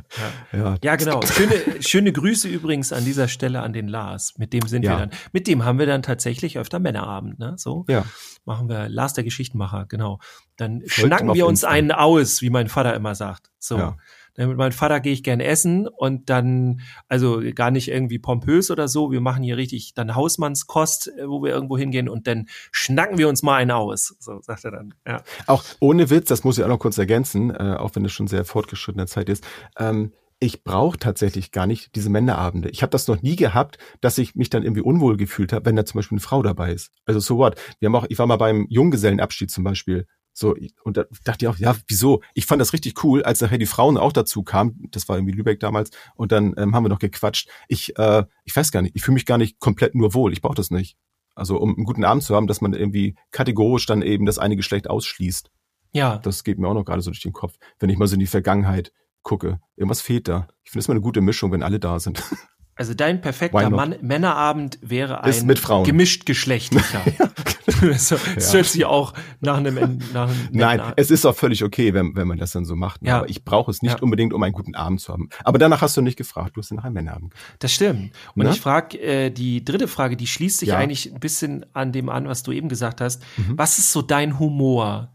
Ja, 0.52 0.60
ja. 0.60 0.78
ja 0.84 0.96
genau. 0.96 1.22
Schöne, 1.22 1.54
schöne 1.82 2.12
Grüße 2.12 2.48
übrigens 2.48 2.94
an 2.94 3.06
dieser 3.06 3.28
Stelle 3.28 3.62
an 3.62 3.74
den 3.74 3.88
Lars. 3.88 4.38
Mit 4.38 4.54
dem 4.54 4.68
sind 4.68 4.84
ja. 4.84 4.92
wir 4.92 4.98
dann, 5.00 5.12
mit 5.32 5.48
dem 5.48 5.64
haben 5.64 5.80
wir 5.80 5.86
dann 5.86 6.02
tatsächlich 6.02 6.58
öfter 6.58 6.80
Männerabend, 6.80 7.40
ne? 7.40 7.56
So. 7.58 7.86
Ja. 7.88 8.06
Machen 8.46 8.70
wir 8.70 8.90
Lars 8.90 9.14
der 9.14 9.24
Geschichtenmacher, 9.24 9.86
genau. 9.88 10.20
Dann 10.56 10.82
Folgt 10.82 10.94
schnacken 10.94 11.34
wir 11.34 11.48
uns 11.48 11.64
Insta. 11.64 11.70
einen 11.70 11.92
aus, 11.92 12.42
wie 12.42 12.50
mein 12.50 12.68
Vater 12.68 12.96
immer 12.96 13.16
sagt. 13.16 13.52
So. 13.60 13.78
Ja. 13.78 13.98
Mit 14.38 14.58
meinem 14.58 14.72
Vater 14.72 15.00
gehe 15.00 15.14
ich 15.14 15.24
gern 15.24 15.40
essen 15.40 15.88
und 15.88 16.30
dann, 16.30 16.82
also 17.08 17.42
gar 17.54 17.72
nicht 17.72 17.88
irgendwie 17.90 18.20
pompös 18.20 18.70
oder 18.70 18.88
so. 18.88 19.12
Wir 19.12 19.22
machen 19.22 19.44
hier 19.44 19.58
richtig 19.58 19.94
dann 19.94 20.16
Hausmannskost, 20.16 21.08
äh, 21.08 21.28
wo 21.28 21.42
wir 21.44 21.52
irgendwo 21.52 21.78
hingehen 21.78 22.10
und 22.10 22.28
dann 22.28 22.48
schnacken 22.72 23.18
wir 23.18 23.30
uns 23.30 23.44
mal 23.44 23.56
einen 23.56 23.72
aus. 23.72 24.16
So 24.20 24.42
sagt 24.42 24.66
er 24.66 24.72
dann. 24.72 24.94
Ja. 25.08 25.22
Auch 25.48 25.64
ohne 25.80 26.10
Witz, 26.10 26.28
das 26.28 26.44
muss 26.44 26.58
ich 26.58 26.64
auch 26.64 26.70
noch 26.70 26.80
kurz 26.80 26.98
ergänzen, 26.98 27.52
äh, 27.52 27.76
auch 27.78 27.92
wenn 27.96 28.06
es 28.06 28.12
schon 28.12 28.28
sehr 28.28 28.46
fortgeschrittene 28.46 29.08
Zeit 29.08 29.30
ist. 29.30 29.46
Ähm, 29.78 30.12
ich 30.40 30.64
brauche 30.64 31.00
tatsächlich 31.00 31.52
gar 31.52 31.66
nicht 31.66 31.96
diese 31.96 32.10
Männerabende. 32.10 32.70
Ich 32.70 32.82
habe 32.82 32.90
das 32.90 33.08
noch 33.08 33.22
nie 33.22 33.38
gehabt, 33.38 33.78
dass 34.02 34.18
ich 34.18 34.36
mich 34.36 34.50
dann 34.50 34.64
irgendwie 34.64 34.82
unwohl 34.82 35.16
gefühlt 35.16 35.54
habe, 35.54 35.66
wenn 35.66 35.78
da 35.78 35.86
zum 35.86 36.00
Beispiel 36.00 36.18
eine 36.18 36.22
Frau 36.22 36.44
dabei 36.44 36.74
ist. 36.74 36.92
Also 37.06 37.20
so 37.20 37.38
what? 37.38 37.60
Wir 37.80 37.88
haben 37.88 37.96
auch, 37.96 38.06
ich 38.10 38.20
war 38.20 38.28
mal 38.28 38.36
beim 38.36 38.68
Junggesellenabschied 38.70 39.50
zum 39.50 39.64
Beispiel 39.64 40.08
so, 40.38 40.54
und 40.84 40.98
da 40.98 41.06
dachte 41.24 41.46
ich 41.46 41.48
auch, 41.48 41.58
ja, 41.58 41.74
wieso? 41.88 42.22
Ich 42.34 42.46
fand 42.46 42.60
das 42.60 42.74
richtig 42.74 43.02
cool, 43.06 43.24
als 43.24 43.40
nachher 43.40 43.58
die 43.58 43.66
Frauen 43.66 43.98
auch 43.98 44.12
dazu 44.12 44.44
kamen, 44.44 44.90
das 44.92 45.08
war 45.08 45.16
irgendwie 45.16 45.34
Lübeck 45.34 45.62
damals, 45.62 45.92
und 46.16 46.34
dann 46.34 46.54
ähm, 46.58 46.76
haben 46.76 46.84
wir 46.84 46.90
noch 46.90 47.00
gequatscht. 47.00 47.50
Ich, 47.70 47.98
äh, 47.98 48.26
ich 48.44 48.54
weiß 48.54 48.74
gar 48.74 48.82
nicht, 48.82 48.98
ich 48.98 49.02
fühle 49.02 49.14
mich 49.14 49.26
gar 49.26 49.38
nicht 49.38 49.62
komplett 49.62 49.96
nur 49.96 50.14
wohl, 50.14 50.34
ich 50.34 50.42
brauche 50.42 50.56
das 50.56 50.72
nicht. 50.72 50.98
Also 51.36 51.58
um 51.58 51.76
einen 51.76 51.86
guten 51.86 52.04
Abend 52.04 52.24
zu 52.24 52.36
haben, 52.36 52.48
dass 52.48 52.60
man 52.60 52.74
irgendwie 52.74 53.16
kategorisch 53.32 53.86
dann 53.86 54.02
eben 54.02 54.26
das 54.26 54.38
eine 54.38 54.58
Geschlecht 54.58 54.90
ausschließt. 54.90 55.52
Ja. 55.94 56.18
Das 56.18 56.44
geht 56.44 56.60
mir 56.60 56.68
auch 56.68 56.74
noch 56.74 56.84
gerade 56.84 57.02
so 57.02 57.12
durch 57.12 57.22
den 57.22 57.34
Kopf, 57.34 57.56
wenn 57.80 57.90
ich 57.90 57.98
mal 57.98 58.08
so 58.08 58.16
in 58.16 58.20
die 58.20 58.28
Vergangenheit 58.28 58.92
gucke. 59.24 59.62
Irgendwas 59.78 60.02
fehlt 60.02 60.28
da. 60.28 60.50
Ich 60.64 60.72
finde 60.72 60.82
es 60.82 60.88
mal 60.90 60.96
eine 60.96 61.02
gute 61.02 61.22
Mischung, 61.22 61.54
wenn 61.54 61.64
alle 61.64 61.80
da 61.80 62.00
sind. 62.00 62.22
Also 62.78 62.94
dein 62.94 63.22
perfekter 63.22 63.70
Mann, 63.70 63.96
Männerabend 64.02 64.80
wäre 64.82 65.24
ein 65.24 65.30
Ist 65.30 65.46
mit 65.46 65.60
Frauen. 65.60 65.86
gemischt 65.86 66.26
geschlechtlicher. 66.26 67.02
so, 67.98 68.16
das 68.36 68.52
ja. 68.52 68.58
hört 68.58 68.66
sich 68.66 68.86
auch 68.86 69.14
nach 69.40 69.58
einem, 69.58 70.00
nach 70.14 70.30
einem 70.30 70.50
Nein, 70.52 70.82
es 70.98 71.10
ist 71.10 71.26
auch 71.26 71.36
völlig 71.36 71.64
okay, 71.64 71.94
wenn, 71.94 72.16
wenn 72.16 72.28
man 72.28 72.38
das 72.38 72.52
dann 72.52 72.66
so 72.66 72.76
macht. 72.76 73.02
Ja. 73.02 73.18
Aber 73.18 73.30
ich 73.30 73.44
brauche 73.44 73.72
es 73.72 73.82
nicht 73.82 73.96
ja. 73.96 74.02
unbedingt, 74.02 74.34
um 74.34 74.44
einen 74.44 74.54
guten 74.54 74.76
Abend 74.76 75.00
zu 75.02 75.14
haben. 75.14 75.30
Aber 75.44 75.58
danach 75.58 75.82
hast 75.82 75.96
du 75.98 76.02
nicht 76.02 76.18
gefragt, 76.18 76.58
du 76.58 76.62
hast 76.62 76.72
nach 76.72 76.84
einem 76.84 76.96
Männerabend. 76.96 77.34
Das 77.60 77.74
stimmt. 77.74 78.12
Und 78.36 78.46
ne? 78.46 78.52
ich 78.52 78.62
frage, 78.62 79.00
äh, 79.00 79.30
die 79.32 79.64
dritte 79.64 79.88
Frage, 79.88 80.18
die 80.18 80.28
schließt 80.28 80.60
sich 80.60 80.74
eigentlich 80.74 81.14
ein 81.14 81.20
bisschen 81.20 81.66
an 81.74 81.92
dem 81.92 82.10
an, 82.10 82.28
was 82.28 82.44
du 82.44 82.52
eben 82.52 82.70
gesagt 82.70 83.02
hast. 83.02 83.24
Mhm. 83.38 83.58
Was 83.58 83.80
ist 83.80 83.92
so 83.92 84.02
dein 84.02 84.38
Humor? 84.38 85.15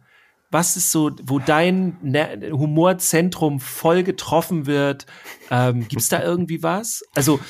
Was 0.51 0.76
ist 0.76 0.90
so, 0.90 1.11
wo 1.22 1.38
dein 1.38 1.96
ne-, 2.03 2.51
Humorzentrum 2.53 3.61
voll 3.61 4.03
getroffen 4.03 4.66
wird? 4.66 5.07
Ähm, 5.51 5.86
Gibt 5.88 6.03
es 6.03 6.09
da 6.09 6.22
irgendwie 6.22 6.62
was? 6.62 7.03
Also 7.14 7.40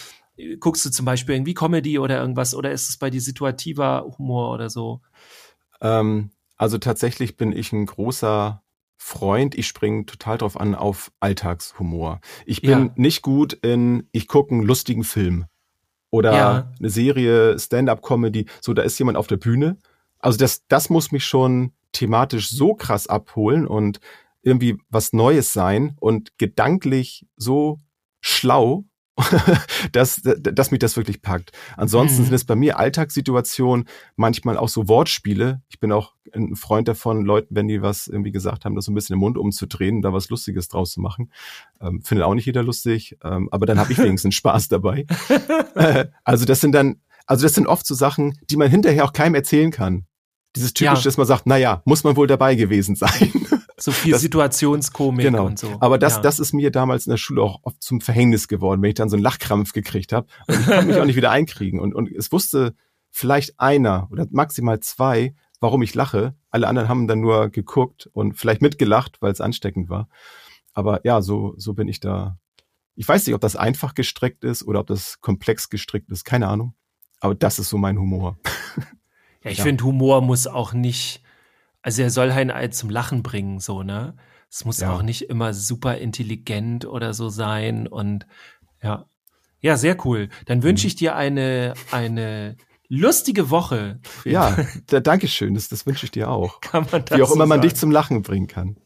guckst 0.59 0.85
du 0.85 0.91
zum 0.91 1.07
Beispiel 1.07 1.35
irgendwie 1.35 1.55
Comedy 1.55 1.99
oder 1.99 2.21
irgendwas 2.21 2.55
oder 2.55 2.71
ist 2.71 2.89
es 2.89 2.97
bei 2.97 3.11
dir 3.11 3.21
situativer 3.21 4.07
Humor 4.19 4.53
oder 4.53 4.71
so? 4.71 5.01
Ähm, 5.81 6.31
also 6.57 6.79
tatsächlich 6.79 7.37
bin 7.37 7.53
ich 7.53 7.73
ein 7.73 7.87
großer 7.87 8.63
Freund, 8.97 9.55
ich 9.55 9.67
springe 9.67 10.05
total 10.05 10.39
drauf 10.39 10.61
an 10.61 10.75
auf 10.75 11.11
Alltagshumor. 11.21 12.21
Ich 12.45 12.61
bin 12.61 12.71
ja. 12.87 12.93
nicht 12.97 13.23
gut 13.23 13.55
in, 13.55 14.09
ich 14.13 14.29
gucke 14.29 14.55
einen 14.55 14.63
lustigen 14.63 15.05
Film 15.05 15.47
oder 16.11 16.33
ja. 16.35 16.73
eine 16.79 16.91
Serie, 16.91 17.59
Stand-up-Comedy, 17.59 18.47
so 18.61 18.75
da 18.75 18.83
ist 18.83 18.99
jemand 18.99 19.17
auf 19.17 19.27
der 19.27 19.39
Bühne. 19.39 19.79
Also 20.21 20.39
das, 20.39 20.67
das 20.69 20.91
muss 20.91 21.13
mich 21.13 21.25
schon 21.25 21.73
thematisch 21.93 22.51
so 22.51 22.75
krass 22.75 23.07
abholen 23.07 23.67
und 23.67 24.01
irgendwie 24.43 24.79
was 24.89 25.13
Neues 25.13 25.53
sein 25.53 25.97
und 26.01 26.39
gedanklich 26.39 27.27
so 27.37 27.81
schlau, 28.21 28.85
dass, 29.93 30.23
dass 30.23 30.71
mich 30.71 30.81
das 30.81 30.97
wirklich 30.97 31.21
packt. 31.21 31.53
Ansonsten 31.77 32.23
mhm. 32.23 32.27
sind 32.27 32.35
es 32.35 32.45
bei 32.45 32.57
mir 32.57 32.79
Alltagssituationen, 32.79 33.87
manchmal 34.17 34.57
auch 34.57 34.69
so 34.69 34.89
Wortspiele. 34.89 35.63
Ich 35.69 35.79
bin 35.79 35.93
auch 35.93 36.15
ein 36.33 36.57
Freund 36.57 36.89
davon, 36.89 37.25
Leuten, 37.25 37.55
wenn 37.55 37.69
die 37.69 37.83
was 37.83 38.07
irgendwie 38.07 38.33
gesagt 38.33 38.65
haben, 38.65 38.75
das 38.75 38.87
so 38.87 38.93
ein 38.93 38.95
bisschen 38.95 39.15
im 39.15 39.21
Mund 39.21 39.37
umzudrehen 39.37 40.01
da 40.01 40.13
was 40.13 40.31
Lustiges 40.31 40.69
draus 40.69 40.93
zu 40.93 41.01
machen. 41.01 41.33
Ähm, 41.81 42.03
findet 42.03 42.25
auch 42.25 42.35
nicht 42.35 42.47
jeder 42.47 42.63
lustig, 42.63 43.19
ähm, 43.23 43.49
aber 43.51 43.67
dann 43.67 43.79
habe 43.79 43.93
ich 43.93 43.99
wenigstens 44.03 44.35
Spaß 44.35 44.69
dabei. 44.69 45.07
Äh, 45.75 46.07
also 46.25 46.45
das 46.45 46.61
sind 46.61 46.73
dann, 46.73 47.01
also 47.27 47.45
das 47.45 47.55
sind 47.55 47.67
oft 47.67 47.87
so 47.87 47.95
Sachen, 47.95 48.39
die 48.49 48.57
man 48.57 48.71
hinterher 48.71 49.05
auch 49.05 49.13
keinem 49.13 49.35
erzählen 49.35 49.71
kann. 49.71 50.07
Dieses 50.57 50.75
typische, 50.75 51.03
ja. 51.03 51.05
dass 51.05 51.17
man 51.17 51.27
sagt, 51.27 51.47
na 51.47 51.57
ja, 51.57 51.83
muss 51.85 52.03
man 52.03 52.17
wohl 52.17 52.27
dabei 52.27 52.55
gewesen 52.55 52.97
sein. 52.97 53.33
So 53.83 53.93
viel 53.93 54.13
das, 54.13 54.21
Situationskomik 54.21 55.25
genau. 55.25 55.47
und 55.47 55.59
so. 55.59 55.79
Aber 55.81 55.97
das, 55.97 56.17
ja. 56.17 56.21
das 56.21 56.39
ist 56.39 56.53
mir 56.53 56.71
damals 56.71 57.07
in 57.07 57.11
der 57.13 57.17
Schule 57.17 57.41
auch 57.41 57.61
oft 57.63 57.83
zum 57.83 58.03
Verhängnis 58.03 58.47
geworden, 58.47 58.83
wenn 58.83 58.91
ich 58.91 58.95
dann 58.95 59.09
so 59.09 59.17
einen 59.17 59.23
Lachkrampf 59.23 59.73
gekriegt 59.73 60.13
habe. 60.13 60.27
Und 60.47 60.61
ich 60.61 60.67
konnte 60.67 60.85
mich 60.85 60.97
auch 60.99 61.07
nicht 61.07 61.17
wieder 61.17 61.31
einkriegen. 61.31 61.81
Und, 61.81 61.95
und 61.95 62.13
es 62.13 62.31
wusste 62.31 62.75
vielleicht 63.09 63.59
einer 63.59 64.07
oder 64.11 64.27
maximal 64.31 64.81
zwei, 64.81 65.35
warum 65.61 65.81
ich 65.81 65.95
lache. 65.95 66.35
Alle 66.51 66.69
anderen 66.69 66.91
haben 66.91 67.09
dann 67.09 67.21
nur 67.21 67.49
geguckt 67.49 68.07
und 68.13 68.35
vielleicht 68.35 68.61
mitgelacht, 68.61 69.17
weil 69.23 69.33
es 69.33 69.41
ansteckend 69.41 69.89
war. 69.89 70.11
Aber 70.75 71.01
ja, 71.05 71.23
so, 71.23 71.55
so 71.57 71.73
bin 71.73 71.89
ich 71.89 72.01
da. 72.01 72.39
Ich 72.97 73.09
weiß 73.09 73.27
nicht, 73.27 73.35
ob 73.35 73.41
das 73.41 73.57
einfach 73.57 73.95
gestrickt 73.95 74.45
ist 74.45 74.63
oder 74.63 74.81
ob 74.81 74.89
das 74.89 75.23
komplex 75.23 75.71
gestrickt 75.71 76.11
ist. 76.11 76.25
Keine 76.25 76.49
Ahnung. 76.49 76.75
Aber 77.21 77.35
das 77.35 77.59
ist 77.59 77.71
so 77.71 77.79
mein 77.79 77.99
Humor. 77.99 78.39
Ja, 79.43 79.51
ich 79.51 79.59
ja. 79.59 79.65
finde, 79.65 79.85
Humor 79.85 80.21
muss 80.21 80.47
auch 80.47 80.73
nicht, 80.73 81.23
also 81.83 82.03
er 82.03 82.11
soll 82.11 82.31
einen 82.31 82.73
zum 82.73 82.91
Lachen 82.91 83.23
bringen, 83.23 83.61
so, 83.61 83.83
ne? 83.83 84.15
Es 84.51 84.65
muss 84.65 84.81
ja. 84.81 84.93
auch 84.93 85.03
nicht 85.03 85.23
immer 85.23 85.55
super 85.55 85.99
intelligent 85.99 86.85
oder 86.85 87.15
so 87.15 87.29
sein 87.29 87.87
und 87.87 88.27
ja. 88.83 89.07
Ja, 89.61 89.77
sehr 89.77 90.05
cool. 90.07 90.29
Dann 90.47 90.63
wünsche 90.63 90.85
mhm. 90.85 90.89
ich 90.89 90.95
dir 90.97 91.15
eine, 91.15 91.75
eine 91.93 92.57
lustige 92.89 93.51
Woche. 93.51 94.01
Ja, 94.25 94.57
da, 94.89 95.01
danke 95.01 95.29
schön. 95.29 95.55
Das, 95.55 95.69
das 95.69 95.87
wünsche 95.87 96.05
ich 96.05 96.11
dir 96.11 96.31
auch. 96.31 96.61
Wie 96.73 97.23
auch 97.23 97.29
so 97.29 97.35
immer 97.35 97.47
man 97.47 97.59
sagen? 97.59 97.63
dich 97.63 97.75
zum 97.77 97.91
Lachen 97.91 98.23
bringen 98.23 98.47
kann. 98.47 98.77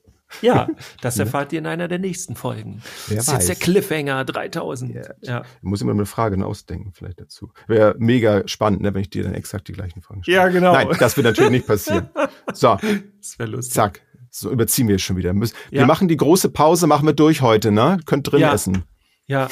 Ja, 0.43 0.69
das 1.01 1.19
erfahrt 1.19 1.53
ihr 1.53 1.59
in 1.59 1.67
einer 1.67 1.89
der 1.89 1.99
nächsten 1.99 2.37
Folgen. 2.37 2.83
Wer 3.09 3.17
das 3.17 3.29
ist 3.29 3.35
weiß. 3.35 3.49
jetzt 3.49 3.61
der 3.61 3.65
Cliffhanger 3.65 4.25
3000. 4.25 4.95
Yeah. 4.95 5.15
Ja. 5.21 5.43
Ich 5.43 5.63
muss 5.63 5.81
immer 5.81 5.93
eine 5.93 6.07
Frage 6.07 6.45
ausdenken 6.45 6.93
vielleicht 6.93 7.21
dazu. 7.21 7.53
Wäre 7.67 7.95
mega 7.99 8.47
spannend, 8.49 8.83
ne, 8.83 8.93
wenn 8.95 9.03
ich 9.03 9.11
dir 9.11 9.23
dann 9.23 9.35
exakt 9.35 9.69
die 9.69 9.73
gleichen 9.73 10.03
Fragen 10.03 10.23
stelle. 10.23 10.37
Ja, 10.37 10.49
genau. 10.49 10.73
Nein, 10.73 10.89
das 10.99 11.17
wird 11.17 11.27
natürlich 11.27 11.51
nicht 11.51 11.67
passieren. 11.67 12.09
So. 12.53 12.77
Das 13.19 13.39
wäre 13.39 13.51
lustig. 13.51 13.75
Zack. 13.75 14.03
So 14.31 14.51
überziehen 14.51 14.87
wir 14.87 14.99
schon 14.99 15.17
wieder. 15.17 15.35
Wir 15.35 15.49
ja. 15.71 15.87
machen 15.87 16.09
die 16.09 16.17
große 16.17 16.51
Pause, 16.51 16.87
machen 16.87 17.07
wir 17.07 17.15
durch 17.15 17.41
heute, 17.41 17.73
ne? 17.73 17.99
Könnt 18.05 18.31
drin 18.31 18.41
ja. 18.41 18.53
essen. 18.53 18.85
Ja. 19.27 19.49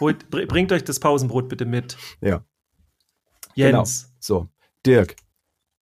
Holt, 0.00 0.30
bringt 0.30 0.72
euch 0.72 0.84
das 0.84 0.98
Pausenbrot 0.98 1.48
bitte 1.48 1.64
mit. 1.64 1.96
Ja. 2.20 2.44
Jens. 3.54 4.04
Genau. 4.04 4.12
So. 4.18 4.48
Dirk. 4.84 5.16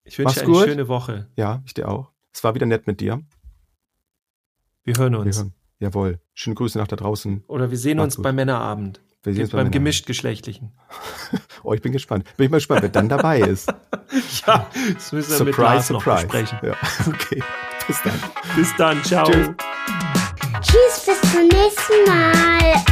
Ich 0.04 0.18
wünsche 0.18 0.34
dir 0.34 0.42
eine 0.42 0.52
gut. 0.52 0.64
schöne 0.64 0.88
Woche. 0.88 1.28
Ja, 1.36 1.62
ich 1.64 1.74
dir 1.74 1.88
auch. 1.88 2.10
Es 2.32 2.42
war 2.44 2.54
wieder 2.54 2.66
nett 2.66 2.86
mit 2.86 3.00
dir. 3.00 3.22
Wir 4.84 4.96
hören 4.96 5.14
uns. 5.14 5.36
Wir 5.36 5.42
hören. 5.42 5.54
Jawohl. 5.78 6.20
Schöne 6.34 6.54
Grüße 6.54 6.78
nach 6.78 6.88
da 6.88 6.96
draußen. 6.96 7.44
Oder 7.46 7.70
wir 7.70 7.78
sehen 7.78 7.96
Macht's 7.98 8.14
uns 8.14 8.16
gut. 8.16 8.24
beim 8.24 8.36
Männerabend. 8.36 9.00
Wir 9.22 9.34
sehen 9.34 9.42
uns 9.42 9.52
beim, 9.52 9.64
beim 9.64 9.70
gemischt-geschlechtlichen. 9.70 10.72
oh, 11.62 11.72
ich 11.72 11.82
bin 11.82 11.92
gespannt. 11.92 12.24
Bin 12.36 12.46
ich 12.46 12.50
mal 12.50 12.56
gespannt, 12.58 12.82
wer 12.82 12.88
dann 12.88 13.08
dabei 13.08 13.40
ist. 13.40 13.68
ja, 14.46 14.66
das 14.94 15.12
müssen 15.12 15.30
wir 15.30 15.36
surprise, 15.36 15.44
mit 15.44 15.58
Lars 15.58 15.86
surprise. 15.86 16.26
noch 16.26 16.32
besprechen. 16.32 16.58
Ja. 16.62 16.76
Okay. 17.06 17.42
Bis 17.86 18.02
dann. 18.02 18.20
Bis 18.56 18.76
dann. 18.76 19.04
Ciao. 19.04 19.26
Tschüss. 19.26 19.50
Tschüss, 20.60 21.06
bis 21.06 21.32
zum 21.32 21.48
nächsten 21.48 22.04
Mal. 22.06 22.91